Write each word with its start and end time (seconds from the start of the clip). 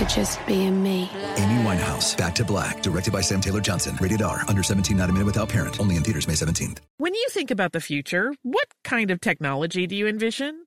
for 0.00 0.08
just 0.08 0.44
being 0.46 0.82
me. 0.82 1.10
Amy 1.36 1.62
Winehouse, 1.62 2.16
Back 2.16 2.34
to 2.36 2.44
Black, 2.44 2.82
directed 2.82 3.12
by 3.12 3.20
Sam 3.20 3.40
Taylor 3.40 3.60
Johnson. 3.60 3.98
Rated 4.00 4.22
R, 4.22 4.44
under 4.48 4.62
17, 4.62 4.96
not 4.96 5.10
a 5.10 5.12
minute 5.12 5.26
without 5.26 5.48
parent. 5.48 5.78
Only 5.78 5.96
in 5.96 6.02
theaters 6.02 6.26
May 6.26 6.34
17th. 6.34 6.78
When 6.96 7.14
you 7.14 7.28
think 7.30 7.50
about 7.50 7.72
the 7.72 7.80
future, 7.80 8.32
what 8.42 8.68
kind 8.82 9.10
of 9.10 9.20
technology 9.20 9.86
do 9.86 9.94
you 9.94 10.08
envision? 10.08 10.66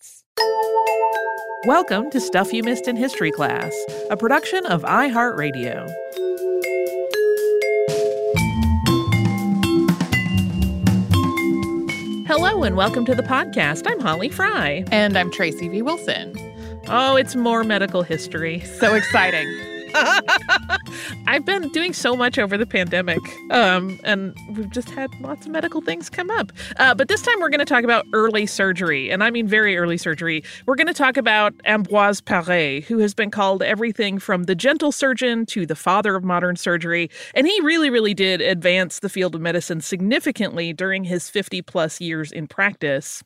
Welcome 1.65 2.09
to 2.11 2.19
Stuff 2.19 2.51
You 2.53 2.63
Missed 2.63 2.87
in 2.87 2.95
History 2.95 3.31
Class, 3.31 3.71
a 4.09 4.17
production 4.17 4.65
of 4.65 4.81
iHeartRadio. 4.81 5.87
Hello 12.27 12.63
and 12.63 12.75
welcome 12.75 13.05
to 13.05 13.13
the 13.13 13.23
podcast. 13.23 13.83
I'm 13.85 13.99
Holly 13.99 14.29
Fry. 14.29 14.85
And 14.91 15.17
I'm 15.17 15.31
Tracy 15.31 15.67
V. 15.67 15.81
Wilson. 15.81 16.33
Oh, 16.87 17.15
it's 17.15 17.35
more 17.35 17.63
medical 17.63 18.01
history. 18.01 18.61
So 18.61 18.95
exciting. 18.95 19.47
I've 21.27 21.45
been 21.45 21.69
doing 21.69 21.93
so 21.93 22.15
much 22.15 22.37
over 22.37 22.57
the 22.57 22.65
pandemic, 22.65 23.19
um, 23.51 23.99
and 24.03 24.35
we've 24.49 24.69
just 24.69 24.89
had 24.89 25.09
lots 25.21 25.45
of 25.45 25.51
medical 25.51 25.81
things 25.81 26.09
come 26.09 26.29
up. 26.29 26.51
Uh, 26.77 26.93
but 26.95 27.07
this 27.07 27.21
time 27.21 27.39
we're 27.39 27.49
going 27.49 27.59
to 27.59 27.65
talk 27.65 27.83
about 27.83 28.05
early 28.13 28.45
surgery, 28.45 29.09
and 29.09 29.23
I 29.23 29.31
mean 29.31 29.47
very 29.47 29.77
early 29.77 29.97
surgery. 29.97 30.43
We're 30.65 30.75
going 30.75 30.87
to 30.87 30.93
talk 30.93 31.17
about 31.17 31.53
Ambroise 31.65 32.21
Paré, 32.21 32.83
who 32.83 32.99
has 32.99 33.13
been 33.13 33.31
called 33.31 33.63
everything 33.63 34.19
from 34.19 34.43
the 34.43 34.55
gentle 34.55 34.91
surgeon 34.91 35.45
to 35.47 35.65
the 35.65 35.75
father 35.75 36.15
of 36.15 36.23
modern 36.23 36.55
surgery, 36.55 37.09
and 37.35 37.47
he 37.47 37.61
really, 37.61 37.89
really 37.89 38.13
did 38.13 38.41
advance 38.41 38.99
the 38.99 39.09
field 39.09 39.35
of 39.35 39.41
medicine 39.41 39.81
significantly 39.81 40.73
during 40.73 41.03
his 41.03 41.29
50 41.29 41.61
plus 41.61 41.99
years 41.99 42.31
in 42.31 42.47
practice. 42.47 43.23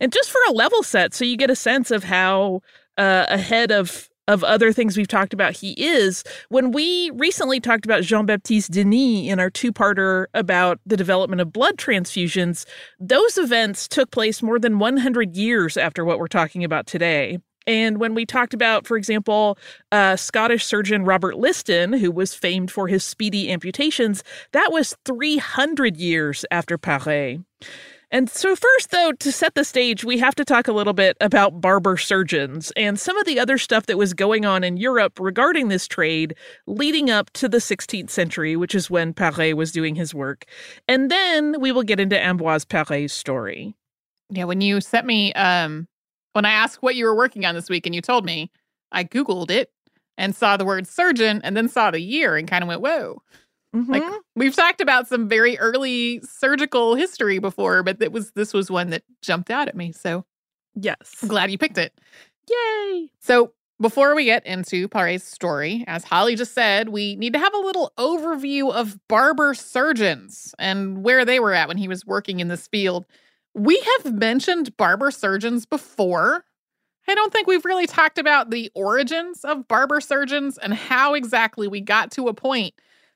And 0.00 0.12
just 0.12 0.30
for 0.30 0.40
a 0.48 0.52
level 0.52 0.82
set, 0.82 1.14
so 1.14 1.24
you 1.24 1.36
get 1.36 1.50
a 1.50 1.56
sense 1.56 1.90
of 1.90 2.04
how 2.04 2.62
uh, 2.96 3.26
ahead 3.28 3.70
of 3.70 4.08
of 4.28 4.44
other 4.44 4.72
things 4.72 4.96
we've 4.96 5.08
talked 5.08 5.34
about 5.34 5.52
he 5.52 5.72
is 5.72 6.22
when 6.48 6.70
we 6.70 7.10
recently 7.14 7.58
talked 7.58 7.84
about 7.84 8.02
jean-baptiste 8.04 8.70
denis 8.70 9.28
in 9.28 9.40
our 9.40 9.50
two-parter 9.50 10.26
about 10.34 10.78
the 10.86 10.96
development 10.96 11.40
of 11.40 11.52
blood 11.52 11.76
transfusions 11.76 12.64
those 13.00 13.36
events 13.36 13.88
took 13.88 14.12
place 14.12 14.42
more 14.42 14.60
than 14.60 14.78
100 14.78 15.34
years 15.34 15.76
after 15.76 16.04
what 16.04 16.20
we're 16.20 16.28
talking 16.28 16.62
about 16.62 16.86
today 16.86 17.38
and 17.68 18.00
when 18.00 18.14
we 18.14 18.24
talked 18.24 18.54
about, 18.54 18.86
for 18.86 18.96
example, 18.96 19.58
uh, 19.92 20.16
Scottish 20.16 20.64
surgeon 20.64 21.04
Robert 21.04 21.36
Liston, 21.36 21.92
who 21.92 22.10
was 22.10 22.32
famed 22.32 22.70
for 22.70 22.88
his 22.88 23.04
speedy 23.04 23.50
amputations, 23.50 24.24
that 24.52 24.72
was 24.72 24.96
300 25.04 25.98
years 25.98 26.46
after 26.50 26.78
Paré. 26.78 27.44
And 28.10 28.30
so, 28.30 28.56
first, 28.56 28.90
though, 28.90 29.12
to 29.12 29.30
set 29.30 29.54
the 29.54 29.64
stage, 29.64 30.02
we 30.02 30.18
have 30.18 30.34
to 30.36 30.44
talk 30.44 30.66
a 30.66 30.72
little 30.72 30.94
bit 30.94 31.16
about 31.20 31.60
barber 31.60 31.98
surgeons 31.98 32.72
and 32.74 32.98
some 32.98 33.18
of 33.18 33.26
the 33.26 33.38
other 33.38 33.58
stuff 33.58 33.84
that 33.86 33.98
was 33.98 34.14
going 34.14 34.46
on 34.46 34.64
in 34.64 34.78
Europe 34.78 35.20
regarding 35.20 35.68
this 35.68 35.86
trade 35.86 36.34
leading 36.66 37.10
up 37.10 37.30
to 37.34 37.48
the 37.48 37.58
16th 37.58 38.08
century, 38.08 38.56
which 38.56 38.74
is 38.74 38.90
when 38.90 39.12
Paré 39.12 39.52
was 39.52 39.72
doing 39.72 39.94
his 39.94 40.14
work. 40.14 40.46
And 40.88 41.10
then 41.10 41.60
we 41.60 41.70
will 41.70 41.82
get 41.82 42.00
into 42.00 42.16
Ambroise 42.16 42.64
Paré's 42.64 43.12
story. 43.12 43.74
Yeah, 44.30 44.44
when 44.44 44.62
you 44.62 44.80
sent 44.80 45.06
me, 45.06 45.34
um, 45.34 45.86
when 46.32 46.46
I 46.46 46.52
asked 46.52 46.82
what 46.82 46.94
you 46.94 47.04
were 47.04 47.16
working 47.16 47.44
on 47.44 47.54
this 47.54 47.68
week 47.68 47.84
and 47.84 47.94
you 47.94 48.00
told 48.00 48.24
me, 48.24 48.50
I 48.90 49.04
Googled 49.04 49.50
it 49.50 49.70
and 50.16 50.34
saw 50.34 50.56
the 50.56 50.64
word 50.64 50.86
surgeon 50.86 51.42
and 51.44 51.54
then 51.54 51.68
saw 51.68 51.90
the 51.90 52.00
year 52.00 52.36
and 52.36 52.48
kind 52.48 52.62
of 52.62 52.68
went, 52.68 52.80
whoa. 52.80 53.22
Mm-hmm. 53.74 53.92
Like 53.92 54.02
we've 54.34 54.56
talked 54.56 54.80
about 54.80 55.08
some 55.08 55.28
very 55.28 55.58
early 55.58 56.20
surgical 56.22 56.94
history 56.94 57.38
before, 57.38 57.82
but 57.82 58.00
it 58.00 58.12
was 58.12 58.32
this 58.32 58.52
was 58.52 58.70
one 58.70 58.90
that 58.90 59.02
jumped 59.22 59.50
out 59.50 59.68
at 59.68 59.76
me. 59.76 59.92
So 59.92 60.24
yes, 60.74 61.16
I'm 61.22 61.28
glad 61.28 61.50
you 61.50 61.58
picked 61.58 61.78
it. 61.78 61.92
Yay! 62.48 63.10
So 63.20 63.52
before 63.80 64.14
we 64.14 64.24
get 64.24 64.44
into 64.46 64.88
Paré's 64.88 65.22
story, 65.22 65.84
as 65.86 66.02
Holly 66.02 66.34
just 66.34 66.54
said, 66.54 66.88
we 66.88 67.14
need 67.16 67.34
to 67.34 67.38
have 67.38 67.54
a 67.54 67.58
little 67.58 67.92
overview 67.98 68.72
of 68.72 68.98
barber 69.06 69.54
surgeons 69.54 70.54
and 70.58 71.04
where 71.04 71.24
they 71.24 71.38
were 71.38 71.52
at 71.52 71.68
when 71.68 71.76
he 71.76 71.86
was 71.88 72.04
working 72.04 72.40
in 72.40 72.48
this 72.48 72.66
field. 72.66 73.06
We 73.54 73.80
have 74.02 74.14
mentioned 74.14 74.76
barber 74.76 75.10
surgeons 75.10 75.64
before. 75.64 76.44
I 77.06 77.14
don't 77.14 77.32
think 77.32 77.46
we've 77.46 77.64
really 77.64 77.86
talked 77.86 78.18
about 78.18 78.50
the 78.50 78.70
origins 78.74 79.44
of 79.44 79.68
barber 79.68 80.00
surgeons 80.00 80.58
and 80.58 80.74
how 80.74 81.14
exactly 81.14 81.68
we 81.68 81.80
got 81.80 82.10
to 82.12 82.28
a 82.28 82.34
point 82.34 82.74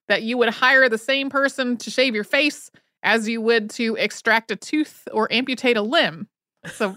that 0.08 0.22
you 0.22 0.36
would 0.38 0.50
hire 0.50 0.88
the 0.88 0.98
same 0.98 1.30
person 1.30 1.76
to 1.78 1.90
shave 1.90 2.14
your 2.14 2.24
face 2.24 2.70
as 3.02 3.28
you 3.28 3.40
would 3.40 3.70
to 3.70 3.96
extract 3.96 4.50
a 4.50 4.56
tooth 4.56 5.06
or 5.12 5.32
amputate 5.32 5.76
a 5.76 5.82
limb. 5.82 6.28
So 6.74 6.96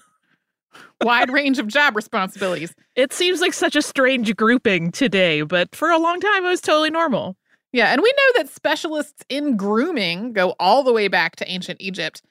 wide 1.01 1.29
range 1.29 1.59
of 1.59 1.67
job 1.67 1.95
responsibilities. 1.95 2.73
It 2.95 3.13
seems 3.13 3.41
like 3.41 3.53
such 3.53 3.75
a 3.75 3.81
strange 3.81 4.35
grouping 4.35 4.91
today, 4.91 5.41
but 5.41 5.75
for 5.75 5.89
a 5.89 5.99
long 5.99 6.19
time 6.19 6.45
it 6.45 6.49
was 6.49 6.61
totally 6.61 6.91
normal. 6.91 7.35
Yeah, 7.71 7.91
and 7.91 8.01
we 8.01 8.09
know 8.09 8.41
that 8.41 8.49
specialists 8.49 9.23
in 9.27 9.57
grooming 9.57 10.31
go 10.31 10.55
all 10.59 10.83
the 10.83 10.93
way 10.93 11.07
back 11.07 11.35
to 11.37 11.51
ancient 11.51 11.81
Egypt. 11.81 12.21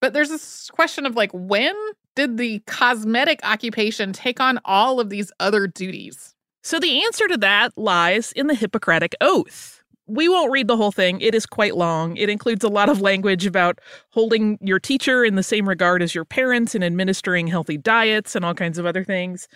But 0.00 0.12
there's 0.12 0.28
this 0.28 0.70
question 0.70 1.06
of 1.06 1.16
like 1.16 1.30
when 1.32 1.74
did 2.14 2.36
the 2.36 2.60
cosmetic 2.66 3.40
occupation 3.42 4.12
take 4.12 4.40
on 4.40 4.60
all 4.64 5.00
of 5.00 5.10
these 5.10 5.32
other 5.40 5.66
duties? 5.66 6.34
So 6.62 6.78
the 6.78 7.02
answer 7.04 7.26
to 7.28 7.36
that 7.38 7.76
lies 7.76 8.32
in 8.32 8.46
the 8.46 8.54
Hippocratic 8.54 9.14
Oath. 9.20 9.81
We 10.06 10.28
won't 10.28 10.52
read 10.52 10.68
the 10.68 10.76
whole 10.76 10.92
thing. 10.92 11.20
It 11.20 11.34
is 11.34 11.46
quite 11.46 11.76
long. 11.76 12.16
It 12.16 12.28
includes 12.28 12.64
a 12.64 12.68
lot 12.68 12.88
of 12.88 13.00
language 13.00 13.46
about 13.46 13.78
holding 14.10 14.58
your 14.60 14.80
teacher 14.80 15.24
in 15.24 15.36
the 15.36 15.42
same 15.42 15.68
regard 15.68 16.02
as 16.02 16.14
your 16.14 16.24
parents 16.24 16.74
and 16.74 16.82
administering 16.82 17.46
healthy 17.46 17.78
diets 17.78 18.34
and 18.34 18.44
all 18.44 18.54
kinds 18.54 18.78
of 18.78 18.86
other 18.86 19.04
things. 19.04 19.48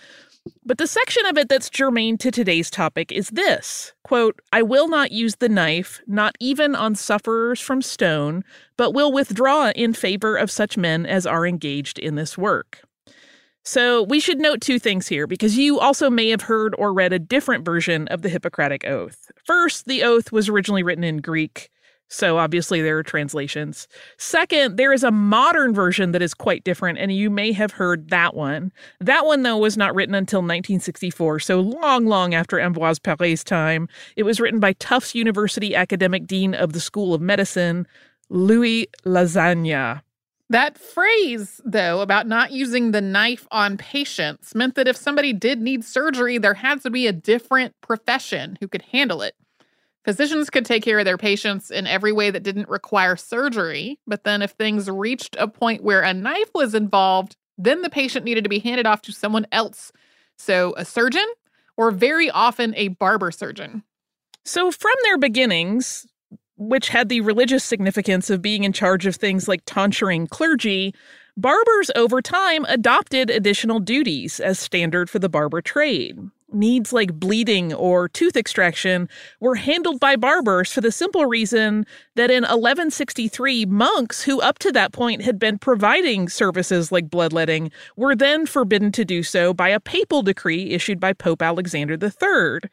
But 0.64 0.78
the 0.78 0.86
section 0.86 1.26
of 1.26 1.36
it 1.36 1.48
that's 1.48 1.68
germane 1.68 2.18
to 2.18 2.30
today's 2.30 2.70
topic 2.70 3.10
is 3.10 3.30
this 3.30 3.92
quote, 4.04 4.40
I 4.52 4.62
will 4.62 4.86
not 4.86 5.10
use 5.10 5.36
the 5.36 5.48
knife, 5.48 6.00
not 6.06 6.36
even 6.38 6.76
on 6.76 6.94
sufferers 6.94 7.60
from 7.60 7.82
stone, 7.82 8.44
but 8.76 8.92
will 8.92 9.12
withdraw 9.12 9.72
in 9.74 9.92
favor 9.92 10.36
of 10.36 10.50
such 10.50 10.76
men 10.76 11.04
as 11.04 11.26
are 11.26 11.44
engaged 11.44 11.98
in 11.98 12.14
this 12.14 12.38
work. 12.38 12.85
So 13.66 14.04
we 14.04 14.20
should 14.20 14.38
note 14.38 14.60
two 14.60 14.78
things 14.78 15.08
here 15.08 15.26
because 15.26 15.58
you 15.58 15.80
also 15.80 16.08
may 16.08 16.28
have 16.28 16.42
heard 16.42 16.72
or 16.78 16.92
read 16.92 17.12
a 17.12 17.18
different 17.18 17.64
version 17.64 18.06
of 18.08 18.22
the 18.22 18.28
Hippocratic 18.28 18.86
Oath. 18.86 19.28
First, 19.44 19.86
the 19.86 20.04
oath 20.04 20.30
was 20.30 20.48
originally 20.48 20.84
written 20.84 21.02
in 21.02 21.16
Greek. 21.16 21.68
So 22.06 22.38
obviously 22.38 22.80
there 22.80 22.96
are 22.96 23.02
translations. 23.02 23.88
Second, 24.18 24.76
there 24.76 24.92
is 24.92 25.02
a 25.02 25.10
modern 25.10 25.74
version 25.74 26.12
that 26.12 26.22
is 26.22 26.32
quite 26.32 26.62
different, 26.62 26.98
and 26.98 27.10
you 27.10 27.28
may 27.28 27.50
have 27.50 27.72
heard 27.72 28.10
that 28.10 28.36
one. 28.36 28.70
That 29.00 29.26
one, 29.26 29.42
though, 29.42 29.58
was 29.58 29.76
not 29.76 29.96
written 29.96 30.14
until 30.14 30.38
1964, 30.38 31.40
so 31.40 31.58
long, 31.58 32.06
long 32.06 32.34
after 32.34 32.58
Ambroise 32.58 33.00
Paré's 33.00 33.42
time. 33.42 33.88
It 34.14 34.22
was 34.22 34.38
written 34.38 34.60
by 34.60 34.74
Tufts 34.74 35.16
University 35.16 35.74
academic 35.74 36.28
dean 36.28 36.54
of 36.54 36.72
the 36.72 36.80
School 36.80 37.14
of 37.14 37.20
Medicine, 37.20 37.88
Louis 38.28 38.86
Lasagna. 39.04 40.02
That 40.48 40.78
phrase, 40.78 41.60
though, 41.64 42.00
about 42.00 42.28
not 42.28 42.52
using 42.52 42.92
the 42.92 43.00
knife 43.00 43.48
on 43.50 43.76
patients 43.76 44.54
meant 44.54 44.76
that 44.76 44.86
if 44.86 44.96
somebody 44.96 45.32
did 45.32 45.60
need 45.60 45.84
surgery, 45.84 46.38
there 46.38 46.54
had 46.54 46.82
to 46.82 46.90
be 46.90 47.06
a 47.08 47.12
different 47.12 47.74
profession 47.80 48.56
who 48.60 48.68
could 48.68 48.82
handle 48.92 49.22
it. 49.22 49.34
Physicians 50.04 50.50
could 50.50 50.64
take 50.64 50.84
care 50.84 51.00
of 51.00 51.04
their 51.04 51.18
patients 51.18 51.72
in 51.72 51.88
every 51.88 52.12
way 52.12 52.30
that 52.30 52.44
didn't 52.44 52.68
require 52.68 53.16
surgery, 53.16 53.98
but 54.06 54.22
then 54.22 54.40
if 54.40 54.52
things 54.52 54.88
reached 54.88 55.34
a 55.36 55.48
point 55.48 55.82
where 55.82 56.02
a 56.02 56.14
knife 56.14 56.50
was 56.54 56.76
involved, 56.76 57.34
then 57.58 57.82
the 57.82 57.90
patient 57.90 58.24
needed 58.24 58.44
to 58.44 58.50
be 58.50 58.60
handed 58.60 58.86
off 58.86 59.02
to 59.02 59.12
someone 59.12 59.48
else. 59.50 59.90
So, 60.38 60.74
a 60.76 60.84
surgeon, 60.84 61.26
or 61.76 61.90
very 61.90 62.30
often 62.30 62.72
a 62.76 62.88
barber 62.88 63.32
surgeon. 63.32 63.82
So, 64.44 64.70
from 64.70 64.94
their 65.02 65.18
beginnings, 65.18 66.06
which 66.56 66.88
had 66.88 67.08
the 67.08 67.20
religious 67.20 67.64
significance 67.64 68.30
of 68.30 68.42
being 68.42 68.64
in 68.64 68.72
charge 68.72 69.06
of 69.06 69.16
things 69.16 69.48
like 69.48 69.62
tonsuring 69.66 70.26
clergy, 70.26 70.94
barbers 71.36 71.90
over 71.94 72.22
time 72.22 72.64
adopted 72.66 73.30
additional 73.30 73.80
duties 73.80 74.40
as 74.40 74.58
standard 74.58 75.10
for 75.10 75.18
the 75.18 75.28
barber 75.28 75.60
trade. 75.60 76.18
Needs 76.52 76.92
like 76.92 77.12
bleeding 77.12 77.74
or 77.74 78.08
tooth 78.08 78.36
extraction 78.36 79.08
were 79.40 79.56
handled 79.56 79.98
by 79.98 80.14
barbers 80.14 80.72
for 80.72 80.80
the 80.80 80.92
simple 80.92 81.26
reason 81.26 81.84
that 82.14 82.30
in 82.30 82.44
1163, 82.44 83.66
monks 83.66 84.22
who 84.22 84.40
up 84.40 84.58
to 84.60 84.70
that 84.72 84.92
point 84.92 85.22
had 85.22 85.40
been 85.40 85.58
providing 85.58 86.28
services 86.28 86.92
like 86.92 87.10
bloodletting 87.10 87.72
were 87.96 88.14
then 88.14 88.46
forbidden 88.46 88.92
to 88.92 89.04
do 89.04 89.24
so 89.24 89.52
by 89.52 89.68
a 89.68 89.80
papal 89.80 90.22
decree 90.22 90.70
issued 90.70 91.00
by 91.00 91.12
Pope 91.12 91.42
Alexander 91.42 91.98
III. 92.00 92.70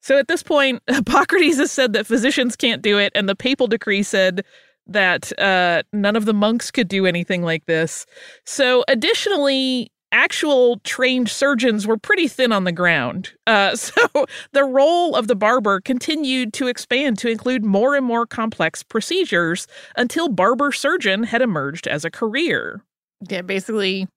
So 0.00 0.18
at 0.18 0.28
this 0.28 0.42
point, 0.42 0.82
Hippocrates 0.90 1.58
has 1.58 1.70
said 1.70 1.92
that 1.92 2.06
physicians 2.06 2.56
can't 2.56 2.82
do 2.82 2.98
it, 2.98 3.12
and 3.14 3.28
the 3.28 3.36
papal 3.36 3.66
decree 3.66 4.02
said 4.02 4.44
that 4.86 5.38
uh, 5.38 5.82
none 5.92 6.16
of 6.16 6.24
the 6.24 6.34
monks 6.34 6.70
could 6.70 6.88
do 6.88 7.06
anything 7.06 7.42
like 7.42 7.66
this. 7.66 8.06
So 8.44 8.84
additionally, 8.88 9.92
actual 10.12 10.78
trained 10.80 11.28
surgeons 11.28 11.86
were 11.86 11.96
pretty 11.96 12.28
thin 12.28 12.52
on 12.52 12.64
the 12.64 12.72
ground. 12.72 13.32
Uh, 13.46 13.76
so 13.76 14.08
the 14.52 14.64
role 14.64 15.14
of 15.14 15.28
the 15.28 15.36
barber 15.36 15.80
continued 15.80 16.52
to 16.54 16.66
expand 16.66 17.18
to 17.18 17.28
include 17.28 17.64
more 17.64 17.94
and 17.94 18.04
more 18.04 18.26
complex 18.26 18.82
procedures 18.82 19.66
until 19.96 20.28
barber 20.28 20.72
surgeon 20.72 21.22
had 21.22 21.42
emerged 21.42 21.86
as 21.86 22.04
a 22.04 22.10
career. 22.10 22.82
Yeah, 23.28 23.42
basically, 23.42 24.08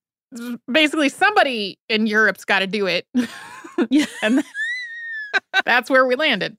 basically 0.72 1.10
somebody 1.10 1.78
in 1.90 2.08
Europe's 2.08 2.46
got 2.46 2.60
to 2.60 2.68
do 2.68 2.88
it. 2.88 3.06
Yeah. 3.90 4.06
and 4.24 4.44
that's 5.66 5.90
where 5.90 6.06
we 6.06 6.16
landed. 6.16 6.58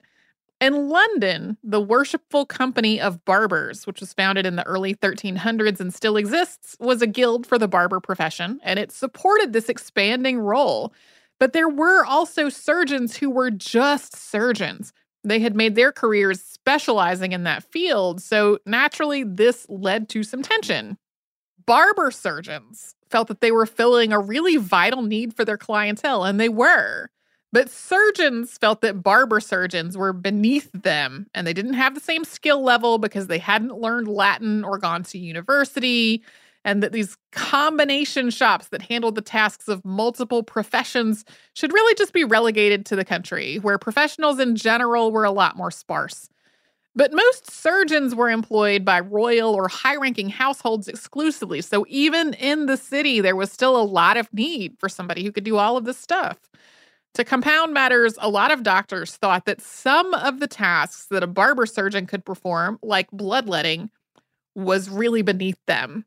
In 0.60 0.88
London, 0.88 1.58
the 1.62 1.80
Worshipful 1.80 2.46
Company 2.46 3.00
of 3.00 3.24
Barbers, 3.24 3.86
which 3.86 4.00
was 4.00 4.14
founded 4.14 4.46
in 4.46 4.56
the 4.56 4.66
early 4.66 4.94
1300s 4.94 5.80
and 5.80 5.92
still 5.92 6.16
exists, 6.16 6.76
was 6.80 7.02
a 7.02 7.06
guild 7.06 7.46
for 7.46 7.58
the 7.58 7.68
barber 7.68 8.00
profession, 8.00 8.60
and 8.62 8.78
it 8.78 8.92
supported 8.92 9.52
this 9.52 9.68
expanding 9.68 10.38
role. 10.38 10.92
But 11.40 11.52
there 11.52 11.68
were 11.68 12.06
also 12.06 12.48
surgeons 12.48 13.16
who 13.16 13.28
were 13.28 13.50
just 13.50 14.16
surgeons. 14.16 14.92
They 15.24 15.40
had 15.40 15.56
made 15.56 15.74
their 15.74 15.92
careers 15.92 16.40
specializing 16.40 17.32
in 17.32 17.42
that 17.44 17.64
field, 17.64 18.22
so 18.22 18.58
naturally, 18.64 19.24
this 19.24 19.66
led 19.68 20.08
to 20.10 20.22
some 20.22 20.42
tension. 20.42 20.96
Barber 21.66 22.10
surgeons 22.10 22.94
felt 23.10 23.28
that 23.28 23.40
they 23.40 23.50
were 23.50 23.66
filling 23.66 24.12
a 24.12 24.18
really 24.18 24.56
vital 24.56 25.02
need 25.02 25.34
for 25.34 25.44
their 25.44 25.58
clientele, 25.58 26.24
and 26.24 26.38
they 26.38 26.48
were. 26.48 27.10
But 27.54 27.70
surgeons 27.70 28.58
felt 28.58 28.80
that 28.80 29.04
barber 29.04 29.38
surgeons 29.38 29.96
were 29.96 30.12
beneath 30.12 30.72
them 30.72 31.28
and 31.34 31.46
they 31.46 31.52
didn't 31.52 31.74
have 31.74 31.94
the 31.94 32.00
same 32.00 32.24
skill 32.24 32.64
level 32.64 32.98
because 32.98 33.28
they 33.28 33.38
hadn't 33.38 33.80
learned 33.80 34.08
Latin 34.08 34.64
or 34.64 34.76
gone 34.76 35.04
to 35.04 35.18
university. 35.18 36.20
And 36.64 36.82
that 36.82 36.90
these 36.90 37.16
combination 37.30 38.30
shops 38.30 38.70
that 38.70 38.82
handled 38.82 39.14
the 39.14 39.22
tasks 39.22 39.68
of 39.68 39.84
multiple 39.84 40.42
professions 40.42 41.24
should 41.52 41.72
really 41.72 41.94
just 41.94 42.12
be 42.12 42.24
relegated 42.24 42.84
to 42.86 42.96
the 42.96 43.04
country, 43.04 43.58
where 43.58 43.78
professionals 43.78 44.40
in 44.40 44.56
general 44.56 45.12
were 45.12 45.24
a 45.24 45.30
lot 45.30 45.56
more 45.56 45.70
sparse. 45.70 46.28
But 46.96 47.12
most 47.12 47.52
surgeons 47.52 48.16
were 48.16 48.30
employed 48.30 48.84
by 48.84 48.98
royal 48.98 49.54
or 49.54 49.68
high 49.68 49.96
ranking 49.96 50.28
households 50.28 50.88
exclusively. 50.88 51.60
So 51.60 51.86
even 51.88 52.34
in 52.34 52.66
the 52.66 52.76
city, 52.76 53.20
there 53.20 53.36
was 53.36 53.52
still 53.52 53.80
a 53.80 53.84
lot 53.84 54.16
of 54.16 54.32
need 54.34 54.76
for 54.80 54.88
somebody 54.88 55.22
who 55.22 55.30
could 55.30 55.44
do 55.44 55.56
all 55.56 55.76
of 55.76 55.84
this 55.84 55.98
stuff. 55.98 56.38
To 57.14 57.24
compound 57.24 57.72
matters, 57.72 58.16
a 58.20 58.28
lot 58.28 58.50
of 58.50 58.64
doctors 58.64 59.14
thought 59.16 59.44
that 59.44 59.60
some 59.60 60.12
of 60.14 60.40
the 60.40 60.48
tasks 60.48 61.06
that 61.10 61.22
a 61.22 61.28
barber 61.28 61.64
surgeon 61.64 62.06
could 62.06 62.24
perform, 62.24 62.78
like 62.82 63.08
bloodletting, 63.12 63.90
was 64.56 64.90
really 64.90 65.22
beneath 65.22 65.58
them. 65.66 66.04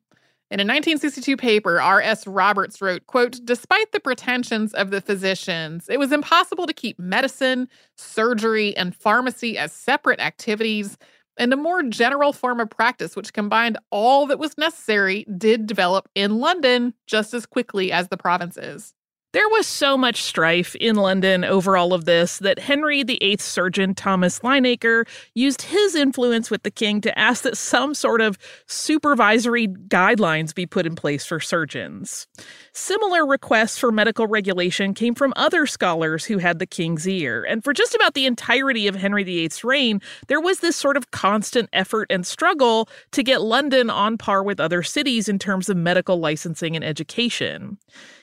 In 0.51 0.59
a 0.59 0.63
1962 0.63 1.37
paper, 1.37 1.81
R.S. 1.81 2.27
Roberts 2.27 2.81
wrote, 2.81 3.07
quote, 3.07 3.39
Despite 3.45 3.91
the 3.91 3.99
pretensions 4.01 4.73
of 4.73 4.91
the 4.91 5.01
physicians, 5.01 5.87
it 5.89 5.97
was 5.97 6.11
impossible 6.11 6.67
to 6.67 6.73
keep 6.73 6.99
medicine, 6.99 7.69
surgery, 7.95 8.75
and 8.75 8.95
pharmacy 8.95 9.57
as 9.57 9.71
separate 9.71 10.19
activities, 10.19 10.97
and 11.37 11.53
a 11.53 11.57
more 11.57 11.83
general 11.83 12.33
form 12.33 12.59
of 12.59 12.69
practice 12.69 13.15
which 13.15 13.33
combined 13.33 13.77
all 13.91 14.25
that 14.27 14.39
was 14.39 14.57
necessary 14.57 15.25
did 15.37 15.67
develop 15.67 16.09
in 16.15 16.39
London 16.39 16.93
just 17.05 17.33
as 17.33 17.45
quickly 17.45 17.91
as 17.91 18.07
the 18.07 18.17
provinces. 18.17 18.93
There 19.37 19.49
was 19.49 19.67
so 19.67 19.99
much 19.99 20.23
strife 20.23 20.73
in 20.77 20.95
London 20.95 21.43
over 21.43 21.77
all 21.77 21.93
of 21.93 22.05
this 22.05 22.39
that 22.39 22.57
Henry 22.57 23.03
VIII's 23.03 23.43
surgeon 23.43 23.93
Thomas 23.93 24.39
Linacre 24.39 25.07
used 25.35 25.61
his 25.61 25.93
influence 25.93 26.49
with 26.49 26.63
the 26.63 26.71
king 26.71 27.01
to 27.01 27.19
ask 27.19 27.43
that 27.43 27.55
some 27.55 27.93
sort 27.93 28.19
of 28.19 28.39
supervisory 28.65 29.67
guidelines 29.67 30.55
be 30.55 30.65
put 30.65 30.87
in 30.87 30.95
place 30.95 31.23
for 31.23 31.39
surgeons. 31.39 32.25
Similar 32.71 33.27
requests 33.27 33.77
for 33.77 33.91
medical 33.91 34.25
regulation 34.25 34.95
came 34.95 35.13
from 35.13 35.33
other 35.35 35.67
scholars 35.67 36.25
who 36.25 36.39
had 36.39 36.57
the 36.57 36.65
king's 36.65 37.07
ear, 37.07 37.43
and 37.43 37.63
for 37.63 37.73
just 37.73 37.93
about 37.93 38.15
the 38.15 38.25
entirety 38.25 38.87
of 38.87 38.95
Henry 38.95 39.23
VIII's 39.23 39.63
reign, 39.63 40.01
there 40.29 40.41
was 40.41 40.61
this 40.61 40.75
sort 40.75 40.97
of 40.97 41.11
constant 41.11 41.69
effort 41.73 42.07
and 42.09 42.25
struggle 42.25 42.89
to 43.11 43.21
get 43.21 43.43
London 43.43 43.91
on 43.91 44.17
par 44.17 44.41
with 44.41 44.59
other 44.59 44.81
cities 44.81 45.29
in 45.29 45.37
terms 45.37 45.69
of 45.69 45.77
medical 45.77 46.19
licensing 46.19 46.75
and 46.75 46.83
education. 46.83 47.77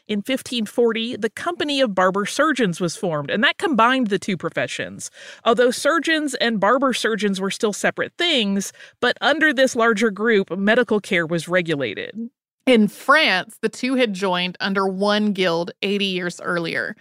In 0.07 0.19
1540, 0.19 1.17
the 1.17 1.31
Company 1.31 1.81
of 1.81 1.95
Barber 1.95 2.27
Surgeons 2.27 2.79
was 2.79 2.95
formed, 2.95 3.31
and 3.31 3.43
that 3.43 3.57
combined 3.57 4.09
the 4.09 4.19
two 4.19 4.37
professions. 4.37 5.11
Although 5.47 5.71
surgeons 5.71 6.35
and 6.35 6.61
barber 6.61 6.93
surgeons 6.93 7.41
were 7.41 7.51
still 7.51 7.73
separate 7.73 8.13
things, 8.19 8.71
but 9.01 9.17
under 9.23 9.51
this 9.51 9.75
larger 9.75 10.11
group, 10.11 10.51
medical 10.59 11.01
care 11.01 11.25
was 11.25 11.49
regulated. 11.49 12.29
In 12.67 12.87
France, 12.87 13.57
the 13.63 13.71
two 13.71 13.95
had 13.95 14.13
joined 14.13 14.59
under 14.61 14.87
one 14.87 15.33
guild 15.33 15.71
80 15.81 16.05
years 16.05 16.39
earlier. 16.43 16.97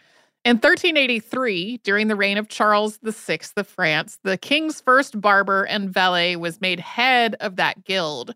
In 0.45 0.55
1383, 0.55 1.81
during 1.83 2.07
the 2.07 2.15
reign 2.15 2.37
of 2.37 2.47
Charles 2.47 2.99
VI 3.03 3.39
of 3.57 3.67
France, 3.67 4.17
the 4.23 4.37
king's 4.37 4.79
first 4.79 5.19
barber 5.19 5.65
and 5.65 5.89
valet 5.89 6.37
was 6.37 6.61
made 6.61 6.79
head 6.79 7.35
of 7.41 7.57
that 7.57 7.83
guild. 7.83 8.33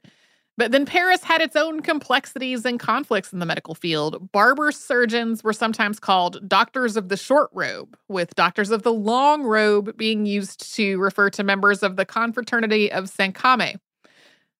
But 0.57 0.71
then 0.71 0.87
Paris 0.87 1.23
had 1.23 1.39
its 1.41 1.55
own 1.55 1.81
complexities 1.81 2.65
and 2.65 2.79
conflicts 2.79 3.31
in 3.31 3.37
the 3.37 3.45
medical 3.45 3.75
field. 3.75 4.31
Barber 4.31 4.71
surgeons 4.71 5.43
were 5.43 5.53
sometimes 5.53 5.99
called 5.99 6.49
doctors 6.49 6.97
of 6.97 7.09
the 7.09 7.17
short 7.17 7.51
robe, 7.53 7.95
with 8.07 8.33
doctors 8.33 8.71
of 8.71 8.81
the 8.81 8.91
long 8.91 9.43
robe 9.43 9.95
being 9.97 10.25
used 10.25 10.73
to 10.75 10.97
refer 10.97 11.29
to 11.29 11.43
members 11.43 11.83
of 11.83 11.95
the 11.95 12.05
confraternity 12.05 12.91
of 12.91 13.07
Saint 13.07 13.35
Côme. 13.35 13.75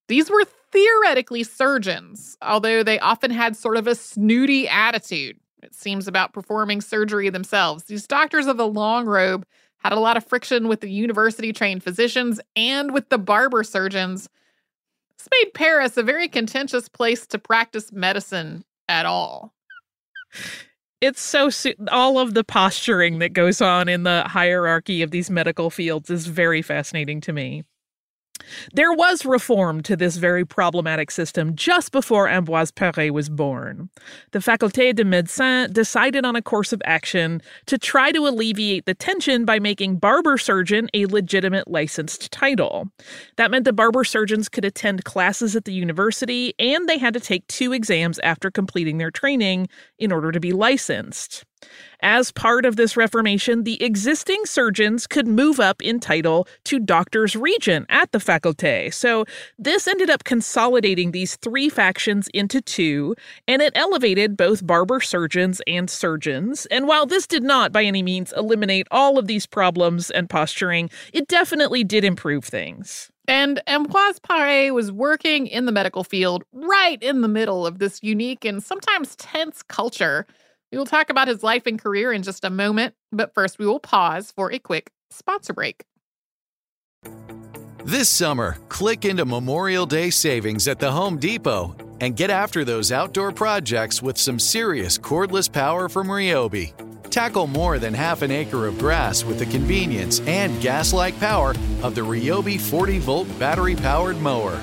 These 0.08 0.30
were 0.30 0.46
theoretically 0.72 1.44
surgeons, 1.44 2.38
although 2.44 2.84
they 2.84 3.00
often 3.00 3.32
had 3.32 3.56
sort 3.56 3.76
of 3.76 3.88
a 3.88 3.96
snooty 3.96 4.68
attitude, 4.68 5.40
it 5.64 5.74
seems, 5.74 6.08
about 6.08 6.32
performing 6.32 6.80
surgery 6.80 7.30
themselves. 7.30 7.86
These 7.86 8.06
doctors 8.06 8.46
of 8.46 8.58
the 8.58 8.68
long 8.68 9.08
robe 9.08 9.48
had 9.80 9.94
a 9.94 10.00
lot 10.00 10.16
of 10.16 10.26
friction 10.26 10.68
with 10.68 10.82
the 10.82 10.92
university 10.92 11.52
trained 11.52 11.84
physicians 11.84 12.40
and 12.56 12.94
with 12.94 13.10
the 13.10 13.18
barber 13.18 13.64
surgeons 13.64 14.30
this 15.18 15.28
made 15.32 15.54
Paris 15.54 15.98
a 15.98 16.04
very 16.04 16.28
contentious 16.28 16.90
place 16.90 17.26
to 17.28 17.40
practice 17.40 17.92
medicine 17.92 18.64
at 18.88 19.06
all. 19.06 19.54
It's 21.00 21.22
so 21.22 21.50
all 21.92 22.18
of 22.18 22.34
the 22.34 22.44
posturing 22.44 23.20
that 23.20 23.34
goes 23.34 23.62
on 23.62 23.88
in 23.88 24.04
the 24.04 24.24
hierarchy 24.24 25.02
of 25.02 25.12
these 25.12 25.30
medical 25.30 25.70
fields 25.70 26.10
is 26.10 26.26
very 26.26 26.62
fascinating 26.62 27.22
to 27.22 27.34
me. 27.34 27.64
There 28.74 28.94
was 28.94 29.26
reform 29.26 29.82
to 29.84 29.96
this 29.96 30.18
very 30.18 30.46
problematic 30.46 31.12
system 31.12 31.56
just 31.56 31.92
before 31.92 32.28
Ambroise 32.28 32.72
Paré 32.72 33.12
was 33.12 33.30
born. 33.30 33.90
The 34.32 34.40
Faculté 34.40 34.96
de 34.96 35.04
Médecine 35.04 35.72
decided 35.72 36.26
on 36.26 36.36
a 36.36 36.42
course 36.42 36.74
of 36.74 36.82
action 36.86 37.42
to 37.66 37.78
try 37.78 38.12
to 38.12 38.28
alleviate 38.28 38.86
the 38.86 38.94
tension 38.94 39.46
by 39.46 39.60
making 39.60 39.98
barber 39.98 40.38
surgeon 40.38 40.90
a 40.94 41.06
legitimate 41.06 41.68
licensed 41.68 42.32
title. 42.32 42.90
That 43.38 43.52
meant 43.52 43.66
the 43.66 43.74
barber 43.74 44.04
surgeons 44.04 44.50
could 44.50 44.66
attend 44.66 45.04
classes 45.04 45.56
at 45.56 45.66
the 45.66 45.74
university 45.74 46.54
and 46.60 46.88
they 46.88 46.98
had 46.98 47.14
to 47.14 47.20
take 47.20 47.48
two 47.48 47.74
exams 47.74 48.20
after 48.20 48.52
completing 48.52 48.98
their 48.98 49.12
training 49.12 49.68
in 50.00 50.12
order 50.12 50.32
to 50.32 50.40
be 50.40 50.54
licensed. 50.54 51.46
As 52.02 52.32
part 52.32 52.66
of 52.66 52.76
this 52.76 52.96
reformation, 52.96 53.64
the 53.64 53.82
existing 53.84 54.46
surgeons 54.46 55.08
could 55.08 55.28
move 55.28 55.60
up 55.60 55.82
in 55.82 56.00
title 56.00 56.48
to 56.66 56.80
doctors 56.80 57.36
regent 57.36 57.88
at 57.90 58.12
the 58.12 58.20
faculté. 58.20 58.94
So 58.94 59.26
this 59.58 59.88
ended 59.88 60.10
up 60.10 60.24
consolidating 60.24 61.12
these 61.12 61.38
three 61.38 61.70
factions 61.70 62.28
into 62.36 62.62
two, 62.62 63.16
and 63.48 63.64
it 63.64 63.74
elevated 63.76 64.38
both 64.38 64.66
barber 64.66 65.02
surgeons 65.02 65.60
and 65.66 65.90
surgeons. 65.90 66.68
And 66.68 66.88
while 66.88 67.08
this 67.08 67.26
did 67.26 67.44
not 67.44 67.72
by 67.72 67.84
any 67.84 68.04
means 68.04 68.32
eliminate 68.38 68.88
all 68.92 69.18
of 69.18 69.26
these 69.26 69.48
problems 69.48 70.12
and 70.12 70.30
posturing, 70.30 70.92
it 71.14 71.28
definitely 71.28 71.84
did 71.84 72.04
improve 72.04 72.46
things. 72.46 73.10
And 73.28 73.62
Ambroise 73.68 74.20
Paré 74.20 74.74
was 74.74 74.92
working 74.92 75.48
in 75.48 75.66
the 75.66 75.72
medical 75.72 76.04
field 76.04 76.44
right 76.54 77.02
in 77.02 77.22
the 77.22 77.28
middle 77.28 77.66
of 77.66 77.80
this 77.80 78.02
unique 78.02 78.46
and 78.46 78.64
sometimes 78.64 79.16
tense 79.18 79.64
culture. 79.64 80.26
We 80.72 80.78
will 80.78 80.86
talk 80.86 81.10
about 81.10 81.30
his 81.30 81.44
life 81.44 81.66
and 81.66 81.80
career 81.80 82.12
in 82.12 82.24
just 82.24 82.44
a 82.44 82.50
moment, 82.50 82.94
but 83.12 83.34
first 83.34 83.58
we 83.58 83.66
will 83.66 83.80
pause 83.80 84.32
for 84.36 84.52
a 84.52 84.60
quick 84.60 84.92
sponsor 85.10 85.54
break. 85.54 85.84
This 87.86 88.10
summer, 88.10 88.58
click 88.68 89.06
into 89.06 89.24
Memorial 89.24 89.86
Day 89.86 90.10
savings 90.10 90.68
at 90.68 90.80
the 90.80 90.92
Home 90.92 91.18
Depot 91.18 91.74
and 92.02 92.18
get 92.18 92.30
after 92.30 92.66
those 92.66 92.92
outdoor 92.92 93.32
projects 93.32 94.02
with 94.02 94.18
some 94.18 94.40
serious 94.40 94.98
cordless 94.98 95.50
power 95.50 95.88
from 95.88 96.08
Ryobi. 96.08 96.74
Tackle 97.10 97.48
more 97.48 97.80
than 97.80 97.94
half 97.94 98.22
an 98.22 98.30
acre 98.30 98.68
of 98.68 98.78
grass 98.78 99.24
with 99.24 99.40
the 99.40 99.46
convenience 99.46 100.20
and 100.28 100.62
gas 100.62 100.92
like 100.92 101.18
power 101.18 101.52
of 101.82 101.96
the 101.96 102.02
Ryobi 102.02 102.60
40 102.60 103.00
volt 103.00 103.40
battery 103.40 103.76
powered 103.76 104.18
mower. 104.18 104.60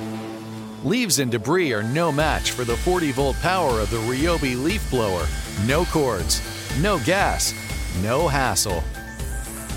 Leaves 0.84 1.18
and 1.18 1.30
debris 1.30 1.72
are 1.72 1.82
no 1.82 2.12
match 2.12 2.50
for 2.50 2.64
the 2.64 2.76
40 2.76 3.12
volt 3.12 3.36
power 3.36 3.80
of 3.80 3.90
the 3.90 3.96
Ryobi 3.96 4.62
leaf 4.62 4.88
blower. 4.90 5.26
No 5.62 5.84
cords, 5.86 6.42
no 6.80 6.98
gas, 6.98 7.54
no 8.02 8.28
hassle. 8.28 8.82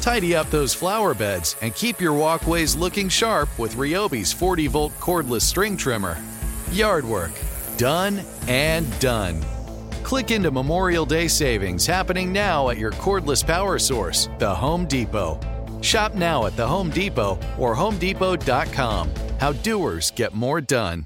Tidy 0.01 0.35
up 0.35 0.49
those 0.49 0.73
flower 0.73 1.13
beds 1.13 1.55
and 1.61 1.75
keep 1.75 2.01
your 2.01 2.13
walkways 2.13 2.75
looking 2.75 3.09
sharp 3.09 3.49
with 3.59 3.75
Ryobi's 3.75 4.33
40 4.33 4.67
volt 4.67 4.93
cordless 4.99 5.41
string 5.41 5.77
trimmer. 5.77 6.17
Yard 6.71 7.05
work, 7.05 7.31
done 7.77 8.21
and 8.47 8.87
done. 8.99 9.41
Click 10.03 10.31
into 10.31 10.51
Memorial 10.51 11.05
Day 11.05 11.27
savings 11.27 11.85
happening 11.85 12.31
now 12.31 12.69
at 12.69 12.77
your 12.77 12.91
cordless 12.91 13.45
power 13.45 13.77
source, 13.77 14.29
the 14.39 14.53
Home 14.53 14.85
Depot. 14.85 15.39
Shop 15.81 16.15
now 16.15 16.45
at 16.45 16.55
the 16.55 16.65
Home 16.67 16.89
Depot 16.89 17.37
or 17.57 17.75
HomeDepot.com. 17.75 19.11
How 19.39 19.51
doers 19.51 20.11
get 20.11 20.33
more 20.33 20.61
done. 20.61 21.05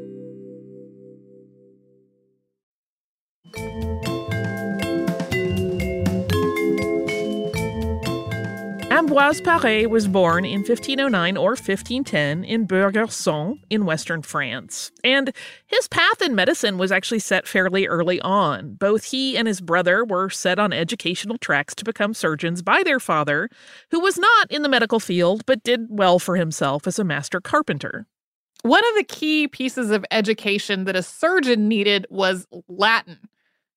Ambroise 9.01 9.41
Paré 9.41 9.87
was 9.87 10.07
born 10.07 10.45
in 10.45 10.59
1509 10.59 11.35
or 11.35 11.53
1510 11.53 12.43
in 12.43 12.67
Bourg-Hersent 12.67 13.59
in 13.71 13.83
western 13.83 14.21
France. 14.21 14.91
And 15.03 15.33
his 15.65 15.87
path 15.87 16.21
in 16.21 16.35
medicine 16.35 16.77
was 16.77 16.91
actually 16.91 17.17
set 17.17 17.47
fairly 17.47 17.87
early 17.87 18.21
on. 18.21 18.75
Both 18.75 19.05
he 19.05 19.35
and 19.35 19.47
his 19.47 19.59
brother 19.59 20.05
were 20.05 20.29
set 20.29 20.59
on 20.59 20.71
educational 20.71 21.39
tracks 21.39 21.73
to 21.75 21.83
become 21.83 22.13
surgeons 22.13 22.61
by 22.61 22.83
their 22.83 22.99
father, 22.99 23.49
who 23.89 23.99
was 23.99 24.19
not 24.19 24.51
in 24.51 24.61
the 24.61 24.69
medical 24.69 24.99
field 24.99 25.47
but 25.47 25.63
did 25.63 25.87
well 25.89 26.19
for 26.19 26.35
himself 26.35 26.85
as 26.85 26.99
a 26.99 27.03
master 27.03 27.41
carpenter. 27.41 28.05
One 28.61 28.87
of 28.87 28.95
the 28.97 29.03
key 29.03 29.47
pieces 29.47 29.89
of 29.89 30.05
education 30.11 30.83
that 30.83 30.95
a 30.95 31.01
surgeon 31.01 31.67
needed 31.67 32.05
was 32.11 32.45
Latin 32.67 33.17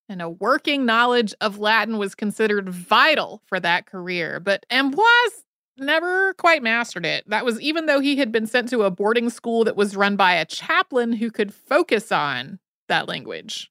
and 0.09 0.21
a 0.21 0.29
working 0.29 0.85
knowledge 0.85 1.35
of 1.41 1.59
Latin 1.59 1.99
was 1.99 2.15
considered 2.15 2.69
vital 2.69 3.43
for 3.47 3.59
that 3.61 3.87
career. 3.87 4.41
But 4.41 4.67
Ambroise 4.71 5.45
never 5.77 6.35
quite 6.35 6.63
mastered 6.63 7.07
it. 7.07 7.29
That 7.29 7.45
was 7.45 7.61
even 7.61 7.87
though 7.87 8.01
he 8.01 8.17
had 8.17 8.31
been 8.31 8.47
sent 8.47 8.69
to 8.71 8.83
a 8.83 8.91
boarding 8.91 9.31
school 9.31 9.65
that 9.65 9.77
was 9.77 9.97
run 9.97 10.17
by 10.17 10.35
a 10.35 10.45
chaplain 10.45 11.13
who 11.13 11.31
could 11.31 11.53
focus 11.53 12.13
on 12.13 12.59
that 12.89 13.09
language. 13.09 13.71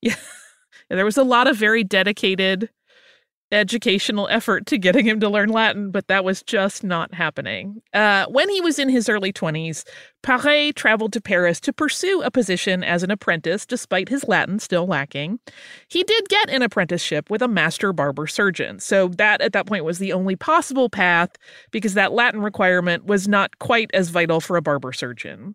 Yeah. 0.00 0.16
There 0.90 1.04
was 1.04 1.16
a 1.16 1.24
lot 1.24 1.46
of 1.46 1.56
very 1.56 1.82
dedicated 1.82 2.68
educational 3.54 4.28
effort 4.28 4.66
to 4.66 4.78
getting 4.78 5.06
him 5.06 5.20
to 5.20 5.28
learn 5.28 5.48
Latin, 5.48 5.90
but 5.90 6.08
that 6.08 6.24
was 6.24 6.42
just 6.42 6.84
not 6.84 7.14
happening. 7.14 7.80
Uh, 7.92 8.26
when 8.26 8.48
he 8.48 8.60
was 8.60 8.78
in 8.78 8.88
his 8.88 9.08
early 9.08 9.32
20s, 9.32 9.84
Paré 10.22 10.74
traveled 10.74 11.12
to 11.12 11.20
Paris 11.20 11.60
to 11.60 11.72
pursue 11.72 12.22
a 12.22 12.30
position 12.30 12.82
as 12.82 13.02
an 13.02 13.10
apprentice, 13.10 13.64
despite 13.64 14.08
his 14.08 14.26
Latin 14.26 14.58
still 14.58 14.86
lacking. 14.86 15.38
He 15.88 16.02
did 16.02 16.28
get 16.28 16.50
an 16.50 16.62
apprenticeship 16.62 17.30
with 17.30 17.42
a 17.42 17.48
master 17.48 17.92
barber 17.92 18.26
surgeon, 18.26 18.80
so 18.80 19.08
that 19.08 19.40
at 19.40 19.52
that 19.52 19.66
point 19.66 19.84
was 19.84 19.98
the 19.98 20.12
only 20.12 20.36
possible 20.36 20.88
path 20.88 21.30
because 21.70 21.94
that 21.94 22.12
Latin 22.12 22.40
requirement 22.40 23.04
was 23.04 23.28
not 23.28 23.58
quite 23.58 23.90
as 23.94 24.08
vital 24.08 24.40
for 24.40 24.56
a 24.56 24.62
barber 24.62 24.92
surgeon. 24.92 25.54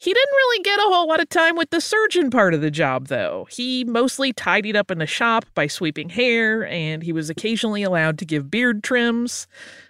He 0.00 0.14
didn't 0.14 0.30
really 0.30 0.62
get 0.62 0.78
a 0.78 0.82
whole 0.82 1.08
lot 1.08 1.20
of 1.20 1.28
time 1.28 1.56
with 1.56 1.70
the 1.70 1.80
surgeon 1.80 2.30
part 2.30 2.54
of 2.54 2.60
the 2.60 2.70
job, 2.70 3.08
though. 3.08 3.48
He 3.50 3.82
mostly 3.82 4.32
tidied 4.32 4.76
up 4.76 4.92
in 4.92 4.98
the 4.98 5.06
shop 5.06 5.44
by 5.56 5.66
sweeping 5.66 6.08
hair, 6.08 6.64
and 6.68 7.02
he 7.02 7.12
was 7.12 7.28
occasionally 7.28 7.82
allowed 7.82 8.16
to 8.18 8.24
give 8.24 8.48
beard 8.48 8.84
trims. 8.84 9.48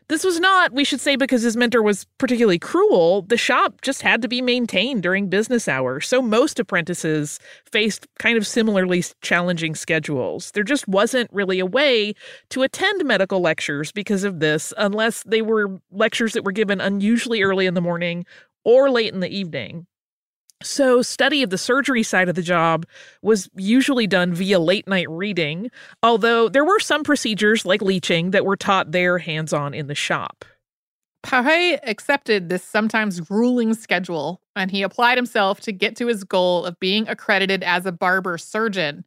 This 0.08 0.24
was 0.24 0.40
not, 0.40 0.72
we 0.72 0.84
should 0.84 1.02
say, 1.02 1.16
because 1.16 1.42
his 1.42 1.58
mentor 1.58 1.82
was 1.82 2.06
particularly 2.16 2.58
cruel. 2.58 3.20
The 3.20 3.36
shop 3.36 3.82
just 3.82 4.00
had 4.00 4.22
to 4.22 4.28
be 4.28 4.40
maintained 4.40 5.02
during 5.02 5.28
business 5.28 5.68
hours, 5.68 6.08
so 6.08 6.22
most 6.22 6.58
apprentices 6.58 7.38
faced 7.70 8.06
kind 8.18 8.38
of 8.38 8.46
similarly 8.46 9.04
challenging 9.20 9.74
schedules. 9.74 10.52
There 10.52 10.64
just 10.64 10.88
wasn't 10.88 11.30
really 11.34 11.58
a 11.58 11.66
way 11.66 12.14
to 12.48 12.62
attend 12.62 13.04
medical 13.04 13.42
lectures 13.42 13.92
because 13.92 14.24
of 14.24 14.40
this, 14.40 14.72
unless 14.78 15.22
they 15.24 15.42
were 15.42 15.78
lectures 15.90 16.32
that 16.32 16.44
were 16.44 16.52
given 16.52 16.80
unusually 16.80 17.42
early 17.42 17.66
in 17.66 17.74
the 17.74 17.82
morning 17.82 18.24
or 18.64 18.90
late 18.90 19.12
in 19.12 19.20
the 19.20 19.28
evening. 19.28 19.86
So, 20.62 21.02
study 21.02 21.44
of 21.44 21.50
the 21.50 21.58
surgery 21.58 22.02
side 22.02 22.28
of 22.28 22.34
the 22.34 22.42
job 22.42 22.84
was 23.22 23.48
usually 23.54 24.08
done 24.08 24.34
via 24.34 24.58
late 24.58 24.88
night 24.88 25.08
reading, 25.08 25.70
although 26.02 26.48
there 26.48 26.64
were 26.64 26.80
some 26.80 27.04
procedures 27.04 27.64
like 27.64 27.80
leeching 27.80 28.32
that 28.32 28.44
were 28.44 28.56
taught 28.56 28.90
there 28.90 29.18
hands 29.18 29.52
on 29.52 29.72
in 29.72 29.86
the 29.86 29.94
shop. 29.94 30.44
Paré 31.24 31.78
accepted 31.84 32.48
this 32.48 32.64
sometimes 32.64 33.20
grueling 33.20 33.74
schedule, 33.74 34.40
and 34.56 34.70
he 34.70 34.82
applied 34.82 35.18
himself 35.18 35.60
to 35.60 35.72
get 35.72 35.94
to 35.96 36.06
his 36.06 36.24
goal 36.24 36.64
of 36.64 36.78
being 36.80 37.08
accredited 37.08 37.62
as 37.62 37.86
a 37.86 37.92
barber 37.92 38.36
surgeon. 38.38 39.04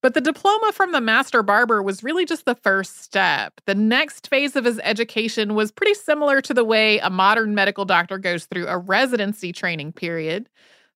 But 0.00 0.14
the 0.14 0.20
diploma 0.20 0.72
from 0.74 0.92
the 0.92 1.00
master 1.00 1.42
barber 1.42 1.82
was 1.82 2.04
really 2.04 2.26
just 2.26 2.44
the 2.44 2.56
first 2.56 3.02
step. 3.02 3.60
The 3.64 3.74
next 3.74 4.28
phase 4.28 4.54
of 4.54 4.64
his 4.64 4.78
education 4.80 5.54
was 5.54 5.72
pretty 5.72 5.94
similar 5.94 6.42
to 6.42 6.52
the 6.52 6.64
way 6.64 6.98
a 6.98 7.08
modern 7.08 7.54
medical 7.54 7.86
doctor 7.86 8.18
goes 8.18 8.44
through 8.44 8.66
a 8.66 8.76
residency 8.76 9.50
training 9.50 9.92
period. 9.92 10.50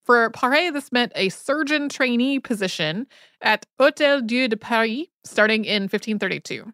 For 0.08 0.30
Paré, 0.30 0.72
this 0.72 0.90
meant 0.90 1.12
a 1.14 1.28
surgeon 1.28 1.90
trainee 1.90 2.40
position 2.40 3.06
at 3.42 3.66
Hôtel 3.78 4.26
Dieu 4.26 4.48
de 4.48 4.56
Paris 4.56 5.04
starting 5.22 5.66
in 5.66 5.82
1532. 5.82 6.64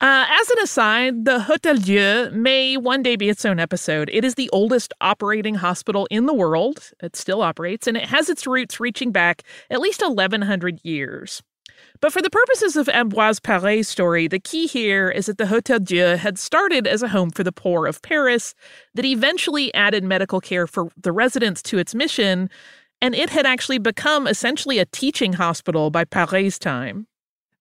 Uh, 0.00 0.26
as 0.26 0.48
an 0.48 0.58
aside, 0.62 1.26
the 1.26 1.40
Hôtel 1.40 1.84
Dieu 1.84 2.30
may 2.32 2.78
one 2.78 3.02
day 3.02 3.16
be 3.16 3.28
its 3.28 3.44
own 3.44 3.60
episode. 3.60 4.08
It 4.10 4.24
is 4.24 4.36
the 4.36 4.48
oldest 4.54 4.94
operating 5.02 5.56
hospital 5.56 6.08
in 6.10 6.24
the 6.24 6.32
world. 6.32 6.92
It 7.02 7.14
still 7.14 7.42
operates, 7.42 7.86
and 7.86 7.94
it 7.94 8.06
has 8.06 8.30
its 8.30 8.46
roots 8.46 8.80
reaching 8.80 9.12
back 9.12 9.42
at 9.68 9.82
least 9.82 10.00
1,100 10.00 10.80
years. 10.82 11.42
But 12.02 12.12
for 12.12 12.20
the 12.20 12.30
purposes 12.30 12.76
of 12.76 12.88
Ambroise 12.88 13.38
Paré's 13.38 13.88
story, 13.88 14.26
the 14.26 14.40
key 14.40 14.66
here 14.66 15.08
is 15.08 15.26
that 15.26 15.38
the 15.38 15.46
Hotel 15.46 15.78
Dieu 15.78 16.16
had 16.16 16.36
started 16.36 16.84
as 16.88 17.00
a 17.00 17.08
home 17.08 17.30
for 17.30 17.44
the 17.44 17.52
poor 17.52 17.86
of 17.86 18.02
Paris, 18.02 18.56
that 18.94 19.04
eventually 19.04 19.72
added 19.72 20.02
medical 20.02 20.40
care 20.40 20.66
for 20.66 20.88
the 21.00 21.12
residents 21.12 21.62
to 21.62 21.78
its 21.78 21.94
mission, 21.94 22.50
and 23.00 23.14
it 23.14 23.30
had 23.30 23.46
actually 23.46 23.78
become 23.78 24.26
essentially 24.26 24.80
a 24.80 24.84
teaching 24.86 25.34
hospital 25.34 25.90
by 25.90 26.04
Paré's 26.04 26.58
time. 26.58 27.06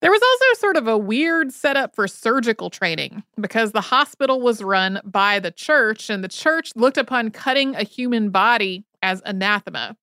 There 0.01 0.09
was 0.09 0.23
also 0.23 0.59
sort 0.59 0.75
of 0.75 0.87
a 0.87 0.97
weird 0.97 1.51
setup 1.51 1.93
for 1.93 2.07
surgical 2.07 2.71
training 2.71 3.21
because 3.39 3.73
the 3.73 3.81
hospital 3.81 4.41
was 4.41 4.63
run 4.63 5.01
by 5.03 5.37
the 5.37 5.51
church, 5.51 6.09
and 6.09 6.23
the 6.23 6.27
church 6.27 6.71
looked 6.75 6.97
upon 6.97 7.29
cutting 7.29 7.75
a 7.75 7.83
human 7.83 8.31
body 8.31 8.85
as 9.03 9.21
anathema. 9.23 9.95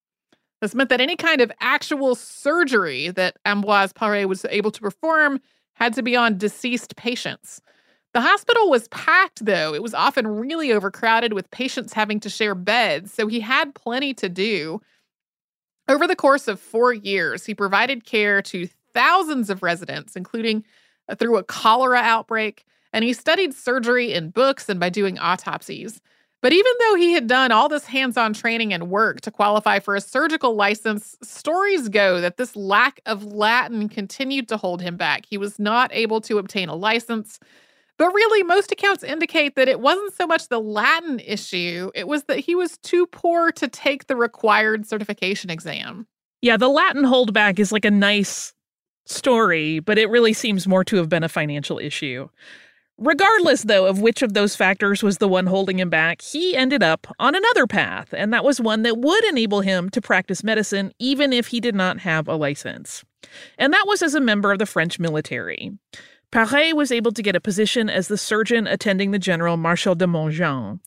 This 0.60 0.74
meant 0.74 0.90
that 0.90 1.00
any 1.00 1.16
kind 1.16 1.40
of 1.40 1.52
actual 1.60 2.14
surgery 2.14 3.10
that 3.10 3.36
Ambroise 3.46 3.92
Paré 3.92 4.26
was 4.26 4.44
able 4.50 4.70
to 4.72 4.80
perform 4.80 5.40
had 5.74 5.94
to 5.94 6.02
be 6.02 6.16
on 6.16 6.38
deceased 6.38 6.96
patients. 6.96 7.60
The 8.14 8.20
hospital 8.20 8.70
was 8.70 8.88
packed, 8.88 9.44
though. 9.44 9.74
It 9.74 9.82
was 9.82 9.94
often 9.94 10.26
really 10.26 10.72
overcrowded 10.72 11.32
with 11.32 11.50
patients 11.50 11.92
having 11.92 12.18
to 12.20 12.28
share 12.28 12.54
beds, 12.54 13.12
so 13.12 13.26
he 13.28 13.40
had 13.40 13.74
plenty 13.74 14.14
to 14.14 14.28
do. 14.28 14.80
Over 15.86 16.06
the 16.06 16.16
course 16.16 16.48
of 16.48 16.60
four 16.60 16.92
years, 16.92 17.46
he 17.46 17.54
provided 17.54 18.04
care 18.04 18.42
to 18.42 18.68
thousands 18.92 19.50
of 19.50 19.62
residents, 19.62 20.16
including 20.16 20.64
uh, 21.08 21.14
through 21.14 21.36
a 21.36 21.44
cholera 21.44 21.98
outbreak, 21.98 22.64
and 22.92 23.04
he 23.04 23.12
studied 23.12 23.54
surgery 23.54 24.12
in 24.12 24.30
books 24.30 24.68
and 24.68 24.80
by 24.80 24.88
doing 24.88 25.18
autopsies. 25.18 26.00
But 26.40 26.52
even 26.52 26.72
though 26.78 26.94
he 26.94 27.12
had 27.12 27.26
done 27.26 27.50
all 27.50 27.68
this 27.68 27.84
hands 27.84 28.16
on 28.16 28.32
training 28.32 28.72
and 28.72 28.90
work 28.90 29.20
to 29.22 29.30
qualify 29.30 29.80
for 29.80 29.96
a 29.96 30.00
surgical 30.00 30.54
license, 30.54 31.16
stories 31.20 31.88
go 31.88 32.20
that 32.20 32.36
this 32.36 32.54
lack 32.54 33.00
of 33.06 33.24
Latin 33.24 33.88
continued 33.88 34.48
to 34.48 34.56
hold 34.56 34.80
him 34.80 34.96
back. 34.96 35.26
He 35.28 35.36
was 35.36 35.58
not 35.58 35.90
able 35.92 36.20
to 36.22 36.38
obtain 36.38 36.68
a 36.68 36.76
license. 36.76 37.40
But 37.98 38.14
really, 38.14 38.44
most 38.44 38.70
accounts 38.70 39.02
indicate 39.02 39.56
that 39.56 39.68
it 39.68 39.80
wasn't 39.80 40.14
so 40.14 40.28
much 40.28 40.48
the 40.48 40.60
Latin 40.60 41.18
issue, 41.18 41.90
it 41.96 42.06
was 42.06 42.24
that 42.24 42.38
he 42.38 42.54
was 42.54 42.78
too 42.78 43.06
poor 43.06 43.50
to 43.52 43.66
take 43.66 44.06
the 44.06 44.14
required 44.14 44.86
certification 44.86 45.50
exam. 45.50 46.06
Yeah, 46.40 46.56
the 46.56 46.68
Latin 46.68 47.02
holdback 47.02 47.58
is 47.58 47.72
like 47.72 47.84
a 47.84 47.90
nice 47.90 48.54
story, 49.06 49.80
but 49.80 49.98
it 49.98 50.08
really 50.10 50.32
seems 50.32 50.68
more 50.68 50.84
to 50.84 50.96
have 50.96 51.08
been 51.08 51.24
a 51.24 51.28
financial 51.28 51.80
issue. 51.80 52.28
Regardless, 52.98 53.62
though, 53.62 53.86
of 53.86 54.00
which 54.00 54.22
of 54.22 54.34
those 54.34 54.56
factors 54.56 55.04
was 55.04 55.18
the 55.18 55.28
one 55.28 55.46
holding 55.46 55.78
him 55.78 55.88
back, 55.88 56.20
he 56.20 56.56
ended 56.56 56.82
up 56.82 57.06
on 57.20 57.36
another 57.36 57.66
path, 57.66 58.12
and 58.12 58.32
that 58.32 58.44
was 58.44 58.60
one 58.60 58.82
that 58.82 58.98
would 58.98 59.24
enable 59.24 59.60
him 59.60 59.88
to 59.90 60.00
practice 60.00 60.42
medicine 60.42 60.92
even 60.98 61.32
if 61.32 61.48
he 61.48 61.60
did 61.60 61.76
not 61.76 62.00
have 62.00 62.26
a 62.26 62.34
license. 62.34 63.04
And 63.56 63.72
that 63.72 63.86
was 63.86 64.02
as 64.02 64.14
a 64.14 64.20
member 64.20 64.50
of 64.50 64.58
the 64.58 64.66
French 64.66 64.98
military. 64.98 65.70
Paré 66.32 66.72
was 66.72 66.90
able 66.90 67.12
to 67.12 67.22
get 67.22 67.36
a 67.36 67.40
position 67.40 67.88
as 67.88 68.08
the 68.08 68.18
surgeon 68.18 68.66
attending 68.66 69.12
the 69.12 69.18
General 69.18 69.56
Marshal 69.56 69.94
de 69.94 70.06
Montjean. 70.06 70.80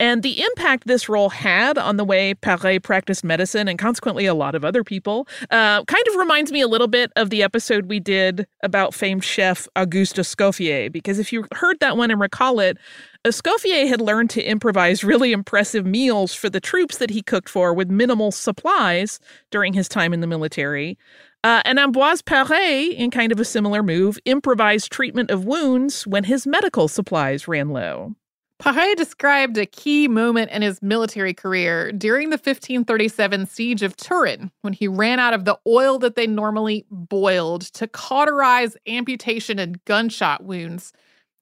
And 0.00 0.22
the 0.22 0.40
impact 0.40 0.86
this 0.86 1.08
role 1.08 1.30
had 1.30 1.76
on 1.76 1.96
the 1.96 2.04
way 2.04 2.34
Paré 2.34 2.82
practiced 2.82 3.24
medicine, 3.24 3.66
and 3.66 3.78
consequently 3.78 4.26
a 4.26 4.34
lot 4.34 4.54
of 4.54 4.64
other 4.64 4.84
people, 4.84 5.26
uh, 5.50 5.84
kind 5.84 6.08
of 6.08 6.14
reminds 6.16 6.52
me 6.52 6.60
a 6.60 6.68
little 6.68 6.86
bit 6.86 7.12
of 7.16 7.30
the 7.30 7.42
episode 7.42 7.86
we 7.86 7.98
did 7.98 8.46
about 8.62 8.94
famed 8.94 9.24
chef 9.24 9.66
Auguste 9.74 10.16
Escoffier. 10.16 10.90
Because 10.92 11.18
if 11.18 11.32
you 11.32 11.46
heard 11.54 11.80
that 11.80 11.96
one 11.96 12.10
and 12.10 12.20
recall 12.20 12.60
it, 12.60 12.78
Escoffier 13.24 13.88
had 13.88 14.00
learned 14.00 14.30
to 14.30 14.42
improvise 14.42 15.02
really 15.02 15.32
impressive 15.32 15.84
meals 15.84 16.32
for 16.32 16.48
the 16.48 16.60
troops 16.60 16.98
that 16.98 17.10
he 17.10 17.20
cooked 17.20 17.48
for 17.48 17.74
with 17.74 17.90
minimal 17.90 18.30
supplies 18.30 19.18
during 19.50 19.72
his 19.72 19.88
time 19.88 20.14
in 20.14 20.20
the 20.20 20.26
military. 20.26 20.96
Uh, 21.42 21.62
and 21.64 21.78
Ambroise 21.78 22.22
Paré, 22.22 22.94
in 22.94 23.10
kind 23.10 23.32
of 23.32 23.40
a 23.40 23.44
similar 23.44 23.82
move, 23.82 24.18
improvised 24.24 24.90
treatment 24.92 25.30
of 25.30 25.44
wounds 25.44 26.06
when 26.06 26.24
his 26.24 26.46
medical 26.46 26.88
supplies 26.88 27.48
ran 27.48 27.70
low. 27.70 28.14
Paré 28.62 28.96
described 28.96 29.56
a 29.56 29.66
key 29.66 30.08
moment 30.08 30.50
in 30.50 30.62
his 30.62 30.82
military 30.82 31.32
career 31.32 31.92
during 31.92 32.30
the 32.30 32.34
1537 32.34 33.46
siege 33.46 33.82
of 33.82 33.96
Turin 33.96 34.50
when 34.62 34.72
he 34.72 34.88
ran 34.88 35.20
out 35.20 35.32
of 35.32 35.44
the 35.44 35.56
oil 35.64 35.98
that 36.00 36.16
they 36.16 36.26
normally 36.26 36.84
boiled 36.90 37.62
to 37.74 37.86
cauterize 37.86 38.76
amputation 38.88 39.60
and 39.60 39.82
gunshot 39.84 40.42
wounds. 40.42 40.92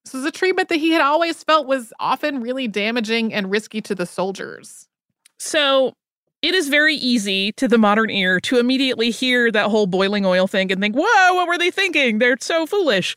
This 0.05 0.13
was 0.13 0.25
a 0.25 0.31
treatment 0.31 0.69
that 0.69 0.77
he 0.77 0.91
had 0.91 1.01
always 1.01 1.43
felt 1.43 1.67
was 1.67 1.93
often 1.99 2.41
really 2.41 2.69
damaging 2.69 3.33
and 3.33 3.51
risky 3.51 3.81
to 3.83 3.95
the 3.95 4.07
soldiers. 4.07 4.87
So, 5.39 5.95
it 6.43 6.55
is 6.55 6.69
very 6.69 6.95
easy 6.95 7.51
to 7.53 7.67
the 7.67 7.79
modern 7.79 8.11
ear 8.11 8.39
to 8.41 8.59
immediately 8.59 9.11
hear 9.11 9.51
that 9.51 9.69
whole 9.69 9.87
boiling 9.87 10.27
oil 10.27 10.47
thing 10.47 10.71
and 10.71 10.81
think, 10.81 10.95
whoa, 10.95 11.35
what 11.35 11.49
were 11.49 11.59
they 11.59 11.71
thinking? 11.71 12.19
They're 12.19 12.37
so 12.41 12.67
foolish. 12.67 13.17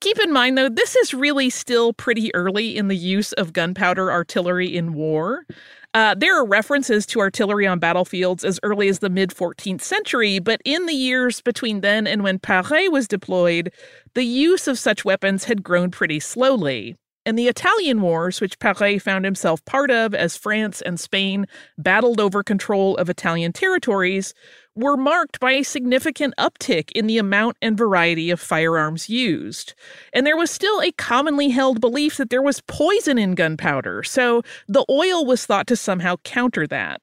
Keep 0.00 0.18
in 0.20 0.32
mind, 0.32 0.58
though, 0.58 0.68
this 0.68 0.94
is 0.96 1.14
really 1.14 1.50
still 1.50 1.92
pretty 1.92 2.34
early 2.34 2.76
in 2.76 2.88
the 2.88 2.96
use 2.96 3.32
of 3.34 3.52
gunpowder 3.52 4.10
artillery 4.10 4.76
in 4.76 4.92
war. 4.92 5.46
Uh, 5.94 6.14
there 6.14 6.38
are 6.38 6.46
references 6.46 7.06
to 7.06 7.20
artillery 7.20 7.66
on 7.66 7.78
battlefields 7.78 8.44
as 8.44 8.60
early 8.62 8.88
as 8.88 8.98
the 8.98 9.08
mid 9.08 9.30
14th 9.30 9.80
century, 9.80 10.38
but 10.38 10.60
in 10.66 10.84
the 10.84 10.94
years 10.94 11.40
between 11.40 11.80
then 11.80 12.06
and 12.06 12.22
when 12.22 12.38
Paré 12.38 12.92
was 12.92 13.08
deployed, 13.08 13.72
the 14.14 14.24
use 14.24 14.68
of 14.68 14.78
such 14.78 15.06
weapons 15.06 15.44
had 15.44 15.62
grown 15.62 15.90
pretty 15.90 16.20
slowly. 16.20 16.96
And 17.24 17.38
the 17.38 17.48
Italian 17.48 18.02
Wars, 18.02 18.40
which 18.40 18.58
Paré 18.58 19.00
found 19.00 19.24
himself 19.24 19.64
part 19.64 19.90
of 19.90 20.14
as 20.14 20.36
France 20.36 20.82
and 20.82 21.00
Spain 21.00 21.46
battled 21.78 22.20
over 22.20 22.42
control 22.42 22.96
of 22.98 23.08
Italian 23.08 23.52
territories, 23.52 24.34
were 24.76 24.96
marked 24.96 25.40
by 25.40 25.52
a 25.52 25.62
significant 25.62 26.34
uptick 26.38 26.92
in 26.92 27.06
the 27.06 27.18
amount 27.18 27.56
and 27.62 27.76
variety 27.76 28.30
of 28.30 28.38
firearms 28.38 29.08
used. 29.08 29.74
And 30.12 30.26
there 30.26 30.36
was 30.36 30.50
still 30.50 30.80
a 30.82 30.92
commonly 30.92 31.48
held 31.48 31.80
belief 31.80 32.18
that 32.18 32.30
there 32.30 32.42
was 32.42 32.60
poison 32.60 33.18
in 33.18 33.34
gunpowder, 33.34 34.02
so 34.02 34.42
the 34.68 34.84
oil 34.90 35.24
was 35.24 35.46
thought 35.46 35.66
to 35.68 35.76
somehow 35.76 36.16
counter 36.24 36.66
that. 36.66 37.00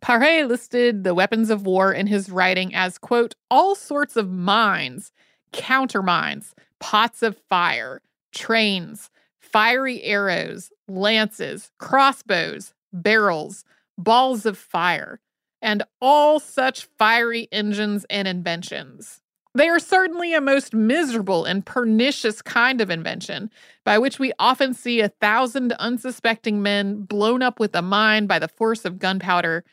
Paré 0.00 0.46
listed 0.46 1.02
the 1.02 1.14
weapons 1.14 1.50
of 1.50 1.66
war 1.66 1.92
in 1.92 2.06
his 2.06 2.30
writing 2.30 2.72
as, 2.72 2.98
quote, 2.98 3.34
all 3.50 3.74
sorts 3.74 4.16
of 4.16 4.30
mines, 4.30 5.12
countermines, 5.52 6.54
pots 6.78 7.22
of 7.22 7.36
fire, 7.48 8.00
trains, 8.32 9.10
fiery 9.40 10.02
arrows, 10.04 10.70
lances, 10.86 11.72
crossbows, 11.78 12.74
barrels, 12.92 13.64
balls 13.96 14.46
of 14.46 14.56
fire 14.56 15.20
and 15.62 15.82
all 16.00 16.40
such 16.40 16.88
fiery 16.98 17.48
engines 17.52 18.06
and 18.10 18.28
inventions. 18.28 19.20
They 19.54 19.68
are 19.68 19.80
certainly 19.80 20.34
a 20.34 20.40
most 20.40 20.74
miserable 20.74 21.44
and 21.44 21.66
pernicious 21.66 22.42
kind 22.42 22.80
of 22.80 22.90
invention, 22.90 23.50
by 23.84 23.98
which 23.98 24.18
we 24.18 24.32
often 24.38 24.74
see 24.74 25.00
a 25.00 25.08
thousand 25.08 25.72
unsuspecting 25.72 26.62
men 26.62 27.02
blown 27.02 27.42
up 27.42 27.58
with 27.58 27.74
a 27.74 27.82
mine 27.82 28.26
by 28.26 28.38
the 28.38 28.48
force 28.48 28.84
of 28.84 28.98
gunpowder. 28.98 29.64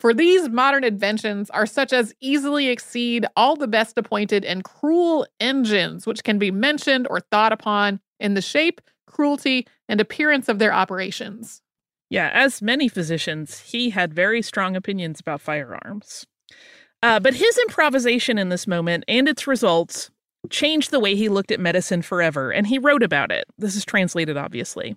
For 0.00 0.14
these 0.14 0.48
modern 0.48 0.84
inventions 0.84 1.50
are 1.50 1.66
such 1.66 1.92
as 1.92 2.14
easily 2.20 2.68
exceed 2.68 3.26
all 3.36 3.56
the 3.56 3.68
best 3.68 3.98
appointed 3.98 4.44
and 4.44 4.64
cruel 4.64 5.26
engines 5.40 6.06
which 6.06 6.24
can 6.24 6.38
be 6.38 6.50
mentioned 6.50 7.06
or 7.10 7.20
thought 7.20 7.52
upon 7.52 8.00
in 8.18 8.34
the 8.34 8.42
shape, 8.42 8.80
cruelty, 9.06 9.66
and 9.88 10.00
appearance 10.00 10.48
of 10.48 10.58
their 10.58 10.72
operations. 10.72 11.62
Yeah, 12.10 12.30
as 12.32 12.62
many 12.62 12.88
physicians, 12.88 13.60
he 13.60 13.90
had 13.90 14.14
very 14.14 14.40
strong 14.40 14.76
opinions 14.76 15.20
about 15.20 15.40
firearms. 15.40 16.26
Uh, 17.02 17.20
but 17.20 17.34
his 17.34 17.58
improvisation 17.58 18.38
in 18.38 18.48
this 18.48 18.66
moment 18.66 19.04
and 19.06 19.28
its 19.28 19.46
results 19.46 20.10
changed 20.50 20.90
the 20.90 21.00
way 21.00 21.14
he 21.14 21.28
looked 21.28 21.52
at 21.52 21.60
medicine 21.60 22.02
forever, 22.02 22.50
and 22.50 22.66
he 22.66 22.78
wrote 22.78 23.02
about 23.02 23.30
it. 23.30 23.44
This 23.58 23.76
is 23.76 23.84
translated, 23.84 24.36
obviously. 24.36 24.96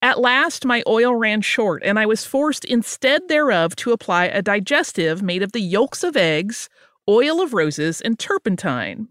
At 0.00 0.20
last, 0.20 0.64
my 0.64 0.82
oil 0.86 1.14
ran 1.14 1.40
short, 1.40 1.82
and 1.84 1.98
I 1.98 2.06
was 2.06 2.24
forced 2.24 2.64
instead 2.64 3.28
thereof 3.28 3.74
to 3.76 3.92
apply 3.92 4.26
a 4.26 4.42
digestive 4.42 5.22
made 5.22 5.42
of 5.42 5.52
the 5.52 5.60
yolks 5.60 6.04
of 6.04 6.16
eggs, 6.16 6.68
oil 7.08 7.40
of 7.40 7.52
roses, 7.52 8.00
and 8.00 8.18
turpentine. 8.18 9.08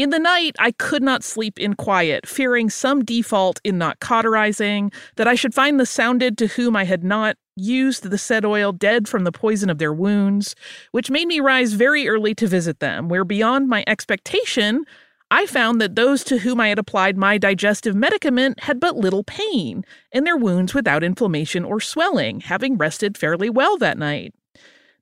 In 0.00 0.08
the 0.08 0.18
night, 0.18 0.56
I 0.58 0.70
could 0.70 1.02
not 1.02 1.22
sleep 1.22 1.58
in 1.58 1.74
quiet, 1.74 2.26
fearing 2.26 2.70
some 2.70 3.04
default 3.04 3.60
in 3.64 3.76
not 3.76 4.00
cauterizing, 4.00 4.90
that 5.16 5.28
I 5.28 5.34
should 5.34 5.52
find 5.52 5.78
the 5.78 5.84
sounded 5.84 6.38
to 6.38 6.46
whom 6.46 6.74
I 6.74 6.84
had 6.84 7.04
not 7.04 7.36
used 7.54 8.04
the 8.04 8.16
said 8.16 8.46
oil 8.46 8.72
dead 8.72 9.08
from 9.08 9.24
the 9.24 9.30
poison 9.30 9.68
of 9.68 9.76
their 9.76 9.92
wounds, 9.92 10.56
which 10.92 11.10
made 11.10 11.28
me 11.28 11.38
rise 11.38 11.74
very 11.74 12.08
early 12.08 12.34
to 12.36 12.46
visit 12.46 12.80
them, 12.80 13.10
where 13.10 13.26
beyond 13.26 13.68
my 13.68 13.84
expectation, 13.86 14.86
I 15.30 15.44
found 15.44 15.82
that 15.82 15.96
those 15.96 16.24
to 16.24 16.38
whom 16.38 16.60
I 16.60 16.68
had 16.68 16.78
applied 16.78 17.18
my 17.18 17.36
digestive 17.36 17.94
medicament 17.94 18.60
had 18.60 18.80
but 18.80 18.96
little 18.96 19.24
pain, 19.24 19.84
and 20.12 20.26
their 20.26 20.38
wounds 20.38 20.72
without 20.72 21.04
inflammation 21.04 21.62
or 21.62 21.78
swelling, 21.78 22.40
having 22.40 22.78
rested 22.78 23.18
fairly 23.18 23.50
well 23.50 23.76
that 23.76 23.98
night. 23.98 24.32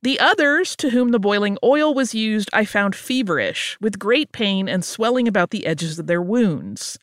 The 0.03 0.21
others, 0.21 0.77
to 0.77 0.91
whom 0.91 1.11
the 1.11 1.19
boiling 1.19 1.59
oil 1.63 1.93
was 1.93 2.15
used, 2.15 2.49
I 2.53 2.65
found 2.65 2.95
feverish, 2.95 3.77
with 3.81 3.99
great 3.99 4.31
pain 4.31 4.69
and 4.69 4.85
swelling 4.85 5.27
about 5.27 5.51
the 5.51 5.67
edges 5.67 5.99
of 5.99 6.07
their 6.07 6.23
wounds. 6.23 6.99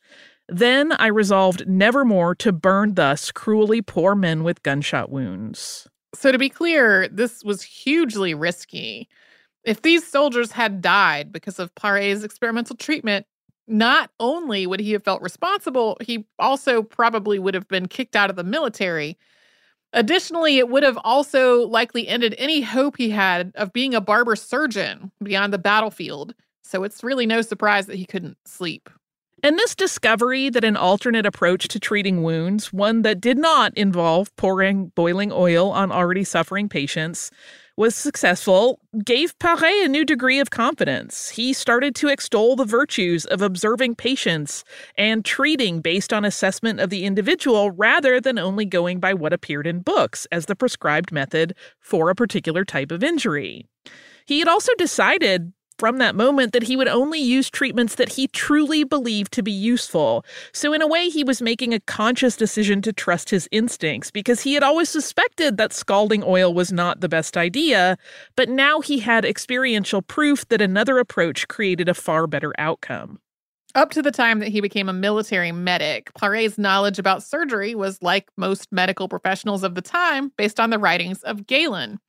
Then 0.47 0.93
I 0.93 1.07
resolved 1.07 1.67
nevermore 1.67 2.35
to 2.35 2.51
burn 2.53 2.93
thus 2.93 3.31
cruelly 3.31 3.81
poor 3.81 4.15
men 4.15 4.43
with 4.43 4.63
gunshot 4.63 5.11
wounds. 5.11 5.87
So, 6.13 6.31
to 6.31 6.37
be 6.37 6.49
clear, 6.49 7.09
this 7.09 7.43
was 7.43 7.63
hugely 7.63 8.33
risky. 8.33 9.09
If 9.65 9.81
these 9.81 10.07
soldiers 10.07 10.51
had 10.51 10.81
died 10.81 11.33
because 11.33 11.59
of 11.59 11.75
Paré's 11.75 12.23
experimental 12.23 12.77
treatment, 12.77 13.25
not 13.67 14.11
only 14.19 14.67
would 14.67 14.79
he 14.79 14.93
have 14.93 15.03
felt 15.03 15.21
responsible, 15.21 15.97
he 15.99 16.25
also 16.37 16.83
probably 16.83 17.39
would 17.39 17.55
have 17.55 17.67
been 17.67 17.87
kicked 17.87 18.15
out 18.15 18.29
of 18.29 18.35
the 18.35 18.43
military. 18.43 19.17
Additionally, 19.95 20.57
it 20.57 20.67
would 20.67 20.83
have 20.83 20.99
also 21.05 21.65
likely 21.67 22.05
ended 22.07 22.35
any 22.37 22.59
hope 22.59 22.97
he 22.97 23.09
had 23.09 23.53
of 23.55 23.71
being 23.71 23.95
a 23.95 24.01
barber 24.01 24.35
surgeon 24.35 25.09
beyond 25.23 25.53
the 25.53 25.57
battlefield. 25.57 26.35
So 26.65 26.83
it's 26.83 27.01
really 27.01 27.25
no 27.25 27.41
surprise 27.41 27.85
that 27.87 27.95
he 27.95 28.05
couldn't 28.05 28.37
sleep. 28.45 28.89
And 29.41 29.57
this 29.57 29.73
discovery 29.73 30.49
that 30.49 30.65
an 30.65 30.75
alternate 30.75 31.25
approach 31.25 31.69
to 31.69 31.79
treating 31.79 32.23
wounds, 32.23 32.73
one 32.73 33.03
that 33.03 33.21
did 33.21 33.37
not 33.37 33.77
involve 33.77 34.35
pouring 34.35 34.91
boiling 34.95 35.31
oil 35.31 35.71
on 35.71 35.93
already 35.93 36.25
suffering 36.25 36.67
patients, 36.67 37.31
was 37.77 37.93
successful 37.93 38.79
gave 39.03 39.37
Paré 39.39 39.83
a 39.83 39.89
new 39.89 40.05
degree 40.05 40.39
of 40.39 40.49
confidence. 40.49 41.29
He 41.29 41.51
started 41.51 41.93
to 41.95 42.07
extol 42.07 42.55
the 42.55 42.63
virtues 42.63 43.25
of 43.25 43.41
observing 43.41 43.95
patients 43.95 44.63
and 44.97 45.25
treating 45.25 45.81
based 45.81 46.13
on 46.13 46.23
assessment 46.23 46.79
of 46.79 46.89
the 46.89 47.03
individual 47.03 47.71
rather 47.71 48.21
than 48.21 48.39
only 48.39 48.65
going 48.65 48.99
by 48.99 49.13
what 49.13 49.33
appeared 49.33 49.67
in 49.67 49.79
books 49.79 50.25
as 50.31 50.45
the 50.45 50.55
prescribed 50.55 51.11
method 51.11 51.53
for 51.79 52.09
a 52.09 52.15
particular 52.15 52.63
type 52.63 52.91
of 52.91 53.03
injury. 53.03 53.67
He 54.25 54.39
had 54.39 54.47
also 54.47 54.73
decided 54.77 55.51
from 55.77 55.97
that 55.97 56.15
moment 56.15 56.53
that 56.53 56.63
he 56.63 56.75
would 56.75 56.87
only 56.87 57.19
use 57.19 57.49
treatments 57.49 57.95
that 57.95 58.13
he 58.13 58.27
truly 58.27 58.83
believed 58.83 59.31
to 59.33 59.43
be 59.43 59.51
useful. 59.51 60.25
So, 60.53 60.73
in 60.73 60.81
a 60.81 60.87
way, 60.87 61.09
he 61.09 61.23
was 61.23 61.41
making 61.41 61.73
a 61.73 61.79
conscious 61.81 62.35
decision 62.35 62.81
to 62.83 62.93
trust 62.93 63.29
his 63.29 63.47
instincts 63.51 64.11
because 64.11 64.41
he 64.41 64.53
had 64.53 64.63
always 64.63 64.89
suspected 64.89 65.57
that 65.57 65.73
scalding 65.73 66.23
oil 66.23 66.53
was 66.53 66.71
not 66.71 67.01
the 67.01 67.09
best 67.09 67.37
idea, 67.37 67.97
but 68.35 68.49
now 68.49 68.81
he 68.81 68.99
had 68.99 69.25
experiential 69.25 70.01
proof 70.01 70.47
that 70.49 70.61
another 70.61 70.99
approach 70.99 71.47
created 71.47 71.89
a 71.89 71.93
far 71.93 72.27
better 72.27 72.53
outcome. 72.57 73.19
Up 73.75 73.91
to 73.91 74.01
the 74.01 74.11
time 74.11 74.39
that 74.39 74.47
he 74.47 74.61
became 74.61 74.87
a 74.87 74.93
military 74.93 75.51
medic, 75.51 76.13
Paré's 76.13 76.57
knowledge 76.57 76.97
about 76.97 77.23
surgery 77.23 77.75
was 77.75 78.01
like 78.01 78.29
most 78.37 78.71
medical 78.71 79.09
professionals 79.09 79.63
of 79.63 79.75
the 79.75 79.81
time, 79.81 80.31
based 80.37 80.61
on 80.61 80.69
the 80.69 80.79
writings 80.79 81.21
of 81.23 81.45
Galen. 81.45 81.99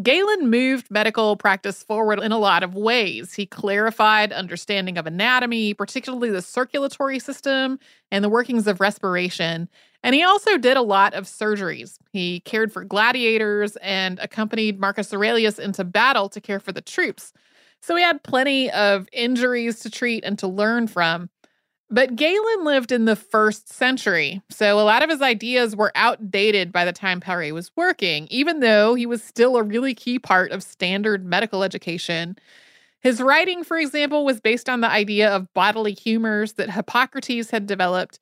Galen 0.00 0.48
moved 0.48 0.90
medical 0.92 1.36
practice 1.36 1.82
forward 1.82 2.20
in 2.20 2.30
a 2.30 2.38
lot 2.38 2.62
of 2.62 2.74
ways. 2.74 3.34
He 3.34 3.46
clarified 3.46 4.32
understanding 4.32 4.96
of 4.96 5.06
anatomy, 5.06 5.74
particularly 5.74 6.30
the 6.30 6.42
circulatory 6.42 7.18
system 7.18 7.80
and 8.12 8.24
the 8.24 8.28
workings 8.28 8.68
of 8.68 8.80
respiration. 8.80 9.68
And 10.04 10.14
he 10.14 10.22
also 10.22 10.56
did 10.56 10.76
a 10.76 10.82
lot 10.82 11.14
of 11.14 11.24
surgeries. 11.24 11.98
He 12.12 12.40
cared 12.40 12.72
for 12.72 12.84
gladiators 12.84 13.74
and 13.76 14.20
accompanied 14.20 14.78
Marcus 14.78 15.12
Aurelius 15.12 15.58
into 15.58 15.82
battle 15.82 16.28
to 16.28 16.40
care 16.40 16.60
for 16.60 16.70
the 16.70 16.80
troops. 16.80 17.32
So 17.82 17.96
he 17.96 18.02
had 18.02 18.22
plenty 18.22 18.70
of 18.70 19.08
injuries 19.12 19.80
to 19.80 19.90
treat 19.90 20.24
and 20.24 20.38
to 20.38 20.46
learn 20.46 20.86
from. 20.86 21.28
But 21.90 22.16
Galen 22.16 22.64
lived 22.64 22.92
in 22.92 23.06
the 23.06 23.16
first 23.16 23.72
century, 23.72 24.42
so 24.50 24.78
a 24.78 24.82
lot 24.82 25.02
of 25.02 25.08
his 25.08 25.22
ideas 25.22 25.74
were 25.74 25.90
outdated 25.94 26.70
by 26.70 26.84
the 26.84 26.92
time 26.92 27.18
Paré 27.18 27.50
was 27.52 27.70
working, 27.76 28.26
even 28.30 28.60
though 28.60 28.94
he 28.94 29.06
was 29.06 29.22
still 29.22 29.56
a 29.56 29.62
really 29.62 29.94
key 29.94 30.18
part 30.18 30.50
of 30.50 30.62
standard 30.62 31.24
medical 31.24 31.62
education. 31.64 32.36
His 33.00 33.22
writing, 33.22 33.64
for 33.64 33.78
example, 33.78 34.26
was 34.26 34.38
based 34.38 34.68
on 34.68 34.82
the 34.82 34.90
idea 34.90 35.30
of 35.34 35.52
bodily 35.54 35.94
humors 35.94 36.54
that 36.54 36.70
Hippocrates 36.72 37.50
had 37.50 37.66
developed. 37.66 38.18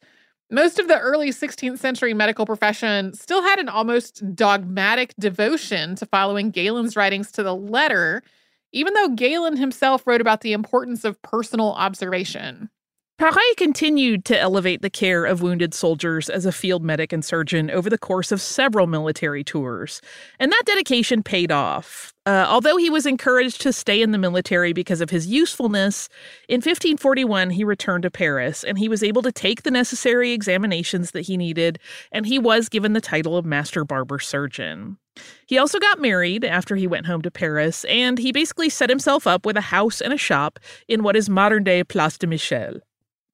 Most 0.48 0.78
of 0.78 0.86
the 0.86 1.00
early 1.00 1.30
16th 1.30 1.80
century 1.80 2.14
medical 2.14 2.46
profession 2.46 3.14
still 3.14 3.42
had 3.42 3.58
an 3.58 3.68
almost 3.68 4.22
dogmatic 4.36 5.12
devotion 5.18 5.96
to 5.96 6.06
following 6.06 6.52
Galen's 6.52 6.94
writings 6.94 7.32
to 7.32 7.42
the 7.42 7.56
letter, 7.56 8.22
even 8.70 8.94
though 8.94 9.08
Galen 9.08 9.56
himself 9.56 10.06
wrote 10.06 10.20
about 10.20 10.42
the 10.42 10.52
importance 10.52 11.04
of 11.04 11.20
personal 11.22 11.72
observation. 11.72 12.70
Paré 13.18 13.40
continued 13.56 14.26
to 14.26 14.38
elevate 14.38 14.82
the 14.82 14.90
care 14.90 15.24
of 15.24 15.40
wounded 15.40 15.72
soldiers 15.72 16.28
as 16.28 16.44
a 16.44 16.52
field 16.52 16.84
medic 16.84 17.14
and 17.14 17.24
surgeon 17.24 17.70
over 17.70 17.88
the 17.88 17.96
course 17.96 18.30
of 18.30 18.42
several 18.42 18.86
military 18.86 19.42
tours, 19.42 20.02
and 20.38 20.52
that 20.52 20.64
dedication 20.66 21.22
paid 21.22 21.50
off. 21.50 22.12
Uh, 22.26 22.44
although 22.46 22.76
he 22.76 22.90
was 22.90 23.06
encouraged 23.06 23.62
to 23.62 23.72
stay 23.72 24.02
in 24.02 24.10
the 24.10 24.18
military 24.18 24.74
because 24.74 25.00
of 25.00 25.08
his 25.08 25.26
usefulness, 25.26 26.10
in 26.50 26.56
1541 26.56 27.48
he 27.48 27.64
returned 27.64 28.02
to 28.02 28.10
Paris 28.10 28.62
and 28.62 28.76
he 28.78 28.86
was 28.86 29.02
able 29.02 29.22
to 29.22 29.32
take 29.32 29.62
the 29.62 29.70
necessary 29.70 30.32
examinations 30.32 31.12
that 31.12 31.22
he 31.22 31.38
needed, 31.38 31.78
and 32.12 32.26
he 32.26 32.38
was 32.38 32.68
given 32.68 32.92
the 32.92 33.00
title 33.00 33.38
of 33.38 33.46
Master 33.46 33.82
Barber 33.82 34.18
Surgeon. 34.18 34.98
He 35.46 35.56
also 35.56 35.78
got 35.78 36.02
married 36.02 36.44
after 36.44 36.76
he 36.76 36.86
went 36.86 37.06
home 37.06 37.22
to 37.22 37.30
Paris, 37.30 37.86
and 37.86 38.18
he 38.18 38.30
basically 38.30 38.68
set 38.68 38.90
himself 38.90 39.26
up 39.26 39.46
with 39.46 39.56
a 39.56 39.62
house 39.62 40.02
and 40.02 40.12
a 40.12 40.18
shop 40.18 40.58
in 40.86 41.02
what 41.02 41.16
is 41.16 41.30
modern 41.30 41.64
day 41.64 41.82
Place 41.82 42.18
de 42.18 42.26
Michel. 42.26 42.82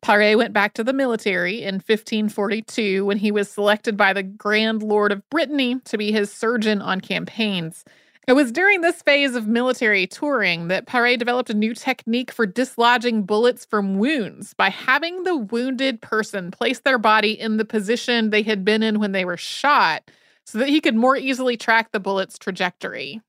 Paré 0.03 0.37
went 0.37 0.53
back 0.53 0.75
to 0.75 0.83
the 0.85 0.93
military 0.93 1.63
in 1.63 1.77
1542 1.77 3.07
when 3.07 3.19
he 3.19 3.31
was 3.31 3.49
selected 3.49 3.97
by 3.97 4.13
the 4.13 4.25
Grand 4.25 4.83
Lord 4.83 5.13
of 5.13 5.29
Brittany 5.31 5.79
to 5.85 5.97
be 5.97 6.11
his 6.11 6.33
surgeon 6.33 6.83
on 6.83 7.01
campaigns. 7.01 7.85
It 8.27 8.33
was 8.33 8.51
during 8.51 8.81
this 8.81 9.01
phase 9.03 9.37
of 9.37 9.47
military 9.47 10.09
touring 10.09 10.69
that 10.69 10.87
Paré 10.87 11.17
developed 11.17 11.51
a 11.51 11.55
new 11.55 11.73
technique 11.73 12.33
for 12.33 12.47
dislodging 12.47 13.23
bullets 13.23 13.65
from 13.65 13.99
wounds 13.99 14.55
by 14.55 14.71
having 14.71 15.23
the 15.23 15.37
wounded 15.37 16.01
person 16.01 16.51
place 16.51 16.81
their 16.81 16.99
body 16.99 17.39
in 17.39 17.57
the 17.57 17.65
position 17.65 18.31
they 18.31 18.43
had 18.43 18.65
been 18.65 18.83
in 18.83 18.99
when 18.99 19.13
they 19.13 19.25
were 19.25 19.37
shot 19.37 20.11
so 20.45 20.59
that 20.59 20.69
he 20.69 20.81
could 20.81 20.97
more 20.97 21.17
easily 21.17 21.57
track 21.57 21.93
the 21.93 22.01
bullet's 22.01 22.39
trajectory. 22.39 23.21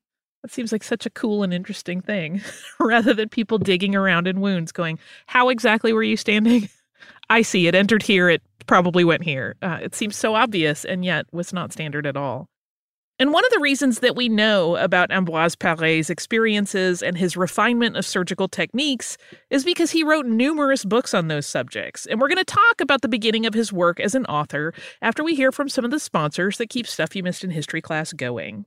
That 0.44 0.52
seems 0.52 0.72
like 0.72 0.84
such 0.84 1.06
a 1.06 1.10
cool 1.10 1.42
and 1.42 1.54
interesting 1.54 2.02
thing 2.02 2.42
rather 2.78 3.14
than 3.14 3.30
people 3.30 3.56
digging 3.56 3.94
around 3.94 4.26
in 4.26 4.42
wounds 4.42 4.72
going, 4.72 4.98
How 5.24 5.48
exactly 5.48 5.94
were 5.94 6.02
you 6.02 6.18
standing? 6.18 6.68
I 7.30 7.40
see 7.40 7.66
it 7.66 7.74
entered 7.74 8.02
here. 8.02 8.28
It 8.28 8.42
probably 8.66 9.04
went 9.04 9.24
here. 9.24 9.56
Uh, 9.62 9.78
it 9.80 9.94
seems 9.94 10.16
so 10.16 10.34
obvious 10.34 10.84
and 10.84 11.02
yet 11.02 11.24
was 11.32 11.54
not 11.54 11.72
standard 11.72 12.06
at 12.06 12.18
all. 12.18 12.50
And 13.18 13.32
one 13.32 13.42
of 13.46 13.52
the 13.52 13.60
reasons 13.60 14.00
that 14.00 14.16
we 14.16 14.28
know 14.28 14.76
about 14.76 15.08
Ambroise 15.08 15.56
Paré's 15.56 16.10
experiences 16.10 17.02
and 17.02 17.16
his 17.16 17.38
refinement 17.38 17.96
of 17.96 18.04
surgical 18.04 18.46
techniques 18.46 19.16
is 19.48 19.64
because 19.64 19.92
he 19.92 20.04
wrote 20.04 20.26
numerous 20.26 20.84
books 20.84 21.14
on 21.14 21.28
those 21.28 21.46
subjects. 21.46 22.04
And 22.04 22.20
we're 22.20 22.28
going 22.28 22.36
to 22.36 22.44
talk 22.44 22.82
about 22.82 23.00
the 23.00 23.08
beginning 23.08 23.46
of 23.46 23.54
his 23.54 23.72
work 23.72 23.98
as 23.98 24.14
an 24.14 24.26
author 24.26 24.74
after 25.00 25.24
we 25.24 25.36
hear 25.36 25.52
from 25.52 25.70
some 25.70 25.86
of 25.86 25.90
the 25.90 25.98
sponsors 25.98 26.58
that 26.58 26.68
keep 26.68 26.86
Stuff 26.86 27.16
You 27.16 27.22
Missed 27.22 27.44
in 27.44 27.50
History 27.50 27.80
class 27.80 28.12
going. 28.12 28.66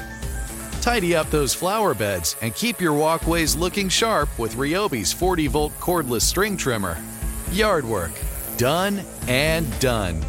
Tidy 0.81 1.15
up 1.15 1.29
those 1.29 1.53
flower 1.53 1.93
beds 1.93 2.35
and 2.41 2.55
keep 2.55 2.81
your 2.81 2.93
walkways 2.93 3.55
looking 3.55 3.87
sharp 3.87 4.27
with 4.39 4.55
Ryobi's 4.55 5.13
40 5.13 5.45
volt 5.47 5.73
cordless 5.79 6.23
string 6.23 6.57
trimmer. 6.57 6.97
Yard 7.51 7.85
work, 7.85 8.11
done 8.57 9.01
and 9.27 9.79
done. 9.79 10.19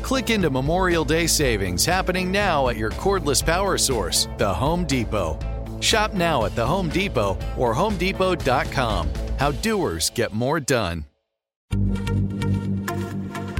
Click 0.00 0.30
into 0.30 0.48
Memorial 0.48 1.04
Day 1.04 1.26
savings 1.26 1.84
happening 1.84 2.32
now 2.32 2.68
at 2.68 2.78
your 2.78 2.90
cordless 2.92 3.44
power 3.44 3.76
source, 3.76 4.26
the 4.38 4.52
Home 4.52 4.86
Depot. 4.86 5.38
Shop 5.80 6.14
now 6.14 6.46
at 6.46 6.56
the 6.56 6.66
Home 6.66 6.88
Depot 6.88 7.38
or 7.58 7.74
HomeDepot.com. 7.74 9.10
How 9.38 9.52
doers 9.52 10.08
get 10.10 10.32
more 10.32 10.60
done. 10.60 11.04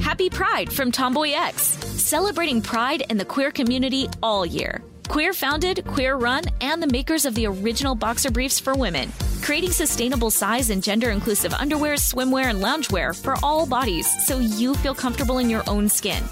Happy 0.00 0.30
Pride 0.30 0.72
from 0.72 0.90
Tomboy 0.90 1.32
X, 1.32 1.62
celebrating 1.62 2.62
pride 2.62 3.02
in 3.10 3.18
the 3.18 3.24
queer 3.26 3.50
community 3.50 4.08
all 4.22 4.46
year. 4.46 4.82
Queer 5.10 5.32
founded, 5.32 5.84
queer 5.88 6.14
run, 6.14 6.44
and 6.60 6.80
the 6.80 6.86
makers 6.86 7.24
of 7.24 7.34
the 7.34 7.44
original 7.44 7.96
boxer 7.96 8.30
briefs 8.30 8.60
for 8.60 8.76
women, 8.76 9.10
creating 9.42 9.72
sustainable 9.72 10.30
size 10.30 10.70
and 10.70 10.80
gender 10.80 11.10
inclusive 11.10 11.52
underwear, 11.52 11.94
swimwear, 11.94 12.44
and 12.44 12.62
loungewear 12.62 13.20
for 13.20 13.34
all 13.42 13.66
bodies 13.66 14.06
so 14.24 14.38
you 14.38 14.72
feel 14.72 14.94
comfortable 14.94 15.38
in 15.38 15.50
your 15.50 15.64
own 15.68 15.88
skin. 15.88 16.22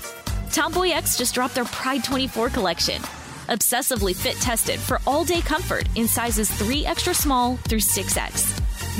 Tomboy 0.53 0.91
X 0.91 1.19
just 1.19 1.35
dropped 1.35 1.57
their 1.57 1.65
Pride 1.65 2.05
24 2.05 2.51
collection. 2.51 3.03
Obsessively 3.49 4.15
fit 4.15 4.37
tested 4.37 4.79
for 4.79 5.01
all 5.09 5.25
day 5.25 5.41
comfort 5.41 5.89
in 5.97 6.07
sizes 6.07 6.49
3 6.49 6.87
extra 6.87 7.13
small 7.13 7.57
through 7.57 7.81
6X. 7.81 8.45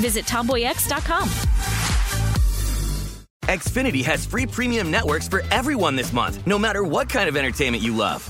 Visit 0.01 0.25
tomboyx.com. 0.25 1.29
Xfinity 3.43 4.03
has 4.03 4.25
free 4.25 4.45
premium 4.45 4.91
networks 4.91 5.29
for 5.29 5.41
everyone 5.51 5.95
this 5.95 6.11
month, 6.11 6.45
no 6.45 6.59
matter 6.59 6.83
what 6.83 7.07
kind 7.07 7.29
of 7.29 7.37
entertainment 7.37 7.81
you 7.81 7.95
love. 7.95 8.29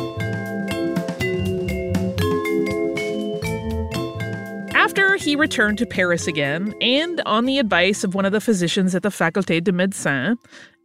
he 5.21 5.35
returned 5.35 5.77
to 5.77 5.85
Paris 5.85 6.25
again, 6.25 6.73
and 6.81 7.21
on 7.25 7.45
the 7.45 7.59
advice 7.59 8.03
of 8.03 8.15
one 8.15 8.25
of 8.25 8.31
the 8.31 8.41
physicians 8.41 8.95
at 8.95 9.03
the 9.03 9.09
Faculté 9.09 9.63
de 9.63 9.71
Médecine, 9.71 10.35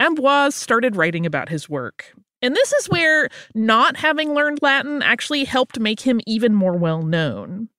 Ambroise 0.01 0.53
started 0.53 0.95
writing 0.95 1.25
about 1.25 1.49
his 1.49 1.69
work. 1.71 2.13
And 2.43 2.55
this 2.55 2.73
is 2.75 2.89
where 2.91 3.31
not 3.55 3.97
having 3.97 4.35
learned 4.35 4.59
Latin 4.61 5.03
actually 5.03 5.45
helped 5.45 5.81
make 5.81 6.01
him 6.01 6.21
even 6.27 6.55
more 6.55 6.77
well 6.77 7.03
known. 7.03 7.71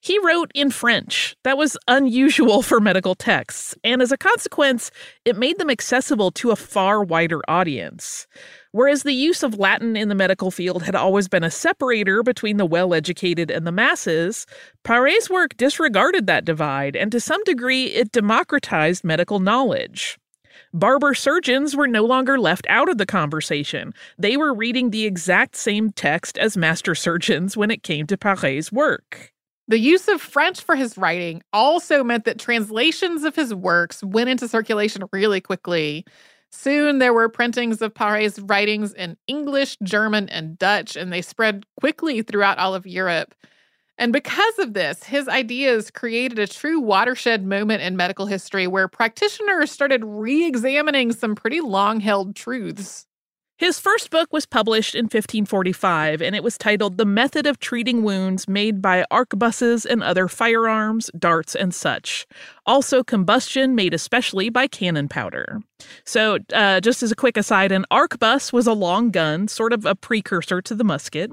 He 0.00 0.18
wrote 0.18 0.50
in 0.54 0.70
French. 0.70 1.36
That 1.44 1.58
was 1.58 1.76
unusual 1.88 2.62
for 2.62 2.80
medical 2.80 3.14
texts, 3.14 3.74
and 3.82 4.00
as 4.00 4.12
a 4.12 4.16
consequence, 4.16 4.90
it 5.24 5.36
made 5.36 5.58
them 5.58 5.70
accessible 5.70 6.30
to 6.32 6.50
a 6.50 6.56
far 6.56 7.02
wider 7.02 7.40
audience. 7.48 8.26
Whereas 8.72 9.02
the 9.02 9.12
use 9.12 9.42
of 9.42 9.58
Latin 9.58 9.96
in 9.96 10.08
the 10.08 10.14
medical 10.14 10.50
field 10.50 10.82
had 10.82 10.94
always 10.94 11.28
been 11.28 11.44
a 11.44 11.50
separator 11.50 12.22
between 12.22 12.56
the 12.56 12.66
well 12.66 12.92
educated 12.94 13.50
and 13.50 13.66
the 13.66 13.72
masses, 13.72 14.46
Paré's 14.84 15.30
work 15.30 15.56
disregarded 15.56 16.26
that 16.26 16.44
divide, 16.44 16.94
and 16.94 17.10
to 17.12 17.20
some 17.20 17.42
degree, 17.44 17.86
it 17.86 18.12
democratized 18.12 19.02
medical 19.02 19.40
knowledge. 19.40 20.18
Barber 20.72 21.14
surgeons 21.14 21.74
were 21.74 21.88
no 21.88 22.04
longer 22.04 22.38
left 22.38 22.66
out 22.68 22.88
of 22.88 22.98
the 22.98 23.06
conversation. 23.06 23.94
They 24.18 24.36
were 24.36 24.52
reading 24.52 24.90
the 24.90 25.06
exact 25.06 25.56
same 25.56 25.90
text 25.92 26.36
as 26.36 26.56
master 26.56 26.94
surgeons 26.94 27.56
when 27.56 27.70
it 27.70 27.82
came 27.82 28.06
to 28.08 28.16
Paré's 28.16 28.70
work. 28.70 29.32
The 29.68 29.78
use 29.78 30.06
of 30.08 30.20
French 30.20 30.60
for 30.60 30.76
his 30.76 30.96
writing 30.96 31.42
also 31.52 32.04
meant 32.04 32.24
that 32.24 32.38
translations 32.38 33.24
of 33.24 33.34
his 33.34 33.52
works 33.52 34.02
went 34.04 34.30
into 34.30 34.46
circulation 34.48 35.02
really 35.12 35.40
quickly. 35.40 36.04
Soon 36.50 36.98
there 36.98 37.12
were 37.12 37.28
printings 37.28 37.82
of 37.82 37.92
Paré's 37.92 38.40
writings 38.40 38.94
in 38.94 39.16
English, 39.26 39.76
German, 39.82 40.28
and 40.28 40.56
Dutch, 40.56 40.94
and 40.94 41.12
they 41.12 41.20
spread 41.20 41.66
quickly 41.80 42.22
throughout 42.22 42.58
all 42.58 42.74
of 42.74 42.86
Europe. 42.86 43.34
And 43.98 44.12
because 44.12 44.58
of 44.58 44.74
this, 44.74 45.02
his 45.04 45.26
ideas 45.26 45.90
created 45.90 46.38
a 46.38 46.46
true 46.46 46.80
watershed 46.80 47.44
moment 47.44 47.82
in 47.82 47.96
medical 47.96 48.26
history 48.26 48.66
where 48.66 48.88
practitioners 48.88 49.70
started 49.72 50.04
re 50.04 50.46
examining 50.46 51.12
some 51.12 51.34
pretty 51.34 51.60
long 51.60 52.00
held 52.00 52.36
truths. 52.36 53.06
His 53.58 53.80
first 53.80 54.10
book 54.10 54.34
was 54.34 54.44
published 54.44 54.94
in 54.94 55.04
1545, 55.04 56.20
and 56.20 56.36
it 56.36 56.44
was 56.44 56.58
titled 56.58 56.98
The 56.98 57.06
Method 57.06 57.46
of 57.46 57.58
Treating 57.58 58.02
Wounds 58.02 58.46
Made 58.46 58.82
by 58.82 59.06
Arquebuses 59.10 59.86
and 59.86 60.02
Other 60.02 60.28
Firearms, 60.28 61.10
Darts, 61.18 61.54
and 61.54 61.74
Such. 61.74 62.26
Also, 62.66 63.04
combustion 63.04 63.74
made 63.74 63.94
especially 63.94 64.50
by 64.50 64.66
cannon 64.66 65.08
powder. 65.08 65.60
So, 66.04 66.38
uh, 66.52 66.80
just 66.80 67.02
as 67.02 67.12
a 67.12 67.16
quick 67.16 67.36
aside, 67.36 67.70
an 67.70 67.84
arquebus 67.92 68.52
was 68.52 68.66
a 68.66 68.72
long 68.72 69.10
gun, 69.10 69.46
sort 69.46 69.72
of 69.72 69.86
a 69.86 69.94
precursor 69.94 70.60
to 70.62 70.74
the 70.74 70.82
musket. 70.82 71.30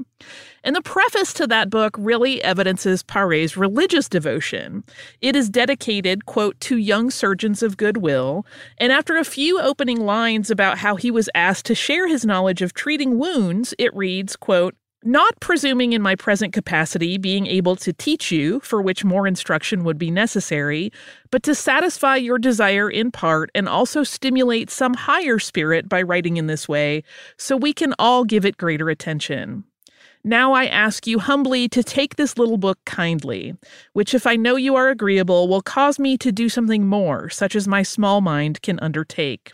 And 0.64 0.76
the 0.76 0.82
preface 0.82 1.34
to 1.34 1.48
that 1.48 1.70
book 1.70 1.96
really 1.98 2.42
evidences 2.44 3.04
Paré's 3.04 3.58
religious 3.58 4.08
devotion. 4.08 4.84
It 5.22 5.36
is 5.36 5.50
dedicated, 5.50 6.26
quote, 6.26 6.60
to 6.62 6.78
young 6.78 7.10
surgeons 7.10 7.64
of 7.64 7.78
goodwill. 7.78 8.46
And 8.78 8.92
after 8.92 9.18
a 9.18 9.26
few 9.26 9.60
opening 9.60 10.02
lines 10.02 10.52
about 10.52 10.78
how 10.78 10.96
he 10.96 11.10
was 11.10 11.30
asked 11.34 11.66
to 11.66 11.76
share 11.76 12.08
his 12.08 12.26
knowledge 12.26 12.62
of 12.62 12.74
treating 12.74 13.18
wounds, 13.18 13.74
it 13.80 13.94
reads, 13.96 14.36
quote, 14.36 14.76
not 15.06 15.40
presuming 15.40 15.94
in 15.94 16.02
my 16.02 16.16
present 16.16 16.54
capacity 16.54 17.18
being 17.18 17.48
able 17.48 17.76
to 17.78 17.94
teach 17.94 18.32
you, 18.32 18.60
for 18.62 18.82
which 18.82 19.04
more 19.04 19.28
instruction 19.28 19.84
would 19.84 19.98
be 19.98 20.12
necessary, 20.12 20.92
but 21.32 21.44
to 21.44 21.56
satisfy 21.56 22.16
your 22.16 22.40
desire 22.40 22.90
in 22.90 23.12
part 23.12 23.50
and 23.54 23.68
also 23.68 24.04
stimulate 24.04 24.70
some 24.70 24.94
higher 24.94 25.40
spirit 25.40 25.90
by 25.90 26.02
writing 26.02 26.38
in 26.38 26.48
this 26.48 26.68
way, 26.68 27.04
so 27.38 27.58
we 27.58 27.74
can 27.74 27.94
all 28.00 28.24
give 28.24 28.46
it 28.46 28.58
greater 28.58 28.90
attention. 28.90 29.64
Now 30.24 30.54
I 30.54 30.68
ask 30.68 31.06
you 31.06 31.20
humbly 31.20 31.68
to 31.70 31.84
take 31.84 32.16
this 32.16 32.38
little 32.38 32.58
book 32.58 32.80
kindly, 32.86 33.56
which, 33.92 34.14
if 34.14 34.26
I 34.26 34.38
know 34.38 34.56
you 34.56 34.76
are 34.76 34.88
agreeable, 34.88 35.50
will 35.50 35.62
cause 35.62 36.00
me 36.00 36.18
to 36.20 36.32
do 36.32 36.48
something 36.48 36.88
more, 36.88 37.30
such 37.30 37.56
as 37.58 37.68
my 37.68 37.84
small 37.84 38.22
mind 38.22 38.62
can 38.62 38.80
undertake. 38.80 39.52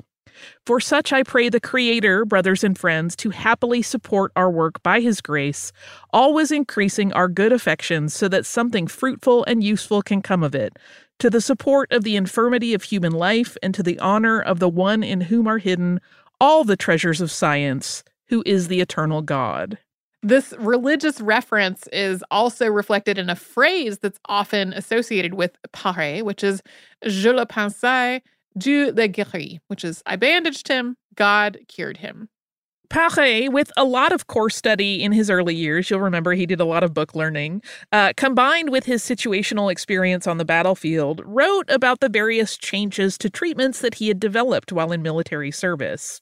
For 0.65 0.79
such 0.79 1.13
I 1.13 1.23
pray 1.23 1.49
the 1.49 1.59
Creator, 1.59 2.25
brothers 2.25 2.63
and 2.63 2.77
friends, 2.77 3.15
to 3.17 3.29
happily 3.29 3.81
support 3.81 4.31
our 4.35 4.49
work 4.49 4.81
by 4.83 4.99
His 4.99 5.21
grace, 5.21 5.71
always 6.11 6.51
increasing 6.51 7.13
our 7.13 7.27
good 7.27 7.51
affections 7.51 8.13
so 8.13 8.27
that 8.27 8.45
something 8.45 8.87
fruitful 8.87 9.43
and 9.45 9.63
useful 9.63 10.01
can 10.01 10.21
come 10.21 10.43
of 10.43 10.55
it, 10.55 10.77
to 11.19 11.29
the 11.29 11.41
support 11.41 11.91
of 11.91 12.03
the 12.03 12.15
infirmity 12.15 12.73
of 12.73 12.83
human 12.83 13.11
life 13.11 13.57
and 13.61 13.73
to 13.75 13.83
the 13.83 13.99
honor 13.99 14.41
of 14.41 14.59
the 14.59 14.69
one 14.69 15.03
in 15.03 15.21
whom 15.21 15.47
are 15.47 15.57
hidden 15.57 15.99
all 16.41 16.63
the 16.63 16.77
treasures 16.77 17.21
of 17.21 17.31
science, 17.31 18.03
who 18.27 18.43
is 18.45 18.67
the 18.67 18.79
eternal 18.79 19.21
God. 19.21 19.77
This 20.21 20.53
religious 20.59 21.21
reference 21.21 21.87
is 21.93 22.23
also 22.29 22.67
reflected 22.67 23.17
in 23.17 23.29
a 23.29 23.35
phrase 23.35 23.99
that's 23.99 24.19
often 24.25 24.73
associated 24.73 25.33
with 25.33 25.55
Paré, 25.73 26.21
which 26.23 26.43
is 26.43 26.61
Je 27.05 27.31
le 27.31 27.45
pansai, 27.45 28.21
Dieu 28.57 28.91
le 28.91 29.07
guérit, 29.07 29.59
which 29.67 29.83
is 29.83 30.01
I 30.05 30.15
bandaged 30.15 30.67
him, 30.67 30.97
God 31.15 31.59
cured 31.67 31.97
him. 31.97 32.29
Paré, 32.89 33.51
with 33.51 33.71
a 33.77 33.83
lot 33.83 34.11
of 34.11 34.25
course 34.25 34.55
study 34.55 35.03
in 35.03 35.11
his 35.11 35.29
early 35.29 35.53
years, 35.53 35.89
you'll 35.89 35.99
remember 35.99 36.33
he 36.33 36.47
did 36.47 36.59
a 36.59 36.65
lot 36.65 36.83
of 36.83 36.91
book 36.91 37.13
learning, 37.13 37.61
uh, 37.91 38.13
combined 38.17 38.71
with 38.71 38.85
his 38.85 39.03
situational 39.03 39.71
experience 39.71 40.25
on 40.25 40.39
the 40.39 40.45
battlefield, 40.45 41.21
wrote 41.23 41.69
about 41.69 41.99
the 41.99 42.09
various 42.09 42.57
changes 42.57 43.15
to 43.19 43.29
treatments 43.29 43.81
that 43.81 43.95
he 43.95 44.07
had 44.07 44.19
developed 44.19 44.71
while 44.71 44.91
in 44.91 45.03
military 45.03 45.51
service. 45.51 46.19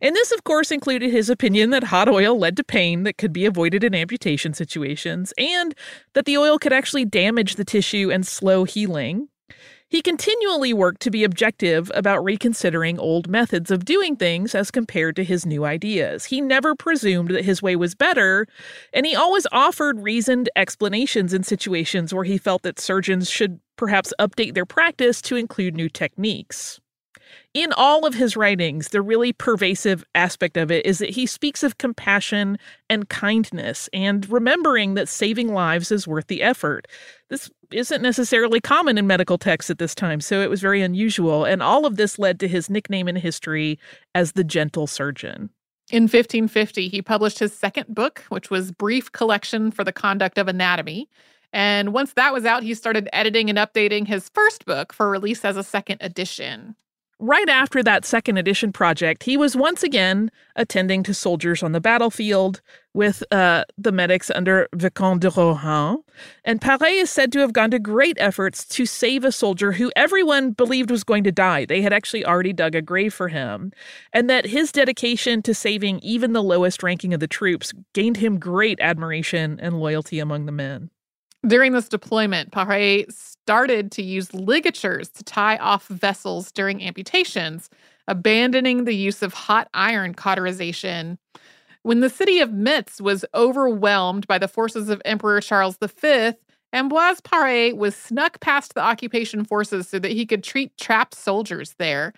And 0.00 0.16
this, 0.16 0.32
of 0.32 0.42
course, 0.42 0.72
included 0.72 1.12
his 1.12 1.30
opinion 1.30 1.70
that 1.70 1.84
hot 1.84 2.08
oil 2.08 2.36
led 2.36 2.56
to 2.56 2.64
pain 2.64 3.04
that 3.04 3.18
could 3.18 3.32
be 3.32 3.44
avoided 3.44 3.84
in 3.84 3.94
amputation 3.94 4.54
situations, 4.54 5.32
and 5.38 5.72
that 6.14 6.24
the 6.24 6.36
oil 6.36 6.58
could 6.58 6.72
actually 6.72 7.04
damage 7.04 7.54
the 7.54 7.64
tissue 7.64 8.10
and 8.10 8.26
slow 8.26 8.64
healing. 8.64 9.28
He 9.92 10.00
continually 10.00 10.72
worked 10.72 11.02
to 11.02 11.10
be 11.10 11.22
objective 11.22 11.92
about 11.94 12.24
reconsidering 12.24 12.98
old 12.98 13.28
methods 13.28 13.70
of 13.70 13.84
doing 13.84 14.16
things 14.16 14.54
as 14.54 14.70
compared 14.70 15.16
to 15.16 15.22
his 15.22 15.44
new 15.44 15.66
ideas. 15.66 16.24
He 16.24 16.40
never 16.40 16.74
presumed 16.74 17.28
that 17.32 17.44
his 17.44 17.60
way 17.60 17.76
was 17.76 17.94
better, 17.94 18.46
and 18.94 19.04
he 19.04 19.14
always 19.14 19.46
offered 19.52 20.00
reasoned 20.00 20.48
explanations 20.56 21.34
in 21.34 21.42
situations 21.42 22.14
where 22.14 22.24
he 22.24 22.38
felt 22.38 22.62
that 22.62 22.80
surgeons 22.80 23.28
should 23.28 23.60
perhaps 23.76 24.14
update 24.18 24.54
their 24.54 24.64
practice 24.64 25.20
to 25.20 25.36
include 25.36 25.76
new 25.76 25.90
techniques 25.90 26.80
in 27.54 27.72
all 27.74 28.06
of 28.06 28.14
his 28.14 28.36
writings, 28.36 28.88
the 28.88 29.02
really 29.02 29.32
pervasive 29.32 30.04
aspect 30.14 30.56
of 30.56 30.70
it 30.70 30.86
is 30.86 30.98
that 30.98 31.10
he 31.10 31.26
speaks 31.26 31.62
of 31.62 31.78
compassion 31.78 32.58
and 32.88 33.08
kindness 33.08 33.88
and 33.92 34.28
remembering 34.30 34.94
that 34.94 35.08
saving 35.08 35.52
lives 35.52 35.92
is 35.92 36.08
worth 36.08 36.28
the 36.28 36.42
effort. 36.42 36.88
This 37.28 37.50
isn't 37.74 38.02
necessarily 38.02 38.60
common 38.60 38.98
in 38.98 39.06
medical 39.06 39.38
texts 39.38 39.70
at 39.70 39.78
this 39.78 39.94
time, 39.94 40.20
so 40.20 40.40
it 40.40 40.50
was 40.50 40.60
very 40.60 40.82
unusual. 40.82 41.44
And 41.44 41.62
all 41.62 41.86
of 41.86 41.96
this 41.96 42.18
led 42.18 42.40
to 42.40 42.48
his 42.48 42.70
nickname 42.70 43.08
in 43.08 43.16
history 43.16 43.78
as 44.14 44.32
the 44.32 44.44
Gentle 44.44 44.86
Surgeon. 44.86 45.50
In 45.90 46.04
1550, 46.04 46.88
he 46.88 47.02
published 47.02 47.38
his 47.38 47.52
second 47.52 47.94
book, 47.94 48.24
which 48.28 48.50
was 48.50 48.72
Brief 48.72 49.12
Collection 49.12 49.70
for 49.70 49.84
the 49.84 49.92
Conduct 49.92 50.38
of 50.38 50.48
Anatomy. 50.48 51.08
And 51.52 51.92
once 51.92 52.14
that 52.14 52.32
was 52.32 52.46
out, 52.46 52.62
he 52.62 52.72
started 52.74 53.08
editing 53.12 53.50
and 53.50 53.58
updating 53.58 54.06
his 54.06 54.30
first 54.30 54.64
book 54.64 54.92
for 54.92 55.10
release 55.10 55.44
as 55.44 55.56
a 55.56 55.62
second 55.62 55.98
edition. 56.00 56.76
Right 57.24 57.48
after 57.48 57.84
that 57.84 58.04
second 58.04 58.38
edition 58.38 58.72
project, 58.72 59.22
he 59.22 59.36
was 59.36 59.54
once 59.54 59.84
again 59.84 60.28
attending 60.56 61.04
to 61.04 61.14
soldiers 61.14 61.62
on 61.62 61.70
the 61.70 61.80
battlefield 61.80 62.60
with 62.94 63.22
uh, 63.30 63.62
the 63.78 63.92
medics 63.92 64.28
under 64.34 64.68
Vicomte 64.74 65.22
de 65.22 65.30
Rohan. 65.30 65.98
And 66.44 66.60
Paré 66.60 67.00
is 67.00 67.12
said 67.12 67.30
to 67.30 67.38
have 67.38 67.52
gone 67.52 67.70
to 67.70 67.78
great 67.78 68.16
efforts 68.18 68.64
to 68.64 68.86
save 68.86 69.22
a 69.22 69.30
soldier 69.30 69.70
who 69.70 69.92
everyone 69.94 70.50
believed 70.50 70.90
was 70.90 71.04
going 71.04 71.22
to 71.22 71.30
die. 71.30 71.64
They 71.64 71.80
had 71.80 71.92
actually 71.92 72.26
already 72.26 72.52
dug 72.52 72.74
a 72.74 72.82
grave 72.82 73.14
for 73.14 73.28
him. 73.28 73.70
And 74.12 74.28
that 74.28 74.46
his 74.46 74.72
dedication 74.72 75.42
to 75.42 75.54
saving 75.54 76.00
even 76.00 76.32
the 76.32 76.42
lowest 76.42 76.82
ranking 76.82 77.14
of 77.14 77.20
the 77.20 77.28
troops 77.28 77.72
gained 77.92 78.16
him 78.16 78.40
great 78.40 78.80
admiration 78.80 79.60
and 79.60 79.78
loyalty 79.78 80.18
among 80.18 80.46
the 80.46 80.50
men. 80.50 80.90
During 81.46 81.70
this 81.70 81.88
deployment, 81.88 82.50
Paré 82.50 83.06
started 83.44 83.90
to 83.92 84.02
use 84.02 84.32
ligatures 84.32 85.08
to 85.08 85.24
tie 85.24 85.56
off 85.56 85.88
vessels 85.88 86.52
during 86.52 86.82
amputations, 86.82 87.68
abandoning 88.06 88.84
the 88.84 88.94
use 88.94 89.22
of 89.22 89.34
hot 89.34 89.68
iron 89.74 90.14
cauterization. 90.14 91.18
When 91.82 92.00
the 92.00 92.10
city 92.10 92.38
of 92.38 92.52
Metz 92.52 93.00
was 93.00 93.24
overwhelmed 93.34 94.28
by 94.28 94.38
the 94.38 94.46
forces 94.46 94.88
of 94.88 95.02
Emperor 95.04 95.40
Charles 95.40 95.76
V, 95.76 96.32
Ambroise 96.72 97.20
Paré 97.20 97.76
was 97.76 97.96
snuck 97.96 98.40
past 98.40 98.74
the 98.74 98.80
occupation 98.80 99.44
forces 99.44 99.88
so 99.88 99.98
that 99.98 100.12
he 100.12 100.24
could 100.24 100.44
treat 100.44 100.76
trapped 100.78 101.14
soldiers 101.14 101.74
there. 101.78 102.12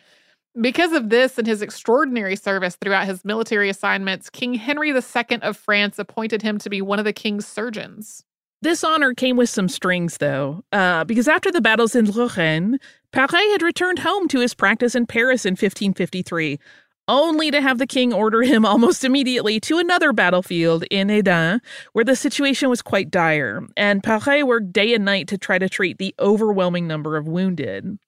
Because 0.60 0.92
of 0.92 1.08
this 1.08 1.38
and 1.38 1.46
his 1.46 1.62
extraordinary 1.62 2.36
service 2.36 2.76
throughout 2.76 3.06
his 3.06 3.24
military 3.24 3.68
assignments, 3.70 4.30
King 4.30 4.54
Henry 4.54 4.90
II 4.90 5.38
of 5.42 5.56
France 5.56 5.98
appointed 5.98 6.42
him 6.42 6.58
to 6.58 6.70
be 6.70 6.82
one 6.82 7.00
of 7.00 7.04
the 7.04 7.12
king's 7.12 7.46
surgeons. 7.46 8.22
This 8.64 8.82
honor 8.82 9.12
came 9.12 9.36
with 9.36 9.50
some 9.50 9.68
strings, 9.68 10.16
though, 10.16 10.64
uh, 10.72 11.04
because 11.04 11.28
after 11.28 11.52
the 11.52 11.60
battles 11.60 11.94
in 11.94 12.10
Lorraine, 12.10 12.78
Paré 13.12 13.52
had 13.52 13.60
returned 13.60 13.98
home 13.98 14.26
to 14.28 14.40
his 14.40 14.54
practice 14.54 14.94
in 14.94 15.04
Paris 15.04 15.44
in 15.44 15.50
1553, 15.50 16.58
only 17.06 17.50
to 17.50 17.60
have 17.60 17.76
the 17.76 17.86
king 17.86 18.14
order 18.14 18.40
him 18.40 18.64
almost 18.64 19.04
immediately 19.04 19.60
to 19.60 19.76
another 19.76 20.14
battlefield 20.14 20.84
in 20.90 21.08
Hesdin, 21.08 21.60
where 21.92 22.06
the 22.06 22.16
situation 22.16 22.70
was 22.70 22.80
quite 22.80 23.10
dire, 23.10 23.66
and 23.76 24.02
Paré 24.02 24.42
worked 24.44 24.72
day 24.72 24.94
and 24.94 25.04
night 25.04 25.28
to 25.28 25.36
try 25.36 25.58
to 25.58 25.68
treat 25.68 25.98
the 25.98 26.14
overwhelming 26.18 26.86
number 26.86 27.18
of 27.18 27.28
wounded. 27.28 27.98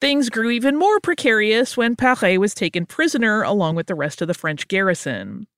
Things 0.00 0.30
grew 0.30 0.50
even 0.50 0.78
more 0.78 1.00
precarious 1.00 1.76
when 1.76 1.96
Paré 1.96 2.38
was 2.38 2.54
taken 2.54 2.86
prisoner 2.86 3.42
along 3.42 3.74
with 3.74 3.88
the 3.88 3.96
rest 3.96 4.22
of 4.22 4.28
the 4.28 4.34
French 4.34 4.68
garrison. 4.68 5.48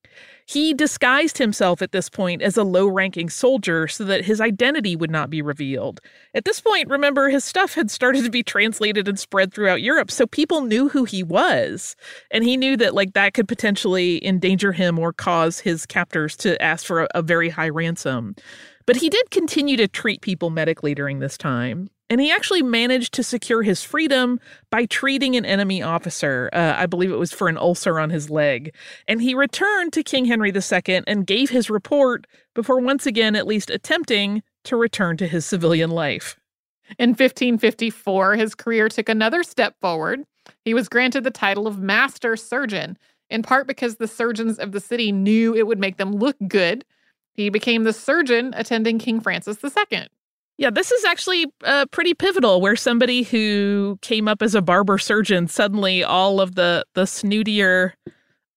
He 0.45 0.73
disguised 0.73 1.37
himself 1.37 1.81
at 1.81 1.91
this 1.91 2.09
point 2.09 2.41
as 2.41 2.57
a 2.57 2.63
low 2.63 2.87
ranking 2.87 3.29
soldier 3.29 3.87
so 3.87 4.03
that 4.05 4.25
his 4.25 4.41
identity 4.41 4.95
would 4.95 5.11
not 5.11 5.29
be 5.29 5.41
revealed. 5.41 6.01
At 6.33 6.45
this 6.45 6.59
point, 6.59 6.89
remember, 6.89 7.29
his 7.29 7.43
stuff 7.43 7.73
had 7.73 7.89
started 7.89 8.23
to 8.25 8.29
be 8.29 8.43
translated 8.43 9.07
and 9.07 9.19
spread 9.19 9.53
throughout 9.53 9.81
Europe, 9.81 10.11
so 10.11 10.27
people 10.27 10.61
knew 10.61 10.89
who 10.89 11.05
he 11.05 11.23
was. 11.23 11.95
And 12.31 12.43
he 12.43 12.57
knew 12.57 12.75
that, 12.77 12.93
like, 12.93 13.13
that 13.13 13.33
could 13.33 13.47
potentially 13.47 14.25
endanger 14.25 14.71
him 14.71 14.99
or 14.99 15.13
cause 15.13 15.59
his 15.59 15.85
captors 15.85 16.35
to 16.37 16.61
ask 16.61 16.85
for 16.85 17.03
a, 17.03 17.07
a 17.15 17.21
very 17.21 17.49
high 17.49 17.69
ransom. 17.69 18.35
But 18.85 18.97
he 18.97 19.09
did 19.09 19.31
continue 19.31 19.77
to 19.77 19.87
treat 19.87 20.21
people 20.21 20.49
medically 20.49 20.93
during 20.93 21.19
this 21.19 21.37
time. 21.37 21.89
And 22.13 22.21
he 22.21 22.31
actually 22.31 22.61
managed 22.61 23.11
to 23.15 23.23
secure 23.23 23.63
his 23.63 23.81
freedom 23.81 24.39
by 24.69 24.85
treating 24.85 25.35
an 25.35 25.45
enemy 25.45 25.81
officer. 25.81 26.47
Uh, 26.53 26.75
I 26.77 26.85
believe 26.85 27.11
it 27.11 27.17
was 27.17 27.31
for 27.31 27.49
an 27.49 27.57
ulcer 27.57 27.99
on 27.99 28.11
his 28.11 28.29
leg. 28.29 28.71
And 29.07 29.19
he 29.19 29.33
returned 29.33 29.93
to 29.93 30.03
King 30.03 30.25
Henry 30.25 30.53
II 30.53 31.01
and 31.07 31.25
gave 31.25 31.49
his 31.49 31.71
report 31.71 32.27
before 32.53 32.79
once 32.79 33.07
again 33.07 33.35
at 33.35 33.47
least 33.47 33.71
attempting 33.71 34.43
to 34.65 34.77
return 34.77 35.17
to 35.17 35.27
his 35.27 35.43
civilian 35.43 35.89
life. 35.89 36.39
In 36.99 37.09
1554, 37.09 38.35
his 38.35 38.53
career 38.53 38.89
took 38.89 39.09
another 39.09 39.41
step 39.41 39.75
forward. 39.81 40.23
He 40.63 40.75
was 40.75 40.89
granted 40.89 41.23
the 41.23 41.31
title 41.31 41.65
of 41.65 41.79
Master 41.79 42.35
Surgeon, 42.35 42.95
in 43.31 43.41
part 43.41 43.65
because 43.65 43.95
the 43.95 44.07
surgeons 44.07 44.59
of 44.59 44.71
the 44.71 44.79
city 44.79 45.11
knew 45.11 45.55
it 45.55 45.65
would 45.65 45.79
make 45.79 45.97
them 45.97 46.11
look 46.11 46.35
good. 46.47 46.85
He 47.33 47.49
became 47.49 47.85
the 47.85 47.91
surgeon 47.91 48.53
attending 48.55 48.99
King 48.99 49.19
Francis 49.19 49.57
II. 49.63 50.09
Yeah, 50.57 50.69
this 50.69 50.91
is 50.91 51.03
actually 51.03 51.47
uh, 51.63 51.87
pretty 51.87 52.13
pivotal 52.13 52.61
where 52.61 52.75
somebody 52.75 53.23
who 53.23 53.97
came 54.01 54.27
up 54.27 54.41
as 54.41 54.53
a 54.53 54.61
barber 54.61 54.97
surgeon 54.99 55.47
suddenly 55.47 56.03
all 56.03 56.39
of 56.39 56.55
the 56.55 56.85
the 56.93 57.03
snootier 57.03 57.93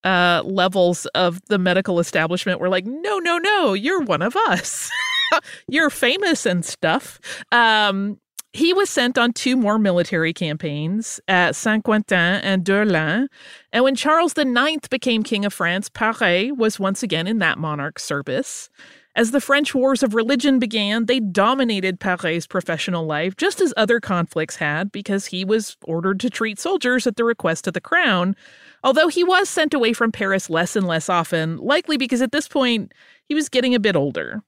uh, 0.07 0.43
levels 0.45 1.07
of 1.15 1.41
the 1.49 1.59
medical 1.59 1.99
establishment 1.99 2.61
were 2.61 2.69
like, 2.69 2.87
no, 2.87 3.19
no, 3.19 3.39
no, 3.39 3.75
you're 3.75 4.03
one 4.03 4.23
of 4.23 4.37
us. 4.37 4.91
you're 5.69 5.91
famous 5.91 6.47
and 6.47 6.65
stuff. 6.65 7.19
Um, 7.51 8.19
he 8.53 8.73
was 8.73 8.89
sent 8.89 9.19
on 9.19 9.33
two 9.33 9.57
more 9.57 9.79
military 9.79 10.33
campaigns 10.33 11.21
at 11.29 11.57
Saint 11.57 11.85
Quentin 11.85 12.17
and 12.17 12.65
Dourlens. 12.65 13.27
And 13.73 13.85
when 13.85 13.97
Charles 13.97 14.33
IX 14.39 14.89
became 14.89 15.25
King 15.25 15.45
of 15.45 15.53
France, 15.53 15.91
Paré 15.91 16.57
was 16.57 16.79
once 16.79 17.03
again 17.03 17.27
in 17.27 17.39
that 17.41 17.59
monarch's 17.59 18.05
service. 18.05 18.71
As 19.17 19.31
the 19.31 19.41
French 19.41 19.75
Wars 19.75 20.03
of 20.03 20.15
Religion 20.15 20.59
began, 20.59 21.07
they 21.07 21.21
dominated 21.21 21.99
Paré's 21.99 22.47
professional 22.47 23.07
life, 23.07 23.35
just 23.35 23.63
as 23.63 23.73
other 23.75 23.99
conflicts 23.99 24.57
had, 24.57 24.93
because 24.93 25.25
he 25.25 25.43
was 25.43 25.79
ordered 25.85 26.21
to 26.21 26.29
treat 26.29 26.59
soldiers 26.59 27.07
at 27.07 27.17
the 27.17 27.25
request 27.25 27.67
of 27.67 27.73
the 27.73 27.81
crown. 27.81 28.37
Although 28.85 29.09
he 29.09 29.25
was 29.25 29.49
sent 29.49 29.73
away 29.73 29.95
from 29.95 30.13
Paris 30.13 30.51
less 30.51 30.77
and 30.77 30.87
less 30.87 31.09
often, 31.09 31.57
likely 31.57 31.97
because 31.97 32.21
at 32.21 32.31
this 32.31 32.47
point 32.47 32.93
he 33.27 33.35
was 33.35 33.49
getting 33.49 33.75
a 33.75 33.81
bit 33.81 33.97
older. 33.97 34.43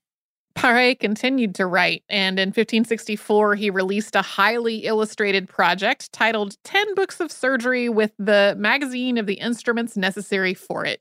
Paré 0.55 1.01
continued 1.01 1.55
to 1.55 1.65
write, 1.65 2.03
and 2.11 2.39
in 2.39 2.49
1564 2.49 3.55
he 3.55 3.71
released 3.71 4.15
a 4.15 4.23
highly 4.23 4.85
illustrated 4.85 5.49
project 5.49 6.13
titled 6.13 6.59
10 6.65 6.95
Books 6.95 7.21
of 7.21 7.33
Surgery 7.33 7.89
with 7.89 8.13
the 8.19 8.55
magazine 8.59 9.17
of 9.17 9.25
the 9.25 9.41
instruments 9.41 9.97
necessary 9.97 10.53
for 10.53 10.85
it. 10.85 11.01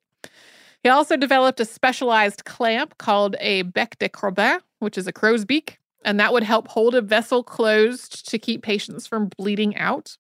He 0.83 0.89
also 0.89 1.17
developed 1.17 1.59
a 1.59 1.65
specialized 1.65 2.45
clamp 2.45 2.97
called 2.97 3.35
a 3.39 3.63
bec 3.63 3.97
de 3.99 4.09
Corbin, 4.09 4.59
which 4.79 4.97
is 4.97 5.07
a 5.07 5.13
crow's 5.13 5.45
beak, 5.45 5.79
and 6.05 6.19
that 6.19 6.31
would 6.31 6.43
help 6.43 6.67
hold 6.67 6.95
a 6.95 7.01
vessel 7.01 7.43
closed 7.43 8.29
to 8.29 8.39
keep 8.39 8.61
patients 8.61 9.07
from 9.07 9.29
bleeding 9.37 9.75
out. 9.75 10.17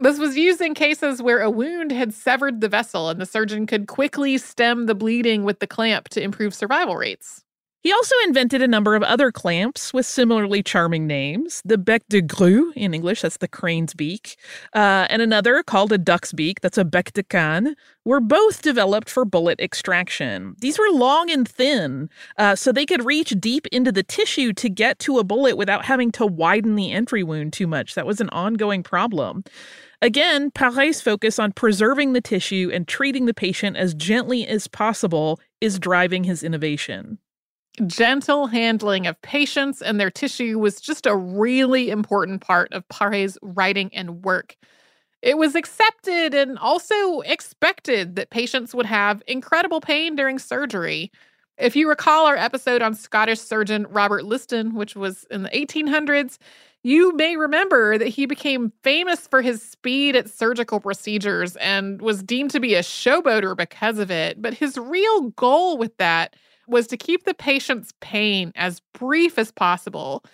This 0.00 0.18
was 0.18 0.36
used 0.36 0.60
in 0.60 0.74
cases 0.74 1.20
where 1.20 1.40
a 1.40 1.50
wound 1.50 1.90
had 1.90 2.14
severed 2.14 2.60
the 2.60 2.68
vessel 2.68 3.08
and 3.10 3.20
the 3.20 3.26
surgeon 3.26 3.66
could 3.66 3.88
quickly 3.88 4.38
stem 4.38 4.86
the 4.86 4.94
bleeding 4.94 5.42
with 5.42 5.58
the 5.58 5.66
clamp 5.66 6.08
to 6.10 6.22
improve 6.22 6.54
survival 6.54 6.96
rates. 6.96 7.44
He 7.80 7.92
also 7.92 8.16
invented 8.26 8.60
a 8.60 8.66
number 8.66 8.96
of 8.96 9.04
other 9.04 9.30
clamps 9.30 9.94
with 9.94 10.04
similarly 10.04 10.64
charming 10.64 11.06
names. 11.06 11.62
The 11.64 11.78
bec 11.78 12.02
de 12.08 12.20
grue 12.20 12.72
in 12.74 12.92
English, 12.92 13.22
that's 13.22 13.36
the 13.36 13.46
crane's 13.46 13.94
beak, 13.94 14.36
uh, 14.74 15.06
and 15.08 15.22
another 15.22 15.62
called 15.62 15.92
a 15.92 15.98
duck's 15.98 16.32
beak, 16.32 16.60
that's 16.60 16.76
a 16.76 16.84
bec 16.84 17.12
de 17.12 17.22
cane, 17.22 17.76
were 18.04 18.18
both 18.18 18.62
developed 18.62 19.08
for 19.08 19.24
bullet 19.24 19.60
extraction. 19.60 20.56
These 20.58 20.76
were 20.76 20.90
long 20.90 21.30
and 21.30 21.48
thin, 21.48 22.10
uh, 22.36 22.56
so 22.56 22.72
they 22.72 22.84
could 22.84 23.06
reach 23.06 23.30
deep 23.38 23.68
into 23.68 23.92
the 23.92 24.02
tissue 24.02 24.52
to 24.54 24.68
get 24.68 24.98
to 25.00 25.18
a 25.18 25.24
bullet 25.24 25.56
without 25.56 25.84
having 25.84 26.10
to 26.12 26.26
widen 26.26 26.74
the 26.74 26.90
entry 26.90 27.22
wound 27.22 27.52
too 27.52 27.68
much. 27.68 27.94
That 27.94 28.06
was 28.06 28.20
an 28.20 28.28
ongoing 28.30 28.82
problem. 28.82 29.44
Again, 30.02 30.50
Paré's 30.50 31.00
focus 31.00 31.38
on 31.38 31.52
preserving 31.52 32.12
the 32.12 32.20
tissue 32.20 32.72
and 32.72 32.88
treating 32.88 33.26
the 33.26 33.34
patient 33.34 33.76
as 33.76 33.94
gently 33.94 34.48
as 34.48 34.66
possible 34.66 35.38
is 35.60 35.78
driving 35.78 36.24
his 36.24 36.42
innovation 36.42 37.18
gentle 37.86 38.46
handling 38.46 39.06
of 39.06 39.20
patients 39.22 39.82
and 39.82 40.00
their 40.00 40.10
tissue 40.10 40.58
was 40.58 40.80
just 40.80 41.06
a 41.06 41.16
really 41.16 41.90
important 41.90 42.40
part 42.40 42.72
of 42.72 42.86
Paré's 42.88 43.38
writing 43.42 43.90
and 43.92 44.22
work. 44.22 44.56
It 45.22 45.36
was 45.36 45.54
accepted 45.54 46.34
and 46.34 46.58
also 46.58 47.20
expected 47.20 48.16
that 48.16 48.30
patients 48.30 48.74
would 48.74 48.86
have 48.86 49.22
incredible 49.26 49.80
pain 49.80 50.14
during 50.14 50.38
surgery. 50.38 51.10
If 51.58 51.74
you 51.74 51.88
recall 51.88 52.26
our 52.26 52.36
episode 52.36 52.82
on 52.82 52.94
Scottish 52.94 53.40
surgeon 53.40 53.86
Robert 53.90 54.24
Liston, 54.24 54.74
which 54.74 54.94
was 54.94 55.24
in 55.30 55.42
the 55.42 55.50
1800s, 55.50 56.38
you 56.84 57.14
may 57.16 57.36
remember 57.36 57.98
that 57.98 58.08
he 58.08 58.26
became 58.26 58.72
famous 58.84 59.26
for 59.26 59.42
his 59.42 59.60
speed 59.60 60.14
at 60.14 60.30
surgical 60.30 60.78
procedures 60.78 61.56
and 61.56 62.00
was 62.00 62.22
deemed 62.22 62.52
to 62.52 62.60
be 62.60 62.76
a 62.76 62.80
showboater 62.80 63.56
because 63.56 63.98
of 63.98 64.12
it. 64.12 64.40
But 64.40 64.54
his 64.54 64.78
real 64.78 65.30
goal 65.30 65.76
with 65.76 65.96
that 65.96 66.36
was 66.68 66.86
to 66.88 66.96
keep 66.96 67.24
the 67.24 67.34
patient's 67.34 67.92
pain 68.00 68.52
as 68.54 68.80
brief 68.94 69.38
as 69.38 69.50
possible. 69.50 70.24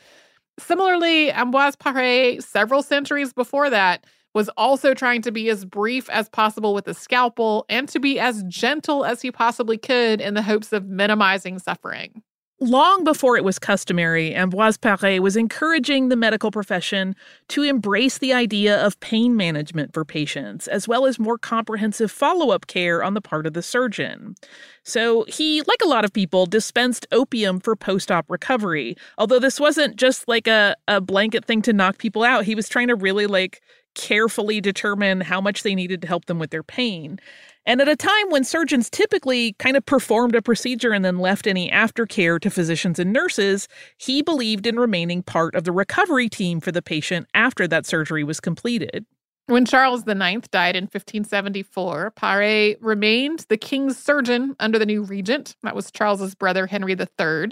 Similarly, 0.58 1.30
Ambroise 1.30 1.76
Paré, 1.76 2.42
several 2.42 2.82
centuries 2.82 3.32
before 3.32 3.70
that, 3.70 4.04
was 4.34 4.48
also 4.56 4.94
trying 4.94 5.22
to 5.22 5.32
be 5.32 5.48
as 5.48 5.64
brief 5.64 6.10
as 6.10 6.28
possible 6.28 6.74
with 6.74 6.84
the 6.84 6.94
scalpel 6.94 7.64
and 7.68 7.88
to 7.88 8.00
be 8.00 8.18
as 8.18 8.42
gentle 8.48 9.04
as 9.04 9.22
he 9.22 9.30
possibly 9.30 9.78
could 9.78 10.20
in 10.20 10.34
the 10.34 10.42
hopes 10.42 10.72
of 10.72 10.88
minimizing 10.88 11.58
suffering. 11.58 12.22
Long 12.60 13.02
before 13.02 13.36
it 13.36 13.42
was 13.42 13.58
customary, 13.58 14.30
Ambroise 14.30 14.78
Paré 14.78 15.18
was 15.18 15.36
encouraging 15.36 16.08
the 16.08 16.14
medical 16.14 16.52
profession 16.52 17.16
to 17.48 17.64
embrace 17.64 18.18
the 18.18 18.32
idea 18.32 18.80
of 18.80 18.98
pain 19.00 19.34
management 19.34 19.92
for 19.92 20.04
patients, 20.04 20.68
as 20.68 20.86
well 20.86 21.04
as 21.04 21.18
more 21.18 21.36
comprehensive 21.36 22.12
follow 22.12 22.50
up 22.50 22.68
care 22.68 23.02
on 23.02 23.14
the 23.14 23.20
part 23.20 23.46
of 23.46 23.54
the 23.54 23.62
surgeon. 23.62 24.36
So 24.84 25.24
he, 25.26 25.62
like 25.62 25.80
a 25.82 25.88
lot 25.88 26.04
of 26.04 26.12
people, 26.12 26.46
dispensed 26.46 27.08
opium 27.10 27.58
for 27.58 27.74
post 27.74 28.12
op 28.12 28.30
recovery. 28.30 28.96
Although 29.18 29.40
this 29.40 29.58
wasn't 29.58 29.96
just 29.96 30.28
like 30.28 30.46
a, 30.46 30.76
a 30.86 31.00
blanket 31.00 31.44
thing 31.44 31.60
to 31.62 31.72
knock 31.72 31.98
people 31.98 32.22
out, 32.22 32.44
he 32.44 32.54
was 32.54 32.68
trying 32.68 32.88
to 32.88 32.94
really 32.94 33.26
like 33.26 33.62
carefully 33.96 34.60
determine 34.60 35.20
how 35.22 35.40
much 35.40 35.64
they 35.64 35.74
needed 35.74 36.02
to 36.02 36.08
help 36.08 36.26
them 36.26 36.38
with 36.38 36.50
their 36.50 36.62
pain. 36.62 37.18
And 37.66 37.80
at 37.80 37.88
a 37.88 37.96
time 37.96 38.28
when 38.28 38.44
surgeons 38.44 38.90
typically 38.90 39.54
kind 39.54 39.76
of 39.76 39.86
performed 39.86 40.34
a 40.34 40.42
procedure 40.42 40.92
and 40.92 41.04
then 41.04 41.18
left 41.18 41.46
any 41.46 41.70
aftercare 41.70 42.38
to 42.40 42.50
physicians 42.50 42.98
and 42.98 43.12
nurses, 43.12 43.68
he 43.96 44.20
believed 44.20 44.66
in 44.66 44.76
remaining 44.76 45.22
part 45.22 45.54
of 45.54 45.64
the 45.64 45.72
recovery 45.72 46.28
team 46.28 46.60
for 46.60 46.72
the 46.72 46.82
patient 46.82 47.26
after 47.32 47.66
that 47.66 47.86
surgery 47.86 48.22
was 48.22 48.38
completed. 48.38 49.06
When 49.46 49.64
Charles 49.66 50.06
IX 50.06 50.46
died 50.48 50.76
in 50.76 50.84
1574, 50.84 52.12
Paré 52.16 52.76
remained 52.80 53.46
the 53.48 53.58
king's 53.58 53.98
surgeon 53.98 54.56
under 54.58 54.78
the 54.78 54.86
new 54.86 55.02
regent. 55.02 55.56
That 55.62 55.76
was 55.76 55.90
Charles's 55.90 56.34
brother, 56.34 56.66
Henry 56.66 56.92
III. 56.92 57.50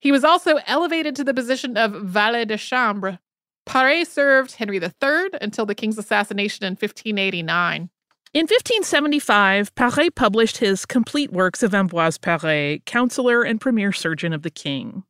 He 0.00 0.12
was 0.12 0.24
also 0.24 0.58
elevated 0.66 1.14
to 1.16 1.24
the 1.24 1.34
position 1.34 1.76
of 1.76 1.92
valet 1.92 2.44
de 2.44 2.56
chambre. 2.56 3.18
Paré 3.66 4.06
served 4.06 4.52
Henry 4.52 4.78
III 4.78 5.30
until 5.40 5.66
the 5.66 5.74
king's 5.74 5.98
assassination 5.98 6.64
in 6.64 6.72
1589. 6.72 7.90
In 8.32 8.42
1575, 8.42 9.74
Paré 9.74 10.14
published 10.14 10.58
his 10.58 10.86
complete 10.86 11.32
works 11.32 11.64
of 11.64 11.72
Ambroise 11.72 12.16
Paré, 12.16 12.84
counselor 12.84 13.42
and 13.42 13.60
premier 13.60 13.90
surgeon 13.90 14.32
of 14.32 14.42
the 14.42 14.52
king. 14.52 15.02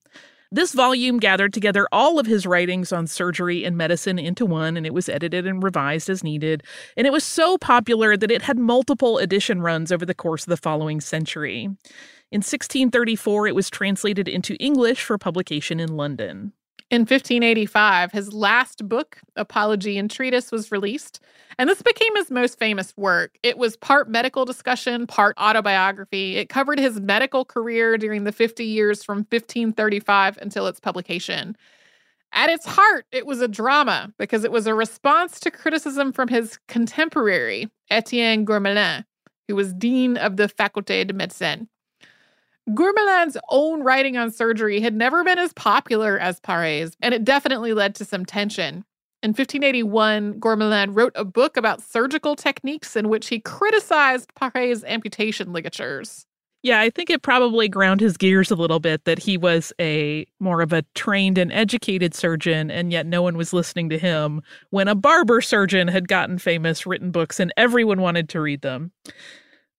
This 0.51 0.73
volume 0.73 1.19
gathered 1.19 1.53
together 1.53 1.87
all 1.93 2.19
of 2.19 2.25
his 2.25 2.47
writings 2.47 2.93
on 2.93 3.07
surgery 3.07 3.63
and 3.63 3.77
medicine 3.77 4.19
into 4.19 4.47
one, 4.47 4.75
and 4.75 4.87
it 4.87 4.95
was 4.95 5.11
edited 5.11 5.47
and 5.47 5.63
revised 5.63 6.09
as 6.09 6.25
needed. 6.25 6.63
And 6.97 7.07
it 7.07 7.13
was 7.13 7.23
so 7.23 7.59
popular 7.59 8.17
that 8.17 8.31
it 8.31 8.41
had 8.41 8.59
multiple 8.59 9.19
edition 9.19 9.61
runs 9.61 9.93
over 9.93 10.07
the 10.07 10.15
course 10.15 10.45
of 10.45 10.49
the 10.49 10.57
following 10.57 11.03
century. 11.03 11.65
In 12.33 12.39
1634, 12.39 13.49
it 13.49 13.55
was 13.55 13.69
translated 13.69 14.29
into 14.29 14.55
English 14.55 15.05
for 15.05 15.19
publication 15.19 15.79
in 15.79 15.95
London. 15.95 16.55
In 16.91 17.03
1585, 17.03 18.11
his 18.11 18.33
last 18.33 18.89
book, 18.89 19.21
Apology 19.37 19.97
and 19.97 20.11
Treatise, 20.11 20.51
was 20.51 20.73
released, 20.73 21.21
and 21.57 21.71
this 21.71 21.83
became 21.83 22.17
his 22.17 22.33
most 22.33 22.59
famous 22.59 22.93
work. 22.97 23.39
It 23.45 23.57
was 23.59 23.77
part 23.77 24.09
medical 24.09 24.45
discussion, 24.45 25.07
part 25.07 25.39
autobiography. 25.39 26.37
It 26.37 26.49
covered 26.49 26.81
his 26.81 26.99
medical 26.99 27.45
career 27.45 27.97
during 27.97 28.25
the 28.25 28.33
50 28.33 28.65
years 28.65 29.05
from 29.05 29.19
1535 29.19 30.39
until 30.39 30.67
its 30.67 30.81
publication. 30.81 31.57
At 32.33 32.51
its 32.51 32.67
heart, 32.67 33.07
it 33.13 33.25
was 33.25 33.41
a 33.41 33.47
drama 33.47 34.13
because 34.19 34.43
it 34.43 34.51
was 34.51 34.67
a 34.67 34.75
response 34.75 35.39
to 35.41 35.51
criticism 35.53 36.13
from 36.13 36.27
his 36.27 36.59
contemporary, 36.67 37.71
Etienne 37.89 38.45
Gourmelen, 38.45 39.05
who 39.47 39.55
was 39.55 39.73
dean 39.73 40.17
of 40.17 40.39
the 40.39 40.49
Faculté 40.49 41.07
de 41.07 41.15
Médecine. 41.15 41.69
Gourmelen's 42.75 43.37
own 43.49 43.83
writing 43.83 44.17
on 44.17 44.31
surgery 44.31 44.81
had 44.81 44.95
never 44.95 45.25
been 45.25 45.39
as 45.39 45.53
popular 45.55 46.19
as 46.19 46.41
Paré's, 46.41 46.97
and 47.01 47.15
it 47.15 47.25
definitely 47.25 47.73
led 47.73 47.95
to 47.97 48.05
some 48.05 48.25
tension. 48.25 48.85
In 49.23 49.31
1581, 49.31 50.41
Gourmelin 50.41 50.97
wrote 50.97 51.13
a 51.15 51.25
book 51.25 51.57
about 51.57 51.83
surgical 51.83 52.37
techniques 52.37 52.97
in 52.97 53.09
which 53.09 53.29
he 53.29 53.41
criticized 53.41 54.33
Paré's 54.35 54.85
amputation 54.85 55.53
ligatures. 55.53 56.27
Yeah, 56.63 56.81
I 56.81 56.91
think 56.91 57.09
it 57.09 57.23
probably 57.23 57.69
ground 57.69 58.01
his 58.01 58.19
gears 58.19 58.51
a 58.51 58.55
little 58.55 58.81
bit 58.81 59.05
that 59.05 59.19
he 59.19 59.39
was 59.39 59.73
a 59.81 60.27
more 60.41 60.61
of 60.61 60.75
a 60.75 60.85
trained 60.95 61.39
and 61.39 61.51
educated 61.53 62.15
surgeon, 62.15 62.71
and 62.71 62.93
yet 62.93 63.07
no 63.07 63.23
one 63.23 63.37
was 63.37 63.55
listening 63.55 63.89
to 63.89 63.99
him 63.99 64.43
when 64.69 64.87
a 64.87 64.95
barber 64.95 65.41
surgeon 65.41 65.89
had 65.89 66.07
gotten 66.07 66.39
famous, 66.39 66.87
written 66.87 67.11
books, 67.11 67.41
and 67.41 67.53
everyone 67.57 68.03
wanted 68.03 68.29
to 68.31 68.41
read 68.41 68.61
them. 68.61 68.93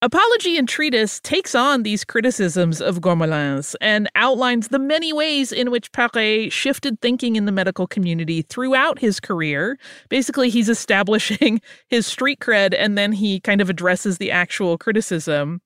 Apology 0.03 0.57
and 0.57 0.67
Treatise 0.67 1.19
takes 1.19 1.53
on 1.53 1.83
these 1.83 2.03
criticisms 2.03 2.81
of 2.81 3.01
Gourmelen's 3.01 3.75
and 3.81 4.09
outlines 4.15 4.69
the 4.69 4.79
many 4.79 5.13
ways 5.13 5.51
in 5.51 5.69
which 5.69 5.91
Paré 5.91 6.51
shifted 6.51 6.99
thinking 7.01 7.35
in 7.35 7.45
the 7.45 7.51
medical 7.51 7.85
community 7.85 8.41
throughout 8.41 8.97
his 8.97 9.19
career. 9.19 9.77
Basically, 10.09 10.49
he's 10.49 10.69
establishing 10.69 11.61
his 11.87 12.07
street 12.07 12.39
cred 12.39 12.73
and 12.75 12.97
then 12.97 13.11
he 13.11 13.39
kind 13.41 13.61
of 13.61 13.69
addresses 13.69 14.17
the 14.17 14.31
actual 14.31 14.75
criticism. 14.75 15.61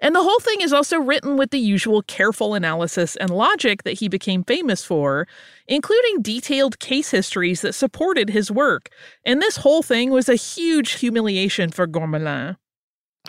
And 0.00 0.14
the 0.14 0.22
whole 0.22 0.38
thing 0.38 0.60
is 0.60 0.72
also 0.72 0.98
written 0.98 1.36
with 1.36 1.50
the 1.50 1.58
usual 1.58 2.02
careful 2.02 2.54
analysis 2.54 3.16
and 3.16 3.30
logic 3.30 3.82
that 3.82 3.98
he 3.98 4.08
became 4.08 4.44
famous 4.44 4.84
for, 4.84 5.26
including 5.66 6.22
detailed 6.22 6.78
case 6.78 7.10
histories 7.10 7.62
that 7.62 7.74
supported 7.74 8.30
his 8.30 8.52
work. 8.52 8.88
And 9.24 9.42
this 9.42 9.56
whole 9.56 9.82
thing 9.82 10.10
was 10.10 10.28
a 10.28 10.36
huge 10.36 10.92
humiliation 10.92 11.70
for 11.70 11.88
Gourmelin. 11.88 12.56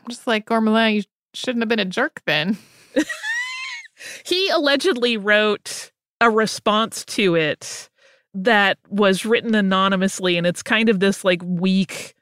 I'm 0.04 0.10
just 0.10 0.28
like, 0.28 0.46
Gourmelen, 0.46 0.96
you 0.96 1.04
shouldn't 1.34 1.62
have 1.62 1.70
been 1.70 1.80
a 1.80 1.86
jerk 1.86 2.22
then. 2.26 2.58
he 4.26 4.50
allegedly 4.50 5.18
wrote 5.18 5.92
a 6.20 6.30
response 6.30 7.06
to 7.06 7.36
it 7.36 7.90
that 8.34 8.78
was 8.90 9.26
written 9.26 9.56
anonymously, 9.56 10.38
and 10.38 10.46
it's 10.46 10.64
kind 10.64 10.90
of 10.90 11.00
this 11.00 11.24
like 11.24 11.42
weak, 11.44 12.16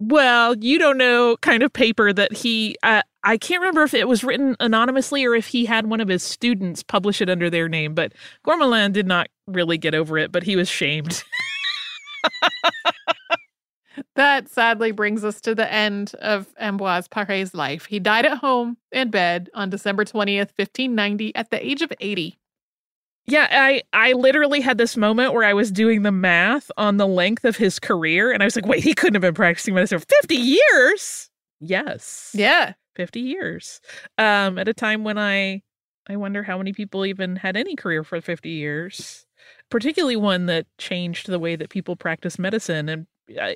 well, 0.00 0.56
you 0.56 0.78
don't 0.78 0.98
know 0.98 1.36
kind 1.40 1.62
of 1.62 1.72
paper 1.72 2.12
that 2.12 2.32
he. 2.32 2.76
Uh, 2.82 3.02
I 3.24 3.36
can't 3.36 3.60
remember 3.60 3.82
if 3.82 3.94
it 3.94 4.08
was 4.08 4.24
written 4.24 4.56
anonymously 4.60 5.24
or 5.24 5.34
if 5.34 5.48
he 5.48 5.66
had 5.66 5.86
one 5.86 6.00
of 6.00 6.08
his 6.08 6.22
students 6.22 6.82
publish 6.82 7.20
it 7.20 7.28
under 7.28 7.50
their 7.50 7.68
name, 7.68 7.94
but 7.94 8.12
Gourmelen 8.46 8.92
did 8.92 9.06
not 9.06 9.28
really 9.46 9.76
get 9.76 9.94
over 9.94 10.16
it, 10.16 10.32
but 10.32 10.44
he 10.44 10.56
was 10.56 10.68
shamed. 10.68 11.22
That 14.16 14.48
sadly 14.48 14.92
brings 14.92 15.24
us 15.24 15.40
to 15.42 15.54
the 15.54 15.70
end 15.72 16.14
of 16.20 16.46
Ambroise 16.60 17.08
Paré's 17.08 17.54
life. 17.54 17.86
He 17.86 17.98
died 17.98 18.26
at 18.26 18.38
home 18.38 18.76
in 18.92 19.10
bed 19.10 19.48
on 19.54 19.70
December 19.70 20.04
20th, 20.04 20.50
1590, 20.56 21.34
at 21.34 21.50
the 21.50 21.64
age 21.64 21.82
of 21.82 21.92
80. 22.00 22.38
Yeah, 23.26 23.46
I 23.50 23.82
I 23.92 24.12
literally 24.14 24.62
had 24.62 24.78
this 24.78 24.96
moment 24.96 25.34
where 25.34 25.44
I 25.44 25.52
was 25.52 25.70
doing 25.70 26.02
the 26.02 26.12
math 26.12 26.70
on 26.78 26.96
the 26.96 27.06
length 27.06 27.44
of 27.44 27.56
his 27.58 27.78
career 27.78 28.32
and 28.32 28.42
I 28.42 28.46
was 28.46 28.56
like, 28.56 28.66
"Wait, 28.66 28.82
he 28.82 28.94
couldn't 28.94 29.16
have 29.16 29.22
been 29.22 29.34
practicing 29.34 29.74
medicine 29.74 29.98
for 29.98 30.06
50 30.06 30.34
years." 30.34 31.28
Yes. 31.60 32.30
Yeah, 32.34 32.72
50 32.96 33.20
years. 33.20 33.80
Um 34.16 34.58
at 34.58 34.66
a 34.66 34.72
time 34.74 35.04
when 35.04 35.18
I 35.18 35.62
I 36.08 36.16
wonder 36.16 36.42
how 36.42 36.56
many 36.56 36.72
people 36.72 37.04
even 37.04 37.36
had 37.36 37.54
any 37.56 37.76
career 37.76 38.02
for 38.02 38.18
50 38.20 38.48
years, 38.48 39.26
particularly 39.70 40.16
one 40.16 40.46
that 40.46 40.66
changed 40.78 41.26
the 41.28 41.38
way 41.38 41.54
that 41.54 41.68
people 41.68 41.96
practice 41.96 42.38
medicine 42.38 42.88
and 42.88 43.06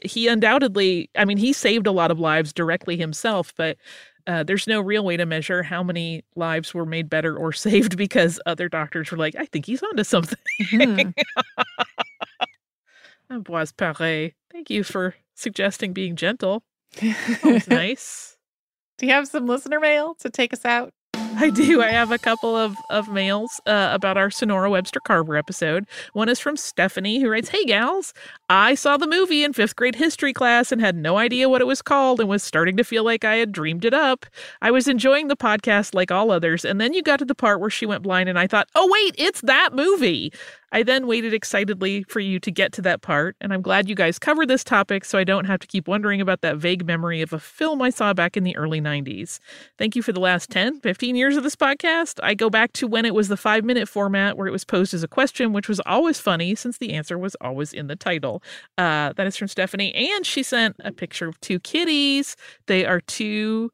he 0.04 0.28
undoubtedly, 0.28 1.10
I 1.16 1.24
mean, 1.24 1.38
he 1.38 1.52
saved 1.52 1.86
a 1.86 1.92
lot 1.92 2.10
of 2.10 2.18
lives 2.18 2.52
directly 2.52 2.96
himself, 2.96 3.52
but 3.56 3.76
uh, 4.26 4.42
there's 4.44 4.66
no 4.66 4.80
real 4.80 5.04
way 5.04 5.16
to 5.16 5.26
measure 5.26 5.62
how 5.62 5.82
many 5.82 6.22
lives 6.36 6.72
were 6.74 6.86
made 6.86 7.10
better 7.10 7.36
or 7.36 7.52
saved 7.52 7.96
because 7.96 8.40
other 8.46 8.68
doctors 8.68 9.10
were 9.10 9.18
like, 9.18 9.34
I 9.36 9.46
think 9.46 9.66
he's 9.66 9.82
onto 9.82 10.04
something. 10.04 10.38
Mm-hmm. 10.72 11.10
Paré, 13.78 14.34
thank 14.52 14.68
you 14.68 14.84
for 14.84 15.14
suggesting 15.34 15.92
being 15.92 16.16
gentle. 16.16 16.62
That 17.00 17.40
was 17.42 17.68
nice. 17.68 18.36
Do 18.98 19.06
you 19.06 19.12
have 19.12 19.26
some 19.26 19.46
listener 19.46 19.80
mail 19.80 20.14
to 20.16 20.28
take 20.28 20.52
us 20.52 20.64
out? 20.64 20.92
I 21.36 21.50
do. 21.50 21.82
I 21.82 21.88
have 21.88 22.10
a 22.10 22.18
couple 22.18 22.56
of, 22.56 22.76
of 22.90 23.08
mails 23.08 23.60
uh, 23.66 23.90
about 23.92 24.16
our 24.16 24.30
Sonora 24.30 24.70
Webster 24.70 25.00
Carver 25.00 25.36
episode. 25.36 25.86
One 26.12 26.28
is 26.28 26.38
from 26.38 26.56
Stephanie, 26.56 27.20
who 27.20 27.28
writes 27.28 27.48
Hey, 27.48 27.64
gals, 27.64 28.12
I 28.48 28.74
saw 28.74 28.96
the 28.96 29.06
movie 29.06 29.42
in 29.42 29.52
fifth 29.52 29.76
grade 29.76 29.94
history 29.94 30.32
class 30.32 30.72
and 30.72 30.80
had 30.80 30.96
no 30.96 31.18
idea 31.18 31.48
what 31.48 31.60
it 31.60 31.66
was 31.66 31.82
called 31.82 32.20
and 32.20 32.28
was 32.28 32.42
starting 32.42 32.76
to 32.76 32.84
feel 32.84 33.04
like 33.04 33.24
I 33.24 33.36
had 33.36 33.52
dreamed 33.52 33.84
it 33.84 33.94
up. 33.94 34.26
I 34.60 34.70
was 34.70 34.88
enjoying 34.88 35.28
the 35.28 35.36
podcast 35.36 35.94
like 35.94 36.10
all 36.10 36.30
others, 36.30 36.64
and 36.64 36.80
then 36.80 36.92
you 36.92 37.02
got 37.02 37.18
to 37.18 37.24
the 37.24 37.34
part 37.34 37.60
where 37.60 37.70
she 37.70 37.86
went 37.86 38.02
blind, 38.02 38.28
and 38.28 38.38
I 38.38 38.46
thought, 38.46 38.68
oh, 38.74 38.88
wait, 38.90 39.14
it's 39.18 39.40
that 39.42 39.70
movie. 39.74 40.32
I 40.74 40.82
then 40.82 41.06
waited 41.06 41.34
excitedly 41.34 42.02
for 42.04 42.18
you 42.18 42.40
to 42.40 42.50
get 42.50 42.72
to 42.72 42.82
that 42.82 43.02
part, 43.02 43.36
and 43.42 43.52
I'm 43.52 43.60
glad 43.60 43.90
you 43.90 43.94
guys 43.94 44.18
covered 44.18 44.48
this 44.48 44.64
topic 44.64 45.04
so 45.04 45.18
I 45.18 45.24
don't 45.24 45.44
have 45.44 45.60
to 45.60 45.66
keep 45.66 45.86
wondering 45.86 46.22
about 46.22 46.40
that 46.40 46.56
vague 46.56 46.86
memory 46.86 47.20
of 47.20 47.34
a 47.34 47.38
film 47.38 47.82
I 47.82 47.90
saw 47.90 48.14
back 48.14 48.38
in 48.38 48.42
the 48.42 48.56
early 48.56 48.80
90s. 48.80 49.38
Thank 49.76 49.94
you 49.94 50.02
for 50.02 50.12
the 50.12 50.20
last 50.20 50.48
10, 50.48 50.80
15 50.80 51.14
years 51.14 51.36
of 51.36 51.42
this 51.44 51.54
podcast. 51.54 52.18
I 52.22 52.32
go 52.32 52.48
back 52.48 52.72
to 52.74 52.86
when 52.86 53.04
it 53.04 53.14
was 53.14 53.28
the 53.28 53.36
five 53.36 53.64
minute 53.64 53.86
format 53.86 54.38
where 54.38 54.46
it 54.46 54.52
was 54.52 54.64
posed 54.64 54.94
as 54.94 55.02
a 55.02 55.08
question, 55.08 55.52
which 55.52 55.68
was 55.68 55.80
always 55.84 56.18
funny 56.18 56.54
since 56.54 56.78
the 56.78 56.94
answer 56.94 57.18
was 57.18 57.36
always 57.42 57.74
in 57.74 57.88
the 57.88 57.96
title. 57.96 58.42
Uh, 58.78 59.12
that 59.12 59.26
is 59.26 59.36
from 59.36 59.48
Stephanie, 59.48 59.94
and 59.94 60.24
she 60.24 60.42
sent 60.42 60.76
a 60.80 60.90
picture 60.90 61.28
of 61.28 61.38
two 61.42 61.60
kitties. 61.60 62.34
They 62.66 62.86
are 62.86 63.00
two 63.00 63.70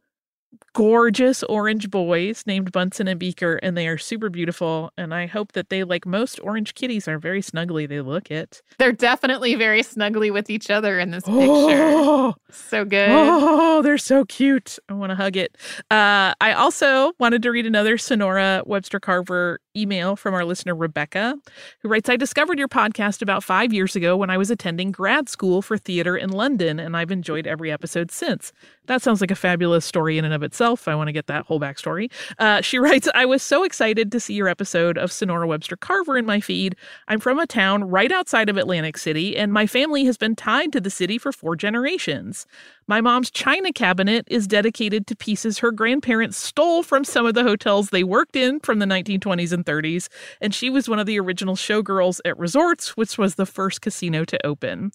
gorgeous 0.75 1.43
orange 1.45 1.91
boys 1.91 2.45
named 2.47 2.73
Bunsen 2.73 3.09
and 3.09 3.19
Beaker, 3.19 3.57
and 3.63 3.77
they 3.77 3.89
are 3.89 3.99
super 3.99 4.29
beautiful. 4.29 4.93
And 4.97 5.15
I 5.15 5.27
hope 5.27 5.53
that 5.53 5.69
they, 5.69 5.85
like 5.85 6.07
most 6.07 6.41
orange 6.41 6.75
kitties, 6.75 7.09
are 7.09 7.19
very 7.19 7.43
snuggly. 7.43 7.89
They 7.89 8.01
look 8.01 8.31
it. 8.31 8.63
They're 8.79 8.93
definitely 8.93 9.55
very 9.55 9.83
snuggly 9.83 10.33
with 10.33 10.51
each 10.51 10.71
other 10.71 10.99
in 10.99 11.11
this 11.11 11.25
picture. 11.25 11.39
Oh, 11.41 12.35
so 12.51 12.85
good. 12.85 13.11
Oh, 13.11 13.83
they're 13.83 13.99
so 13.99 14.25
cute. 14.25 14.79
I 14.89 14.95
want 14.95 15.11
to 15.11 15.17
hug 15.17 15.37
it. 15.37 15.57
Uh, 15.91 16.35
I 16.41 16.53
also 16.55 17.13
wanted 17.19 17.43
to 17.43 17.51
read 17.51 17.67
another 17.67 17.99
Sonora 17.99 18.63
Webster 18.67 19.01
Carver 19.01 19.61
email 19.77 20.17
from 20.17 20.35
our 20.35 20.45
listener, 20.45 20.75
Rebecca, 20.75 21.37
who 21.81 21.89
writes 21.89 22.09
I 22.09 22.17
discovered 22.17 22.59
your 22.59 22.69
podcast 22.69 23.23
about 23.23 23.45
five 23.45 23.73
years 23.73 23.95
ago 23.97 24.17
when 24.17 24.31
I 24.31 24.37
was 24.37 24.51
attending 24.51 24.91
grad 24.91 25.29
school 25.29 25.63
for 25.63 25.79
theater 25.79 26.17
in 26.17 26.31
London, 26.31 26.79
and 26.79 26.97
I've 26.97 27.11
enjoyed 27.11 27.47
every 27.47 27.71
episode 27.71 28.11
since. 28.11 28.53
That 28.89 29.03
sounds 29.03 29.21
like 29.21 29.31
a 29.31 29.37
fabulous 29.37 29.85
story 29.85 30.17
in 30.17 30.25
and 30.25 30.33
of 30.33 30.43
itself. 30.43 30.89
I 30.89 30.95
want 30.95 31.09
to 31.09 31.13
get 31.13 31.27
that 31.27 31.45
whole 31.45 31.61
backstory. 31.61 32.11
Uh, 32.39 32.63
she 32.63 32.79
writes 32.79 33.07
I 33.15 33.27
was 33.27 33.43
so 33.43 33.63
excited 33.63 34.11
to 34.11 34.19
see 34.19 34.33
your 34.33 34.49
episode 34.49 34.97
of 34.97 35.13
Sonora 35.13 35.47
Webster 35.47 35.77
Carver 35.77 36.17
in 36.17 36.25
my 36.25 36.41
feed. 36.41 36.75
I'm 37.07 37.21
from 37.21 37.39
a 37.39 37.47
town 37.47 37.85
right 37.85 38.11
outside 38.11 38.49
of 38.49 38.57
Atlantic 38.57 38.97
City, 38.97 39.37
and 39.37 39.53
my 39.53 39.67
family 39.67 40.07
has 40.07 40.17
been 40.17 40.35
tied 40.35 40.73
to 40.73 40.81
the 40.81 40.89
city 40.89 41.19
for 41.19 41.33
four 41.33 41.55
generations. 41.55 42.47
My 42.87 43.03
mom's 43.03 43.31
china 43.31 43.75
cabinet 43.75 44.27
is 44.31 44.47
dedicated 44.47 45.07
to 45.09 45.17
pieces 45.17 45.59
her 45.59 45.71
grandparents 45.71 46.39
stole 46.39 46.83
from 46.83 47.05
some 47.05 47.27
of 47.27 47.35
the 47.35 47.43
hotels 47.43 47.91
they 47.91 48.05
worked 48.05 48.37
in 48.37 48.59
from 48.61 48.79
the 48.79 48.87
1920s 48.87 49.53
and 49.53 49.67
30s, 49.67 50.09
and 50.41 50.55
she 50.55 50.71
was 50.71 50.89
one 50.89 50.99
of 50.99 51.05
the 51.05 51.21
original 51.21 51.57
showgirls 51.57 52.21
at 52.25 52.39
Resorts, 52.39 52.97
which 52.97 53.19
was 53.19 53.35
the 53.35 53.45
first 53.45 53.83
casino 53.83 54.25
to 54.25 54.47
open. 54.47 54.93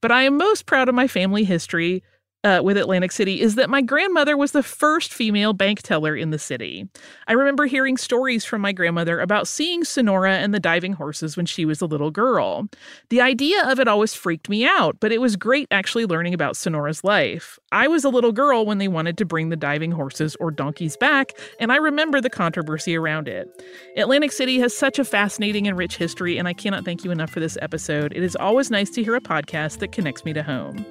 But 0.00 0.10
I 0.10 0.22
am 0.22 0.36
most 0.36 0.66
proud 0.66 0.88
of 0.88 0.96
my 0.96 1.06
family 1.06 1.44
history 1.44 2.02
uh, 2.46 2.62
with 2.62 2.76
Atlantic 2.76 3.10
City 3.10 3.40
is 3.40 3.56
that 3.56 3.68
my 3.68 3.82
grandmother 3.82 4.36
was 4.36 4.52
the 4.52 4.62
first 4.62 5.12
female 5.12 5.52
bank 5.52 5.82
teller 5.82 6.14
in 6.14 6.30
the 6.30 6.38
city. 6.38 6.88
I 7.26 7.32
remember 7.32 7.66
hearing 7.66 7.96
stories 7.96 8.44
from 8.44 8.60
my 8.60 8.70
grandmother 8.70 9.18
about 9.18 9.48
seeing 9.48 9.82
Sonora 9.82 10.34
and 10.34 10.54
the 10.54 10.60
diving 10.60 10.92
horses 10.92 11.36
when 11.36 11.44
she 11.44 11.64
was 11.64 11.80
a 11.80 11.86
little 11.86 12.12
girl. 12.12 12.68
The 13.08 13.20
idea 13.20 13.68
of 13.68 13.80
it 13.80 13.88
always 13.88 14.14
freaked 14.14 14.48
me 14.48 14.64
out, 14.64 15.00
but 15.00 15.10
it 15.10 15.20
was 15.20 15.34
great 15.34 15.66
actually 15.72 16.06
learning 16.06 16.34
about 16.34 16.56
Sonora's 16.56 17.02
life. 17.02 17.58
I 17.72 17.88
was 17.88 18.04
a 18.04 18.10
little 18.10 18.30
girl 18.30 18.64
when 18.64 18.78
they 18.78 18.86
wanted 18.86 19.18
to 19.18 19.24
bring 19.24 19.48
the 19.48 19.56
diving 19.56 19.90
horses 19.90 20.36
or 20.38 20.52
donkeys 20.52 20.96
back, 20.96 21.32
and 21.58 21.72
I 21.72 21.76
remember 21.76 22.20
the 22.20 22.30
controversy 22.30 22.96
around 22.96 23.26
it. 23.26 23.48
Atlantic 23.96 24.30
City 24.30 24.60
has 24.60 24.76
such 24.76 25.00
a 25.00 25.04
fascinating 25.04 25.66
and 25.66 25.76
rich 25.76 25.96
history, 25.96 26.38
and 26.38 26.46
I 26.46 26.52
cannot 26.52 26.84
thank 26.84 27.02
you 27.02 27.10
enough 27.10 27.30
for 27.30 27.40
this 27.40 27.58
episode. 27.60 28.12
It 28.14 28.22
is 28.22 28.36
always 28.36 28.70
nice 28.70 28.90
to 28.90 29.02
hear 29.02 29.16
a 29.16 29.20
podcast 29.20 29.80
that 29.80 29.90
connects 29.90 30.24
me 30.24 30.32
to 30.32 30.44
home. 30.44 30.86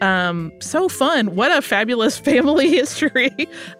Um, 0.00 0.52
so 0.60 0.88
fun. 1.00 1.34
What 1.34 1.50
a 1.50 1.62
fabulous 1.62 2.18
family 2.30 2.68
history. 2.68 3.34